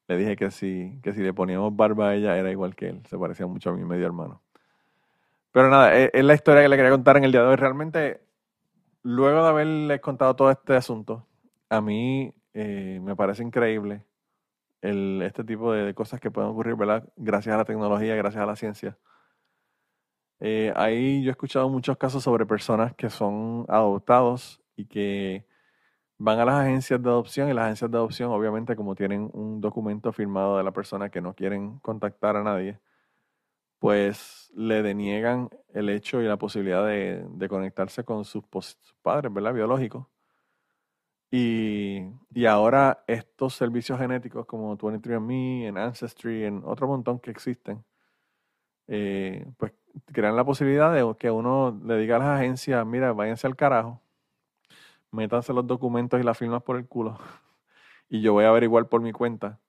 le 0.08 0.18
dije 0.18 0.36
que 0.36 0.52
si, 0.52 1.00
que 1.02 1.14
si 1.14 1.22
le 1.22 1.34
poníamos 1.34 1.76
barba 1.76 2.10
a 2.10 2.16
ella 2.16 2.38
era 2.38 2.52
igual 2.52 2.76
que 2.76 2.90
él, 2.90 3.02
se 3.08 3.18
parecía 3.18 3.48
mucho 3.48 3.72
a 3.72 3.74
mi 3.74 3.84
medio 3.84 4.06
hermano. 4.06 4.44
Pero 5.52 5.68
nada, 5.72 5.98
es, 5.98 6.12
es 6.14 6.24
la 6.24 6.36
historia 6.36 6.62
que 6.62 6.70
le 6.70 6.78
quería 6.78 6.92
contar 6.92 7.18
en 7.18 7.24
el 7.24 7.32
día 7.32 7.42
de 7.42 7.48
hoy. 7.48 7.56
Realmente 7.56 8.22
luego 9.02 9.42
de 9.42 9.50
haberles 9.50 10.00
contado 10.00 10.36
todo 10.36 10.52
este 10.52 10.76
asunto, 10.76 11.26
a 11.70 11.82
mí 11.82 12.32
eh, 12.54 13.00
me 13.02 13.16
parece 13.16 13.42
increíble 13.42 14.06
el, 14.82 15.24
este 15.24 15.44
tipo 15.44 15.74
de, 15.74 15.96
cosas 15.96 16.20
que 16.20 16.30
pueden 16.30 16.52
ocurrir, 16.52 16.76
¿verdad? 16.76 17.10
Gracias 17.16 17.56
a 17.56 17.58
la 17.58 17.66
tecnología, 17.66 18.16
gracias 18.16 18.44
a 18.44 18.46
la 18.46 18.56
ciencia. 18.56 18.96
Eh, 20.44 20.74
ahí 20.76 21.24
yo 21.24 21.30
he 21.30 21.32
escuchado 21.32 21.70
muchos 21.70 21.98
casos 21.98 22.24
sobre 22.24 22.48
personas 22.48 22.96
que 22.96 23.12
son 23.12 23.66
adoptados 23.70 24.60
y 24.76 24.86
que 24.86 25.46
van 26.18 26.40
a 26.40 26.46
las 26.46 26.56
agencias 26.62 27.02
de 27.02 27.10
adopción 27.10 27.50
y 27.50 27.54
las 27.54 27.66
agencias 27.66 27.92
de 27.92 27.98
adopción, 27.98 28.32
obviamente, 28.32 28.76
como 28.76 28.96
tienen 28.96 29.30
un 29.34 29.62
documento 29.62 30.12
firmado 30.14 30.58
de 30.58 30.64
la 30.64 30.72
persona 30.74 31.10
que 31.10 31.22
no 31.22 31.36
quieren 31.36 31.80
contactar 31.80 32.38
a 32.38 32.44
nadie, 32.44 32.80
pues 33.80 34.52
le 34.56 34.84
deniegan 34.84 35.50
el 35.74 35.90
hecho 35.90 36.22
y 36.22 36.26
la 36.26 36.38
posibilidad 36.38 36.86
de, 36.88 37.48
conectarse 37.50 38.04
con 38.04 38.26
sus, 38.26 38.44
padres, 39.02 39.34
¿verdad? 39.34 39.54
Biológicos. 39.54 40.08
Y, 41.32 42.04
ahora 42.48 43.04
estos 43.08 43.56
servicios 43.56 43.98
genéticos 44.00 44.46
como 44.46 44.78
23andMe, 44.78 45.68
en 45.68 45.78
Ancestry, 45.78 46.46
en 46.46 46.64
otro 46.66 46.88
montón 46.88 47.20
que 47.20 47.32
existen, 47.32 47.84
eh, 48.88 49.46
pues 49.58 49.74
crean 50.12 50.36
la 50.36 50.46
posibilidad 50.46 50.94
de 50.94 51.16
que 51.18 51.32
uno 51.32 51.80
le 51.86 51.98
diga 51.98 52.18
a 52.18 52.20
las 52.20 52.40
agencias, 52.40 52.86
mira, 52.86 53.14
váyanse 53.14 53.48
al 53.48 53.56
carajo, 53.56 54.02
métanse 55.12 55.54
los 55.54 55.68
documentos 55.68 56.20
y 56.20 56.24
las 56.24 56.38
firmas 56.38 56.64
por 56.64 56.78
el 56.78 56.88
culo, 56.88 57.18
y 58.10 58.22
yo 58.22 58.34
voy 58.34 58.46
a 58.46 58.50
averiguar 58.50 58.88
por 58.88 59.02
mi 59.02 59.12
cuenta 59.12 59.60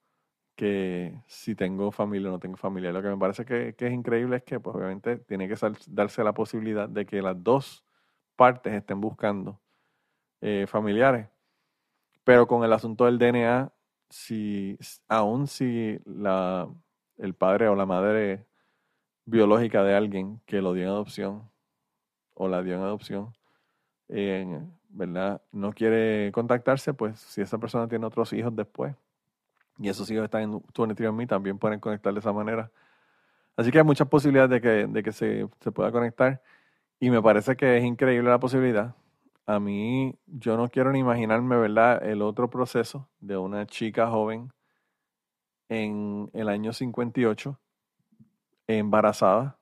que 0.55 1.18
si 1.27 1.55
tengo 1.55 1.91
familia 1.91 2.29
o 2.29 2.33
no 2.33 2.39
tengo 2.39 2.57
familia. 2.57 2.93
Lo 2.93 3.03
que 3.03 3.09
me 3.09 3.16
parece 3.16 3.45
que, 3.45 3.75
es 3.77 3.93
increíble 3.93 4.37
es 4.37 4.43
que, 4.43 4.61
pues, 4.61 4.77
obviamente, 4.77 5.16
tiene 5.16 5.49
que 5.49 5.57
darse 5.89 6.23
la 6.23 6.35
posibilidad 6.35 6.89
de 6.89 7.07
que 7.07 7.23
las 7.23 7.43
dos 7.43 7.85
partes 8.37 8.73
estén 8.73 9.01
buscando 9.01 9.61
eh, 10.41 10.66
familiares. 10.68 11.29
Pero 12.25 12.47
con 12.47 12.64
el 12.64 12.73
asunto 12.73 13.07
del 13.07 13.18
DNA, 13.18 13.73
si, 14.09 14.79
aún 15.09 15.47
si 15.47 15.99
la, 16.05 16.68
el 17.18 17.35
padre 17.35 17.68
o 17.68 17.75
la 17.75 17.87
madre 17.87 18.47
biológica 19.25 19.83
de 19.83 19.95
alguien 19.95 20.41
que 20.47 20.62
lo 20.62 20.73
dio 20.73 20.85
en 20.85 20.89
adopción 20.91 21.51
o 22.35 22.49
la 22.49 22.62
dio 22.62 22.75
en 22.75 22.81
adopción, 22.83 23.35
¿verdad? 24.89 25.43
No 25.53 25.73
quiere 25.73 26.31
contactarse, 26.33 26.95
pues 26.95 27.18
si 27.18 27.41
esa 27.41 27.59
persona 27.59 27.89
tiene 27.89 28.07
otros 28.07 28.33
hijos 28.33 28.55
después 28.55 28.95
y 29.79 29.89
esos 29.89 30.11
hijos 30.11 30.25
están 30.25 30.43
en 30.43 30.53
23andMe, 30.53 31.27
también 31.27 31.59
pueden 31.59 31.81
conectar 31.81 32.12
de 32.12 32.20
esa 32.20 32.33
manera. 32.33 32.70
Así 33.57 33.70
que 33.70 33.79
hay 33.79 33.85
muchas 33.85 34.09
posibilidades 34.09 34.51
de 34.51 34.61
que, 34.61 34.87
de 34.87 35.03
que 35.03 35.12
se, 35.12 35.49
se 35.61 35.73
pueda 35.73 35.93
conectar 35.93 36.43
y 37.01 37.11
me 37.11 37.23
parece 37.23 37.57
que 37.57 37.79
es 37.79 37.85
increíble 37.85 38.31
la 38.31 38.39
posibilidad. 38.41 38.95
A 39.45 39.59
mí, 39.59 40.14
yo 40.27 40.57
no 40.57 40.68
quiero 40.68 40.93
ni 40.93 41.01
imaginarme, 41.01 41.57
¿verdad?, 41.57 42.03
el 42.07 42.23
otro 42.23 42.49
proceso 42.49 43.09
de 43.20 43.37
una 43.37 43.66
chica 43.66 44.09
joven 44.09 44.53
en 45.68 46.31
el 46.33 46.49
año 46.49 46.73
58, 46.73 47.59
embarazada, 48.67 49.59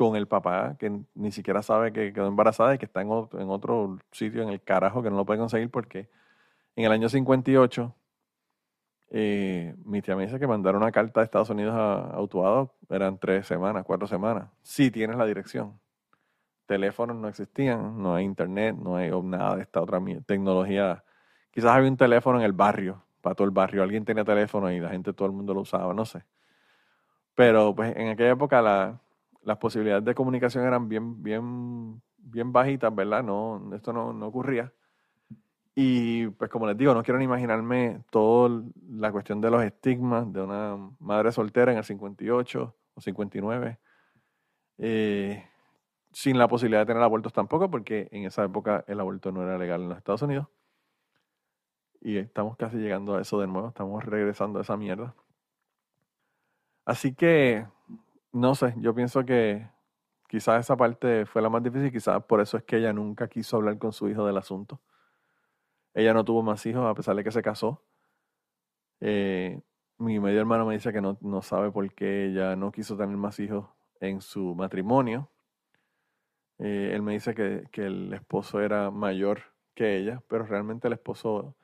con 0.00 0.16
el 0.16 0.26
papá, 0.26 0.76
que 0.78 1.02
ni 1.14 1.30
siquiera 1.30 1.62
sabe 1.62 1.92
que 1.92 2.14
quedó 2.14 2.26
embarazada 2.26 2.74
y 2.74 2.78
que 2.78 2.86
está 2.86 3.02
en 3.02 3.10
otro, 3.10 3.38
en 3.38 3.50
otro 3.50 3.98
sitio 4.12 4.42
en 4.42 4.48
el 4.48 4.62
carajo 4.62 5.02
que 5.02 5.10
no 5.10 5.16
lo 5.16 5.26
puede 5.26 5.38
conseguir 5.38 5.70
porque 5.70 6.08
en 6.74 6.86
el 6.86 6.92
año 6.92 7.10
58 7.10 7.94
eh, 9.10 9.74
mi 9.84 10.00
tía 10.00 10.16
me 10.16 10.24
dice 10.24 10.38
que 10.38 10.46
mandaron 10.46 10.82
una 10.82 10.92
carta 10.92 11.20
de 11.20 11.24
Estados 11.24 11.50
Unidos 11.50 11.74
a, 11.76 12.16
a 12.16 12.94
eran 12.94 13.18
tres 13.18 13.46
semanas, 13.46 13.84
cuatro 13.84 14.06
semanas. 14.06 14.48
Si 14.62 14.90
tienes 14.90 15.16
la 15.16 15.26
dirección. 15.26 15.78
Teléfonos 16.64 17.16
no 17.16 17.28
existían, 17.28 18.00
no 18.00 18.14
hay 18.14 18.24
internet, 18.24 18.76
no 18.76 18.96
hay 18.96 19.10
nada 19.10 19.56
de 19.56 19.62
esta 19.62 19.82
otra 19.82 20.00
tecnología. 20.24 21.04
Quizás 21.50 21.72
había 21.72 21.90
un 21.90 21.96
teléfono 21.96 22.38
en 22.38 22.44
el 22.44 22.52
barrio, 22.52 23.02
para 23.20 23.34
todo 23.34 23.44
el 23.44 23.50
barrio. 23.50 23.82
Alguien 23.82 24.04
tenía 24.04 24.24
teléfono 24.24 24.70
y 24.70 24.78
la 24.78 24.90
gente, 24.90 25.12
todo 25.12 25.26
el 25.26 25.34
mundo 25.34 25.52
lo 25.52 25.60
usaba, 25.60 25.92
no 25.92 26.06
sé. 26.06 26.22
Pero 27.34 27.74
pues 27.74 27.96
en 27.96 28.08
aquella 28.08 28.30
época 28.30 28.60
la, 28.62 29.00
las 29.42 29.56
posibilidades 29.58 30.04
de 30.04 30.14
comunicación 30.14 30.64
eran 30.64 30.88
bien, 30.88 31.22
bien, 31.22 32.02
bien 32.18 32.52
bajitas, 32.52 32.94
¿verdad? 32.94 33.22
No, 33.22 33.70
esto 33.74 33.92
no, 33.92 34.12
no 34.12 34.26
ocurría. 34.26 34.72
Y 35.74 36.26
pues 36.28 36.50
como 36.50 36.66
les 36.66 36.76
digo, 36.76 36.94
no 36.94 37.02
quiero 37.02 37.18
ni 37.18 37.24
imaginarme 37.24 38.02
toda 38.10 38.62
la 38.88 39.12
cuestión 39.12 39.40
de 39.40 39.50
los 39.50 39.62
estigmas 39.62 40.30
de 40.32 40.42
una 40.42 40.76
madre 40.98 41.32
soltera 41.32 41.72
en 41.72 41.78
el 41.78 41.84
58 41.84 42.76
o 42.94 43.00
59, 43.00 43.78
eh, 44.78 45.44
sin 46.12 46.38
la 46.38 46.48
posibilidad 46.48 46.80
de 46.80 46.86
tener 46.86 47.02
abortos 47.02 47.32
tampoco, 47.32 47.70
porque 47.70 48.08
en 48.10 48.24
esa 48.24 48.44
época 48.44 48.84
el 48.88 49.00
aborto 49.00 49.32
no 49.32 49.42
era 49.42 49.58
legal 49.58 49.82
en 49.82 49.88
los 49.90 49.98
Estados 49.98 50.22
Unidos. 50.22 50.48
Y 52.00 52.16
estamos 52.16 52.56
casi 52.56 52.78
llegando 52.78 53.16
a 53.16 53.20
eso 53.20 53.40
de 53.40 53.46
nuevo, 53.46 53.68
estamos 53.68 54.04
regresando 54.04 54.58
a 54.58 54.62
esa 54.62 54.76
mierda. 54.76 55.14
Así 56.84 57.14
que 57.14 57.66
no 58.32 58.54
sé, 58.54 58.74
yo 58.78 58.94
pienso 58.94 59.24
que 59.24 59.68
quizás 60.28 60.60
esa 60.60 60.76
parte 60.76 61.26
fue 61.26 61.42
la 61.42 61.50
más 61.50 61.62
difícil, 61.62 61.90
quizás 61.92 62.22
por 62.24 62.40
eso 62.40 62.56
es 62.56 62.64
que 62.64 62.76
ella 62.76 62.92
nunca 62.92 63.28
quiso 63.28 63.56
hablar 63.56 63.78
con 63.78 63.92
su 63.92 64.08
hijo 64.08 64.24
del 64.26 64.36
asunto. 64.38 64.80
Ella 65.94 66.14
no 66.14 66.24
tuvo 66.24 66.42
más 66.42 66.64
hijos 66.66 66.86
a 66.86 66.94
pesar 66.94 67.16
de 67.16 67.24
que 67.24 67.32
se 67.32 67.42
casó. 67.42 67.82
Eh, 69.00 69.60
mi 69.98 70.20
medio 70.20 70.40
hermano 70.40 70.66
me 70.66 70.74
dice 70.74 70.92
que 70.92 71.00
no, 71.00 71.18
no, 71.20 71.42
sabe 71.42 71.70
por 71.70 71.92
qué 71.94 72.26
ella 72.26 72.56
no 72.56 72.70
quiso 72.72 72.96
tener 72.96 73.16
más 73.16 73.38
hijos 73.40 73.66
en 74.00 74.20
su 74.20 74.54
matrimonio. 74.54 75.28
Eh, 76.58 76.92
él 76.94 77.02
me 77.02 77.12
dice 77.14 77.34
que, 77.34 77.64
que, 77.72 77.86
el 77.86 78.12
esposo 78.12 78.60
era 78.60 78.90
mayor 78.90 79.42
que 79.74 79.96
ella, 79.96 80.22
pero 80.28 80.44
realmente 80.44 80.88
el 80.88 80.94
esposo 80.94 81.56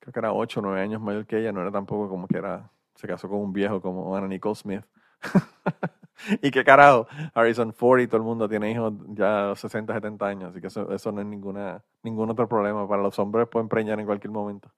creo 0.00 0.12
que 0.12 0.18
era 0.18 0.32
8 0.32 0.60
o 0.60 0.62
9 0.64 0.80
años 0.80 1.00
mayor 1.00 1.26
que 1.26 1.38
ella, 1.38 1.52
no 1.52 1.62
era 1.62 1.72
tampoco 1.72 2.08
como 2.08 2.28
que 2.28 2.38
era, 2.38 2.70
se 2.96 3.06
casó 3.06 3.28
con 3.28 3.38
un 3.38 3.52
viejo 3.52 3.80
como 3.80 4.16
Anna 4.16 4.28
Nicole 4.28 4.54
Smith. 4.54 4.84
y 6.42 6.50
qué 6.50 6.64
carajo, 6.64 7.06
Harrison 7.34 7.72
Ford 7.72 8.00
y 8.00 8.06
todo 8.06 8.18
el 8.18 8.22
mundo 8.22 8.48
tiene 8.48 8.70
hijos 8.70 8.94
ya 9.08 9.54
60, 9.54 9.94
70 9.94 10.26
años, 10.26 10.50
así 10.50 10.60
que 10.60 10.66
eso, 10.66 10.90
eso 10.92 11.12
no 11.12 11.20
es 11.20 11.26
ninguna, 11.26 11.84
ningún 12.02 12.30
otro 12.30 12.48
problema. 12.48 12.88
Para 12.88 13.02
los 13.02 13.18
hombres 13.18 13.48
pueden 13.48 13.68
preñar 13.68 14.00
en 14.00 14.06
cualquier 14.06 14.32
momento. 14.32 14.72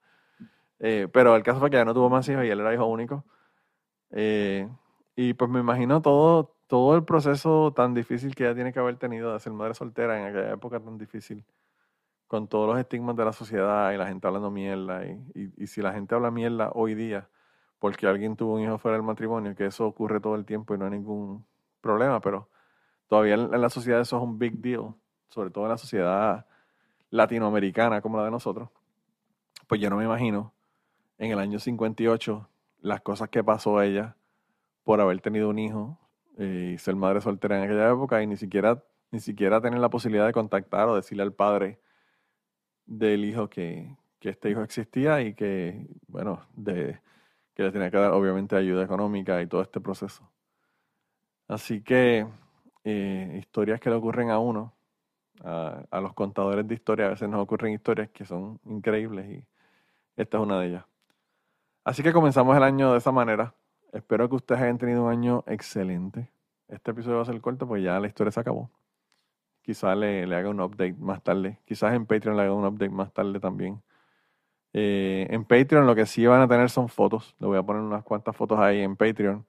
Eh, 0.81 1.09
pero 1.13 1.35
el 1.35 1.43
caso 1.43 1.61
fue 1.61 1.71
que 1.71 1.77
ya 1.77 1.85
no 1.85 1.95
tuvo 1.95 2.09
más 2.09 2.29
hijos 2.29 2.45
y 2.45 2.49
él 2.49 2.61
era 2.61 2.75
hijo 2.75 2.87
único. 2.87 3.25
Eh, 4.11 4.69
y 5.17 5.35
pues 5.35 5.51
me 5.51 5.61
imagino 5.61 6.01
todo, 6.03 6.57
todo 6.67 6.97
el 6.97 7.05
proceso 7.05 7.73
tan 7.75 7.95
difícil 7.95 8.35
que 8.35 8.45
ella 8.45 8.55
tiene 8.55 8.73
que 8.73 8.79
haber 8.79 8.97
tenido 8.97 9.33
de 9.33 9.41
ser 9.41 9.53
madre 9.53 9.75
soltera 9.75 10.19
en 10.19 10.27
aquella 10.27 10.55
época 10.55 10.81
tan 10.81 10.99
difícil, 10.99 11.45
con 12.27 12.49
todos 12.49 12.69
los 12.69 12.79
estigmas 12.79 13.17
de 13.17 13.25
la 13.25 13.33
sociedad 13.33 13.93
y 13.93 13.97
la 13.97 14.07
gente 14.07 14.27
hablando 14.27 14.51
mierda. 14.51 15.05
Y, 15.07 15.11
y, 15.35 15.65
y 15.65 15.67
si 15.67 15.83
la 15.83 15.93
gente 15.93 16.15
habla 16.15 16.31
mierda 16.31 16.71
hoy 16.75 16.95
día, 16.95 17.29
porque 17.79 18.07
alguien 18.07 18.37
tuvo 18.37 18.55
un 18.55 18.63
hijo 18.63 18.79
fuera 18.79 18.97
del 18.97 19.07
matrimonio, 19.07 19.55
que 19.55 19.67
eso 19.67 19.87
ocurre 19.87 20.21
todo 20.21 20.35
el 20.35 20.45
tiempo 20.45 20.75
y 20.75 20.79
no 20.79 20.87
hay 20.87 20.93
ningún 20.93 21.45
problema, 21.81 22.21
pero 22.21 22.49
todavía 23.07 23.35
en, 23.35 23.61
la 23.61 23.71
sociedad 23.71 24.01
eso 24.01 24.17
es 24.17 24.23
un 24.23 24.39
big 24.39 24.59
deal, 24.59 24.95
sobre 25.29 25.51
todo 25.51 25.65
en 25.65 25.71
la 25.71 25.79
sociedad 25.79 26.47
latinoamericana 27.11 28.01
como 28.01 28.19
la 28.19 28.25
de 28.25 28.31
nosotros. 28.31 28.69
Pues 29.67 29.81
yo 29.81 29.91
no 29.91 29.97
me 29.97 30.05
imagino 30.05 30.53
en 31.19 31.31
el 31.33 31.39
año 31.39 31.59
58 31.59 32.49
las 32.81 33.01
cosas 33.01 33.29
que 33.29 33.45
pasó 33.45 33.81
ella 33.83 34.17
por 34.85 35.01
haber 35.01 35.21
tenido 35.21 35.49
un 35.49 35.59
hijo 35.59 35.99
eh, 36.39 36.73
y 36.75 36.79
ser 36.79 36.97
madre 36.97 37.21
soltera 37.21 37.59
en 37.59 37.65
aquella 37.65 37.91
época 37.91 38.23
y 38.23 38.27
ni 38.27 38.37
siquiera, 38.37 38.83
ni 39.11 39.21
siquiera 39.21 39.61
tener 39.61 39.79
la 39.79 39.91
posibilidad 39.91 40.27
de 40.27 40.33
contactar 40.33 40.89
o 40.89 40.97
decirle 40.97 41.23
al 41.23 41.33
padre 41.33 41.81
del 42.87 43.25
hijo 43.25 43.49
que, 43.51 43.97
que 44.19 44.31
este 44.31 44.51
hijo 44.51 44.63
existía 44.63 45.21
y 45.21 45.35
que, 45.35 45.87
bueno, 46.07 46.41
de, 46.57 47.01
que 47.59 47.65
le 47.65 47.73
tenía 47.73 47.91
que 47.91 47.97
dar 47.97 48.13
obviamente 48.13 48.55
ayuda 48.55 48.85
económica 48.85 49.43
y 49.43 49.49
todo 49.49 49.63
este 49.63 49.81
proceso. 49.81 50.31
Así 51.49 51.83
que 51.83 52.25
eh, 52.85 53.37
historias 53.41 53.81
que 53.81 53.91
le 53.91 53.97
ocurren 53.97 54.31
a 54.31 54.39
uno, 54.39 54.77
a, 55.43 56.01
los 56.01 56.15
contadores 56.15 56.69
de 56.69 56.75
historias, 56.75 57.09
a 57.09 57.11
veces 57.11 57.29
nos 57.29 57.43
ocurren 57.43 57.73
historias 57.73 58.11
que 58.11 58.25
son 58.25 58.61
increíbles 58.65 59.29
y 59.29 59.45
esta 60.15 60.37
es 60.37 60.43
una 60.45 60.61
de 60.61 60.69
ellas. 60.69 60.85
Así 61.83 62.05
que 62.05 62.13
comenzamos 62.13 62.57
el 62.57 62.63
año 62.63 62.93
de 62.93 62.99
esa 62.99 63.11
manera. 63.11 63.57
Espero 63.93 64.29
que 64.29 64.37
ustedes 64.37 64.61
hayan 64.61 64.79
tenido 64.79 65.07
un 65.07 65.11
año 65.11 65.43
excelente. 65.49 66.31
Este 66.69 66.93
episodio 66.93 67.17
va 67.17 67.23
a 67.23 67.27
ser 67.27 67.41
corto 67.41 67.67
porque 67.67 67.83
ya 67.83 67.99
la 67.99 68.07
historia 68.07 68.31
se 68.31 68.39
acabó. 68.39 68.71
Quizás 69.63 69.97
le, 69.97 70.29
le 70.29 70.37
haga 70.37 70.49
un 70.49 70.61
update 70.61 70.95
más 70.95 71.25
tarde. 71.25 71.59
Quizás 71.65 71.93
en 71.93 72.07
Patreon 72.07 72.37
le 72.37 72.45
haga 72.45 72.55
un 72.55 72.65
update 72.65 72.91
más 72.93 73.13
tarde 73.13 73.41
también 73.41 73.83
eh, 74.81 75.27
en 75.31 75.45
Patreon 75.45 75.87
lo 75.87 75.95
que 75.97 76.07
sí 76.07 76.25
van 76.27 76.41
a 76.41 76.49
tener 76.49 76.71
son 76.71 76.89
fotos. 76.89 77.35
Le 77.41 77.47
voy 77.49 77.59
a 77.59 77.63
poner 77.63 77.83
unas 77.83 78.05
cuantas 78.05 78.37
fotos 78.37 78.59
ahí 78.61 78.81
en 78.81 78.97
Patreon 78.97 79.45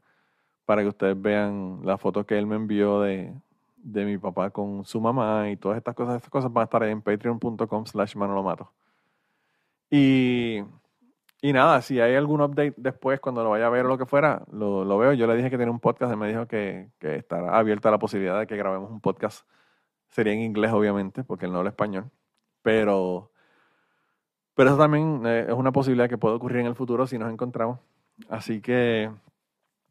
para 0.65 0.81
que 0.81 0.87
ustedes 0.87 1.21
vean 1.21 1.81
las 1.83 2.01
fotos 2.01 2.25
que 2.25 2.37
él 2.37 2.47
me 2.47 2.55
envió 2.55 3.01
de, 3.01 3.33
de 3.77 4.05
mi 4.05 4.17
papá 4.17 4.49
con 4.49 4.85
su 4.85 4.99
mamá 4.99 5.49
y 5.51 5.57
todas 5.57 5.77
estas 5.77 5.93
cosas. 5.95 6.15
Estas 6.15 6.31
cosas 6.31 6.51
van 6.51 6.63
a 6.63 6.65
estar 6.65 6.81
ahí 6.81 6.91
en 6.91 7.01
patreon.com 7.01 7.85
slash 7.85 8.15
manolomato. 8.15 8.71
Y, 9.91 10.63
y 11.41 11.53
nada, 11.53 11.81
si 11.81 11.99
hay 11.99 12.15
algún 12.15 12.41
update 12.41 12.73
después, 12.77 13.19
cuando 13.19 13.43
lo 13.43 13.51
vaya 13.51 13.67
a 13.67 13.69
ver 13.69 13.85
o 13.85 13.89
lo 13.89 13.97
que 13.97 14.05
fuera, 14.07 14.43
lo, 14.51 14.83
lo 14.83 14.97
veo. 14.97 15.13
Yo 15.13 15.27
le 15.27 15.35
dije 15.35 15.49
que 15.51 15.57
tiene 15.57 15.71
un 15.71 15.79
podcast 15.79 16.13
y 16.13 16.15
me 16.15 16.27
dijo 16.27 16.47
que, 16.47 16.89
que 16.99 17.17
estará 17.17 17.57
abierta 17.57 17.91
la 17.91 17.99
posibilidad 17.99 18.39
de 18.39 18.47
que 18.47 18.57
grabemos 18.57 18.89
un 18.89 19.01
podcast. 19.01 19.47
Sería 20.09 20.33
en 20.33 20.41
inglés, 20.41 20.71
obviamente, 20.71 21.23
porque 21.23 21.45
él 21.45 21.51
no 21.51 21.59
habla 21.59 21.69
español. 21.69 22.09
Pero 22.63 23.31
pero 24.59 24.71
eso 24.71 24.77
también 24.77 25.21
eh, 25.25 25.45
es 25.47 25.53
una 25.53 25.71
posibilidad 25.71 26.09
que 26.09 26.17
puede 26.17 26.35
ocurrir 26.35 26.59
en 26.59 26.65
el 26.65 26.75
futuro 26.75 27.07
si 27.07 27.17
nos 27.17 27.31
encontramos. 27.31 27.79
Así 28.27 28.59
que, 28.59 29.09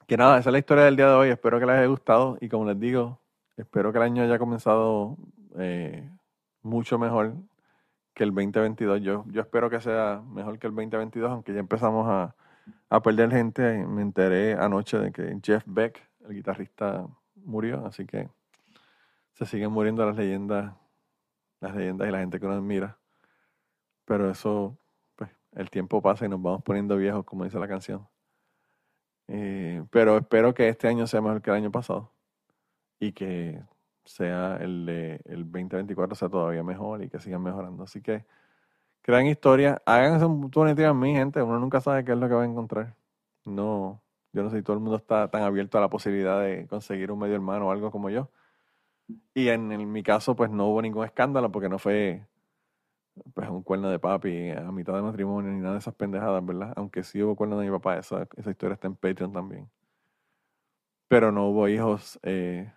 que 0.07 0.17
nada, 0.19 0.39
esa 0.39 0.51
es 0.51 0.53
la 0.53 0.59
historia 0.59 0.85
del 0.85 0.95
día 0.95 1.07
de 1.07 1.15
hoy. 1.15 1.31
Espero 1.31 1.59
que 1.59 1.65
les 1.65 1.77
haya 1.77 1.87
gustado 1.87 2.37
y 2.39 2.51
como 2.51 2.67
les 2.67 2.79
digo, 2.79 3.19
espero 3.57 3.93
que 3.93 3.97
el 3.97 4.05
año 4.05 4.23
haya 4.23 4.39
comenzado 4.39 5.17
eh, 5.59 6.07
mucho 6.61 6.99
mejor 6.99 7.33
que 8.13 8.25
el 8.25 8.29
2022. 8.35 9.01
Yo, 9.01 9.25
yo 9.29 9.41
espero 9.41 9.71
que 9.71 9.81
sea 9.81 10.21
mejor 10.35 10.59
que 10.59 10.67
el 10.67 10.75
2022, 10.75 11.31
aunque 11.31 11.55
ya 11.55 11.61
empezamos 11.61 12.07
a, 12.07 12.35
a 12.91 13.01
perder 13.01 13.31
gente. 13.31 13.87
Me 13.87 14.03
enteré 14.03 14.53
anoche 14.53 14.99
de 14.99 15.13
que 15.13 15.35
Jeff 15.43 15.65
Beck, 15.65 15.99
el 16.29 16.35
guitarrista, 16.35 17.07
murió, 17.37 17.87
así 17.87 18.05
que 18.05 18.29
se 19.33 19.47
siguen 19.47 19.73
muriendo 19.73 20.05
las 20.05 20.15
leyendas, 20.15 20.75
las 21.59 21.75
leyendas 21.75 22.07
y 22.07 22.13
la 22.13 22.19
gente 22.19 22.39
que 22.39 22.47
nos 22.47 22.57
admira. 22.59 22.98
Pero 24.09 24.31
eso, 24.31 24.79
pues, 25.17 25.31
el 25.53 25.71
tiempo 25.71 26.01
pasa 26.01 26.25
y 26.25 26.31
nos 26.31 26.41
vamos 26.41 26.63
poniendo 26.63 26.97
viejos, 26.97 27.25
como 27.27 27.45
dice 27.45 27.59
la 27.59 27.69
canción. 27.69 28.09
Eh, 29.29 29.85
pero 29.91 30.17
espero 30.17 30.55
que 30.55 30.69
este 30.69 30.89
año 30.89 31.07
sea 31.07 31.21
mejor 31.21 31.43
que 31.43 31.51
el 31.51 31.57
año 31.57 31.71
pasado 31.71 32.11
y 32.99 33.13
que 33.13 33.63
sea 34.05 34.57
el 34.63 34.87
de 34.87 35.21
el 35.27 35.45
2024 35.45 36.15
sea 36.17 36.31
todavía 36.31 36.63
mejor 36.63 37.03
y 37.03 37.11
que 37.11 37.21
sigan 37.21 37.43
mejorando. 37.43 37.85
Así 37.85 38.01
que 38.03 38.25
crean 39.03 39.27
historias, 39.27 39.79
háganse 39.87 40.25
un 40.27 40.51
en 40.69 40.99
mi 40.99 41.15
gente, 41.15 41.43
uno 41.43 41.59
nunca 41.61 41.81
sabe 41.83 42.05
qué 42.05 42.13
es 42.13 42.19
lo 42.19 42.29
que 42.29 42.35
va 42.35 42.43
a 42.45 42.47
encontrar. 42.47 42.97
No, 43.45 44.03
yo 44.33 44.43
no 44.43 44.51
sé 44.51 44.59
si 44.59 44.63
todo 44.63 44.75
el 44.77 44.83
mundo 44.83 44.97
está 44.97 45.31
tan 45.31 45.43
abierto 45.43 45.79
a 45.79 45.83
la 45.83 45.91
posibilidad 45.91 46.41
de 46.43 46.67
conseguir 46.69 47.13
un 47.13 47.19
medio 47.21 47.35
hermano 47.35 47.69
o 47.69 47.73
algo 47.73 47.91
como 47.91 48.11
yo. 48.11 48.31
Y 49.35 49.49
en 49.49 49.93
mi 49.93 50.03
caso, 50.03 50.37
pues 50.37 50.51
no 50.51 50.69
hubo 50.69 50.83
ningún 50.83 51.05
escándalo 51.05 51.53
porque 51.53 51.69
no 51.69 51.79
fue 51.79 52.27
pues 53.35 53.49
un 53.49 53.63
cuerno 53.63 53.91
de 53.91 53.99
papi 53.99 54.51
a 54.51 54.71
mitad 54.73 54.95
de 54.95 55.03
matrimonio 55.03 55.51
ni 55.53 55.61
nada 55.61 55.75
de 55.75 55.81
esas 55.81 55.95
pendejadas, 55.95 56.45
¿verdad? 56.45 56.73
Aunque 56.77 57.03
sí 57.03 57.23
hubo 57.23 57.37
cuerno 57.37 57.59
de 57.59 57.67
mi 57.67 57.73
papá, 57.73 57.99
esa, 57.99 58.27
esa 58.37 58.51
historia 58.51 58.75
está 58.75 58.87
en 58.89 58.97
Patreon 58.97 59.33
también. 59.33 59.69
Pero 61.09 61.33
no 61.33 61.49
hubo 61.49 61.69
hijos 61.69 62.19
eh, 62.23 62.73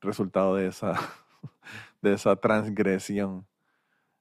resultado 0.00 0.56
de 0.56 0.68
esa, 0.68 0.94
de 2.02 2.14
esa 2.14 2.36
transgresión. 2.36 3.46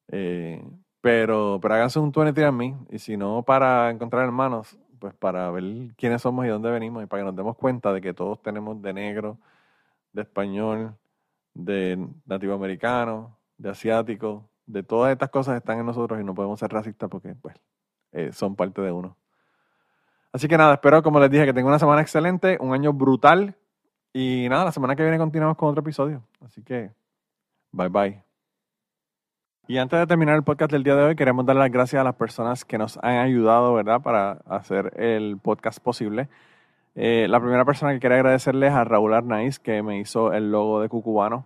Eh, 0.10 0.64
pero, 1.02 1.60
pero 1.62 1.76
háganse 1.76 2.00
un 2.00 2.12
23 2.12 2.48
a 2.48 2.52
mí, 2.52 2.76
y 2.90 3.00
si 3.00 3.18
no 3.18 3.44
para 3.44 3.92
encontrar 3.92 4.24
hermanos, 4.26 4.78
pues 5.00 5.14
para 5.14 5.52
ver 5.52 5.64
quiénes 5.98 6.22
somos 6.22 6.46
y 6.46 6.50
dónde 6.50 6.72
venimos, 6.72 7.04
y 7.04 7.08
para 7.08 7.22
que 7.22 7.26
nos 7.26 7.36
demos 7.36 7.56
cuenta 7.58 7.94
de 7.94 8.02
que 8.02 8.14
todos 8.14 8.42
tenemos 8.42 8.82
de 8.82 8.94
negro, 8.94 9.38
de 10.14 10.24
español, 10.24 10.96
de 11.54 12.08
nativo 12.26 12.54
americano, 12.54 13.38
de 13.58 13.70
asiático, 13.70 14.50
de 14.66 14.84
todas 14.84 15.12
estas 15.12 15.30
cosas 15.30 15.58
están 15.58 15.80
en 15.80 15.86
nosotros 15.86 16.20
y 16.20 16.24
no 16.24 16.34
podemos 16.34 16.60
ser 16.60 16.72
racistas 16.72 17.10
porque 17.10 17.36
pues 17.36 17.56
eh, 18.12 18.32
son 18.32 18.56
parte 18.56 18.82
de 18.82 18.92
uno. 18.92 19.18
Así 20.32 20.48
que 20.48 20.58
nada, 20.58 20.74
espero, 20.74 21.02
como 21.02 21.20
les 21.20 21.30
dije, 21.30 21.46
que 21.46 21.54
tengan 21.54 21.70
una 21.70 21.80
semana 21.80 22.02
excelente, 22.02 22.58
un 22.60 22.74
año 22.74 22.92
brutal. 22.92 23.56
Y 24.12 24.48
nada, 24.50 24.66
la 24.66 24.72
semana 24.72 24.96
que 24.96 25.04
viene 25.04 25.18
continuamos 25.18 25.58
con 25.58 25.70
otro 25.70 25.82
episodio. 25.82 26.24
Así 26.42 26.62
que, 26.62 26.92
bye 27.72 27.90
bye. 27.90 28.24
Y 29.68 29.78
antes 29.78 29.98
de 29.98 30.06
terminar 30.06 30.36
el 30.36 30.44
podcast 30.44 30.72
del 30.72 30.84
día 30.84 30.96
de 30.96 31.04
hoy, 31.04 31.16
queremos 31.16 31.46
dar 31.46 31.56
las 31.56 31.72
gracias 31.72 32.00
a 32.00 32.04
las 32.04 32.16
personas 32.16 32.66
que 32.66 32.78
nos 32.78 32.98
han 32.98 33.18
ayudado, 33.18 33.74
¿verdad?, 33.74 34.02
para 34.02 34.34
hacer 34.46 34.94
el 35.02 35.38
podcast 35.38 35.80
posible. 35.80 36.30
Eh, 36.94 37.28
la 37.30 37.40
primera 37.40 37.66
persona 37.66 37.94
que 37.94 38.00
quiero 38.00 38.16
agradecerles 38.16 38.72
es 38.72 38.76
a 38.76 38.84
Raúl 38.84 39.14
Arnaiz, 39.14 39.58
que 39.58 39.82
me 39.82 40.00
hizo 40.00 40.34
el 40.34 40.52
logo 40.52 40.82
de 40.82 40.90
Cucubano. 40.90 41.46